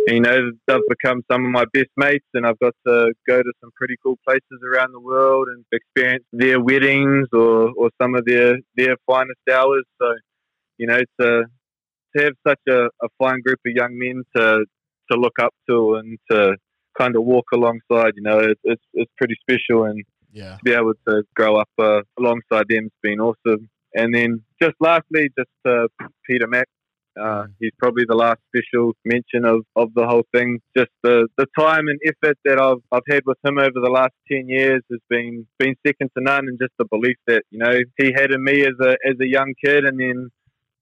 You 0.07 0.21
know, 0.21 0.53
they've 0.69 0.81
become 0.89 1.23
some 1.31 1.45
of 1.45 1.51
my 1.51 1.65
best 1.73 1.91
mates, 1.97 2.27
and 2.33 2.47
I've 2.47 2.59
got 2.61 2.75
to 2.87 3.13
go 3.27 3.43
to 3.43 3.53
some 3.61 3.71
pretty 3.75 3.97
cool 4.05 4.17
places 4.25 4.61
around 4.65 4.93
the 4.93 5.01
world 5.01 5.49
and 5.49 5.65
experience 5.73 6.25
their 6.33 6.61
weddings 6.61 7.27
or, 7.33 7.73
or 7.77 7.91
some 8.01 8.15
of 8.15 8.25
their, 8.25 8.59
their 8.77 8.97
finest 9.05 9.41
hours. 9.53 9.85
So, 10.01 10.15
you 10.79 10.87
know, 10.87 11.01
to 11.21 11.45
to 12.17 12.25
have 12.25 12.35
such 12.47 12.61
a, 12.69 12.85
a 13.03 13.09
fine 13.19 13.41
group 13.41 13.59
of 13.67 13.73
young 13.75 13.99
men 13.99 14.23
to 14.37 14.65
to 15.11 15.19
look 15.19 15.35
up 15.41 15.55
to 15.69 15.97
and 15.97 16.19
to 16.31 16.57
kind 16.99 17.17
of 17.17 17.25
walk 17.25 17.47
alongside, 17.53 18.13
you 18.15 18.23
know, 18.23 18.39
it, 18.39 18.59
it's 18.63 18.85
it's 18.95 19.13
pretty 19.19 19.37
special, 19.43 19.85
and 19.87 20.05
yeah. 20.33 20.57
to 20.57 20.65
be 20.65 20.73
able 20.73 20.95
to 21.09 21.25
grow 21.35 21.57
up 21.57 21.69
uh, 21.79 22.03
alongside 22.19 22.67
them 22.69 22.85
has 22.85 22.93
been 23.03 23.21
awesome. 23.21 23.69
And 23.95 24.15
then 24.15 24.43
just 24.63 24.75
lastly, 24.79 25.31
just 25.37 25.51
uh, 25.65 25.89
Peter 26.29 26.47
Mac. 26.47 26.69
Uh, 27.19 27.45
mm. 27.45 27.47
he's 27.61 27.73
probably 27.79 28.05
the 28.07 28.15
last 28.15 28.39
special 28.49 28.93
mention 29.05 29.45
of, 29.45 29.65
of 29.75 29.93
the 29.95 30.07
whole 30.07 30.25
thing. 30.35 30.61
Just 30.77 30.91
the, 31.03 31.29
the 31.37 31.47
time 31.59 31.89
and 31.89 31.99
effort 32.05 32.39
that 32.45 32.61
I've 32.61 32.83
I've 32.93 33.07
had 33.09 33.23
with 33.27 33.39
him 33.45 33.59
over 33.59 33.81
the 33.83 33.91
last 33.91 34.13
ten 34.31 34.49
years 34.49 34.83
has 34.91 35.01
been 35.09 35.47
been 35.59 35.75
second 35.87 36.11
to 36.17 36.23
none, 36.23 36.47
and 36.49 36.59
just 36.61 36.73
the 36.79 36.85
belief 36.91 37.17
that 37.27 37.43
you 37.51 37.59
know 37.59 37.79
he 37.99 38.13
had 38.15 38.33
in 38.33 38.43
me 38.43 38.63
as 38.63 38.75
a 38.81 38.97
as 39.07 39.17
a 39.21 39.27
young 39.27 39.55
kid, 39.65 39.85
and 39.85 39.99
then 39.99 40.31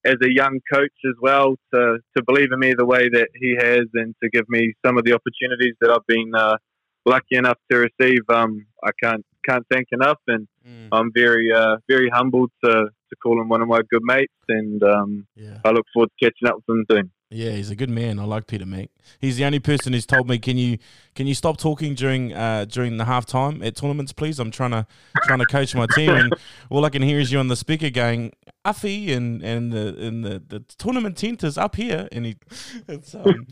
as 0.05 0.17
a 0.23 0.33
young 0.33 0.61
coach 0.73 0.93
as 1.07 1.15
well 1.21 1.57
to, 1.73 1.99
to 2.17 2.23
believe 2.27 2.53
in 2.53 2.59
me 2.59 2.75
the 2.77 2.85
way 2.85 3.09
that 3.09 3.29
he 3.35 3.57
has 3.59 3.87
and 3.95 4.15
to 4.23 4.29
give 4.29 4.47
me 4.49 4.75
some 4.85 4.99
of 4.99 5.05
the 5.05 5.15
opportunities 5.15 5.75
that 5.81 5.91
I've 5.91 6.07
been 6.07 6.31
uh, 6.35 6.57
lucky 7.05 7.37
enough 7.37 7.59
to 7.71 7.79
receive. 7.79 8.21
Um, 8.29 8.67
I 8.83 8.91
can't 9.03 9.25
can't 9.49 9.65
thank 9.71 9.89
enough, 9.93 10.19
and 10.27 10.49
mm. 10.67 10.89
I'm 10.93 11.13
very 11.13 11.53
uh, 11.53 11.77
very 11.89 12.09
humbled 12.09 12.51
to, 12.65 12.71
to 12.71 13.17
call 13.23 13.41
him 13.41 13.49
one 13.49 13.63
of 13.63 13.69
my 13.69 13.81
good 13.91 14.03
mates, 14.03 14.33
and 14.49 14.83
um, 14.83 15.27
yeah. 15.37 15.59
I 15.65 15.71
look 15.71 15.87
forward 15.93 16.11
to 16.19 16.25
catching 16.25 16.49
up 16.49 16.57
with 16.57 16.77
him 16.77 16.85
soon. 16.91 17.11
Yeah, 17.31 17.51
he's 17.51 17.71
a 17.71 17.75
good 17.75 17.91
man. 17.91 18.21
I 18.21 18.25
like 18.25 18.47
Peter 18.47 18.65
Mac. 18.65 18.91
He's 19.19 19.37
the 19.39 19.45
only 19.45 19.59
person 19.59 19.93
who's 19.93 20.07
told 20.07 20.29
me, 20.29 20.39
"Can 20.39 20.57
you 20.57 20.79
can 21.15 21.27
you 21.27 21.35
stop 21.35 21.57
talking 21.57 21.95
during 21.95 22.33
uh, 22.33 22.65
during 22.67 22.97
the 22.97 23.07
half 23.07 23.27
time 23.27 23.63
at 23.63 23.77
tournaments, 23.77 24.13
please? 24.13 24.39
I'm 24.39 24.51
trying 24.51 24.71
to 24.71 24.87
trying 25.25 25.41
to 25.41 25.47
coach 25.47 25.75
my 25.75 25.87
team, 25.97 26.11
and 26.11 26.33
all 26.71 26.85
I 26.85 26.91
can 26.91 27.03
hear 27.03 27.19
is 27.19 27.33
you 27.33 27.39
on 27.41 27.49
the 27.49 27.57
speaker 27.57 27.91
going, 27.91 28.33
Uffy, 28.65 29.11
and 29.11 29.43
and 29.43 29.73
the 29.73 29.97
and 29.99 30.25
the, 30.25 30.43
the 30.47 30.61
tournament 30.79 31.17
tent 31.17 31.43
is 31.43 31.59
up 31.59 31.75
here, 31.75 32.09
and 32.13 32.27
he, 32.27 32.37
it's 32.89 33.15
um, 33.15 33.47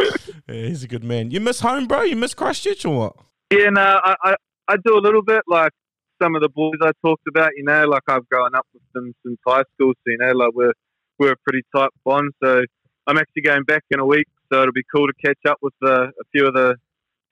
yeah, 0.48 0.66
he's 0.66 0.84
a 0.84 0.88
good 0.88 1.02
man. 1.02 1.32
You 1.32 1.40
miss 1.40 1.60
home, 1.60 1.88
bro? 1.88 2.02
You 2.02 2.14
miss 2.14 2.34
Christchurch 2.34 2.84
or 2.84 2.96
what? 2.96 3.16
Yeah, 3.52 3.70
no, 3.70 4.00
I, 4.02 4.14
I 4.24 4.34
I 4.68 4.76
do 4.84 4.96
a 4.96 5.00
little 5.00 5.22
bit. 5.22 5.42
Like 5.46 5.72
some 6.22 6.34
of 6.34 6.42
the 6.42 6.48
boys 6.48 6.78
I 6.80 6.92
talked 7.04 7.26
about, 7.28 7.50
you 7.56 7.64
know, 7.64 7.84
like 7.86 8.02
I've 8.08 8.28
grown 8.28 8.54
up 8.54 8.66
with 8.72 8.82
them 8.94 9.14
since 9.24 9.38
high 9.46 9.64
school, 9.74 9.92
so 9.92 10.06
you 10.06 10.18
know, 10.18 10.32
like 10.32 10.52
we're 10.54 10.72
we're 11.18 11.32
a 11.32 11.36
pretty 11.46 11.62
tight 11.74 11.90
bond, 12.04 12.32
so 12.42 12.62
I'm 13.06 13.18
actually 13.18 13.42
going 13.42 13.64
back 13.64 13.84
in 13.90 14.00
a 14.00 14.06
week, 14.06 14.28
so 14.50 14.62
it'll 14.62 14.72
be 14.72 14.84
cool 14.94 15.06
to 15.06 15.12
catch 15.24 15.38
up 15.48 15.58
with 15.60 15.74
uh, 15.82 16.04
a 16.04 16.24
few 16.32 16.46
of 16.46 16.54
the 16.54 16.76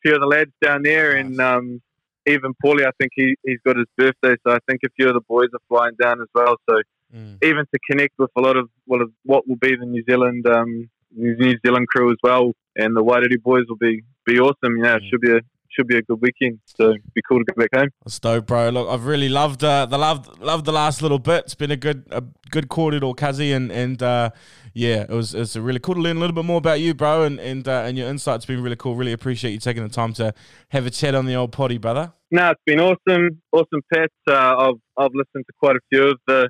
few 0.03 0.15
of 0.15 0.21
the 0.21 0.27
lads 0.27 0.53
down 0.63 0.83
there, 0.83 1.15
nice. 1.15 1.25
and 1.25 1.41
um, 1.41 1.83
even 2.27 2.53
Paulie. 2.65 2.87
I 2.87 2.91
think 2.99 3.13
he 3.15 3.37
he's 3.45 3.61
got 3.65 3.77
his 3.77 3.87
birthday, 3.97 4.37
so 4.47 4.55
I 4.55 4.59
think 4.69 4.81
a 4.85 4.91
few 4.97 5.09
of 5.09 5.15
the 5.15 5.21
boys 5.21 5.49
are 5.53 5.61
flying 5.69 5.95
down 6.01 6.21
as 6.21 6.29
well. 6.35 6.57
So 6.69 6.77
mm. 7.15 7.39
even 7.43 7.65
to 7.73 7.79
connect 7.89 8.19
with 8.19 8.31
a 8.37 8.41
lot 8.41 8.57
of 8.57 8.69
what 8.87 9.01
what 9.25 9.49
will 9.49 9.57
be 9.57 9.77
the 9.77 9.87
New 9.87 10.05
Zealand 10.09 10.47
um, 10.47 10.91
New 11.15 11.57
Zealand 11.65 11.89
crew 11.89 12.11
as 12.11 12.19
well, 12.23 12.53
and 12.77 12.97
the 12.97 13.03
Wairere 13.03 13.41
boys 13.43 13.65
will 13.69 13.77
be 13.77 14.03
be 14.27 14.39
awesome. 14.39 14.77
You 14.77 14.83
know, 14.83 14.95
mm. 14.95 14.97
it 14.97 15.05
should 15.11 15.21
be 15.21 15.33
a 15.33 15.41
should 15.71 15.87
be 15.87 15.97
a 15.97 16.03
good 16.03 16.21
weekend. 16.21 16.61
So 16.65 16.95
be 17.15 17.23
cool 17.29 17.39
to 17.39 17.45
get 17.45 17.57
back 17.57 17.81
home. 17.81 17.89
Stoked, 18.07 18.47
bro. 18.47 18.69
Look, 18.71 18.89
I've 18.89 19.05
really 19.05 19.29
loved 19.29 19.65
uh, 19.65 19.87
the 19.87 19.99
loved 19.99 20.41
loved 20.41 20.65
the 20.65 20.73
last 20.73 21.03
little 21.03 21.19
bit. 21.19 21.45
It's 21.45 21.55
been 21.55 21.71
a 21.71 21.77
good 21.77 22.05
a 22.11 22.23
good 22.51 22.69
quarter 22.69 23.05
or 23.05 23.15
Kazi, 23.15 23.53
and 23.53 23.71
and 23.71 24.03
uh, 24.03 24.31
yeah, 24.75 25.03
it 25.03 25.11
was 25.11 25.35
it's 25.35 25.57
really 25.57 25.81
cool 25.81 25.95
to 25.95 26.01
learn 26.01 26.17
a 26.17 26.21
little 26.21 26.35
bit 26.35 26.45
more 26.45 26.59
about 26.59 26.81
you, 26.81 26.95
bro, 26.95 27.25
and 27.25 27.39
and 27.41 27.67
uh, 27.67 27.85
and 27.87 27.97
your 27.97 28.09
insights 28.09 28.47
been 28.47 28.63
really 28.63 28.77
cool. 28.77 28.95
Really 28.95 29.13
appreciate 29.13 29.53
you 29.53 29.59
taking 29.59 29.83
the 29.83 29.89
time 29.89 30.13
to 30.15 30.35
have 30.71 30.87
a 30.87 30.91
chat 30.91 31.15
on 31.15 31.27
the 31.27 31.35
old 31.35 31.53
potty, 31.53 31.79
brother. 31.79 32.13
No, 32.31 32.51
it's 32.51 32.63
been 32.65 32.81
awesome, 32.81 33.43
awesome, 33.53 33.83
Pat. 33.93 34.11
Uh, 34.27 34.35
I've 34.35 34.81
I've 34.97 35.15
listened 35.15 35.45
to 35.47 35.53
quite 35.59 35.77
a 35.77 35.81
few 35.91 36.09
of 36.09 36.19
the 36.27 36.49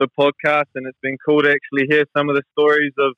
the 0.00 0.08
podcasts, 0.18 0.70
and 0.74 0.86
it's 0.86 0.98
been 1.02 1.16
cool 1.26 1.42
to 1.42 1.50
actually 1.50 1.86
hear 1.88 2.04
some 2.16 2.28
of 2.28 2.36
the 2.36 2.42
stories 2.52 2.92
of 2.98 3.14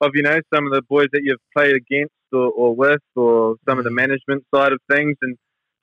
of 0.00 0.10
you 0.14 0.22
know 0.22 0.40
some 0.52 0.66
of 0.66 0.72
the 0.72 0.82
boys 0.82 1.08
that 1.12 1.22
you've 1.22 1.40
played 1.56 1.74
against 1.74 2.12
or, 2.32 2.50
or 2.50 2.74
with, 2.74 3.00
or 3.14 3.56
some 3.68 3.78
of 3.78 3.84
the 3.84 3.90
mm. 3.90 3.94
management 3.94 4.44
side 4.54 4.72
of 4.72 4.80
things, 4.90 5.16
and 5.22 5.36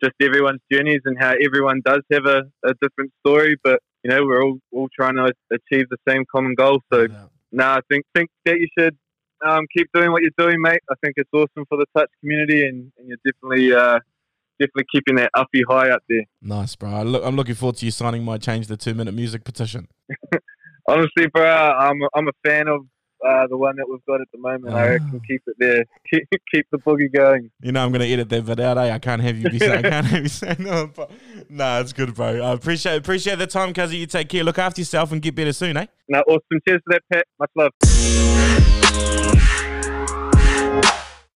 just 0.04 0.14
everyone's 0.22 0.62
journeys 0.72 1.02
and 1.06 1.18
how 1.20 1.34
everyone 1.44 1.82
does 1.86 2.02
have 2.12 2.26
a, 2.26 2.44
a 2.66 2.74
different 2.82 3.12
story, 3.26 3.56
but 3.64 3.80
you 4.04 4.10
know 4.10 4.24
we're 4.26 4.44
all 4.44 4.58
all 4.72 4.90
trying 4.98 5.16
to 5.16 5.32
achieve 5.52 5.86
the 5.90 5.98
same 6.08 6.24
common 6.34 6.56
goal. 6.56 6.80
So, 6.92 7.02
yeah. 7.02 7.26
no, 7.52 7.66
I 7.66 7.80
think 7.90 8.06
think 8.16 8.30
that 8.46 8.60
you 8.60 8.68
should 8.78 8.98
um, 9.46 9.66
keep 9.76 9.90
doing 9.94 10.12
what 10.12 10.22
you're 10.22 10.32
doing, 10.38 10.62
mate. 10.62 10.82
I 10.90 10.96
think 11.04 11.16
it's 11.18 11.30
awesome 11.34 11.66
for 11.70 11.78
the 11.78 11.86
touch 11.96 12.10
community, 12.20 12.68
and, 12.68 12.92
and 12.98 13.08
you're 13.08 13.18
definitely. 13.26 13.74
Uh, 13.74 14.00
definitely 14.60 14.86
keeping 14.92 15.16
that 15.16 15.32
uppy 15.34 15.64
high 15.68 15.90
up 15.90 16.04
there. 16.08 16.24
Nice, 16.40 16.76
bro. 16.76 16.92
I 16.92 17.02
look, 17.02 17.24
I'm 17.26 17.36
looking 17.36 17.56
forward 17.56 17.78
to 17.78 17.86
you 17.86 17.90
signing 17.92 18.24
my 18.24 18.38
change 18.38 18.68
the 18.68 18.78
two 18.78 18.94
minute 18.94 19.14
music 19.14 19.44
petition. 19.44 19.88
Honestly, 20.88 21.28
bro, 21.34 21.44
I'm 21.44 22.00
I'm 22.14 22.28
a 22.28 22.32
fan 22.46 22.68
of 22.68 22.82
uh, 23.28 23.48
the 23.48 23.58
one 23.58 23.76
that 23.78 23.88
we've 23.90 24.04
got 24.06 24.22
at 24.22 24.28
the 24.32 24.40
moment. 24.40 24.74
I 24.74 24.90
reckon 24.90 25.12
ah. 25.16 25.20
keep 25.28 25.42
it 25.48 25.56
there. 25.60 25.86
Keep, 26.12 26.28
keep 26.54 26.68
the 26.72 26.78
boogie 26.80 27.14
going. 27.14 27.50
You 27.62 27.72
know, 27.72 27.86
I'm 27.86 27.92
going 27.92 28.02
to 28.02 28.08
edit 28.08 28.28
that 28.30 28.46
bit 28.46 28.60
out. 28.60 28.78
Eh? 28.78 28.94
I 28.94 29.00
can't 29.00 29.22
have 29.22 29.38
you 29.38 29.50
be 29.50 29.60
saying, 29.60 29.86
I 29.86 29.90
can't 29.90 30.06
have 30.06 30.24
you 30.24 30.28
saying 30.30 30.58
no. 30.60 30.88
But, 30.94 31.10
nah, 31.50 31.80
it's 31.80 31.94
good, 31.94 32.14
bro. 32.14 32.42
I 32.42 32.52
appreciate 32.52 32.98
appreciate 32.98 33.38
the 33.38 33.48
time, 33.48 33.74
Kazi. 33.74 33.96
You 33.96 34.08
take 34.08 34.28
care. 34.28 34.44
Look 34.44 34.60
after 34.60 34.82
yourself 34.82 35.14
and 35.14 35.22
get 35.22 35.36
better 35.36 35.54
soon, 35.54 35.78
eh? 35.78 35.86
No, 36.10 36.20
awesome. 36.28 36.60
Cheers 36.68 36.82
for 36.84 36.94
that, 36.94 37.04
Pat. 37.10 37.26
Much 37.40 37.52
love. 37.56 37.72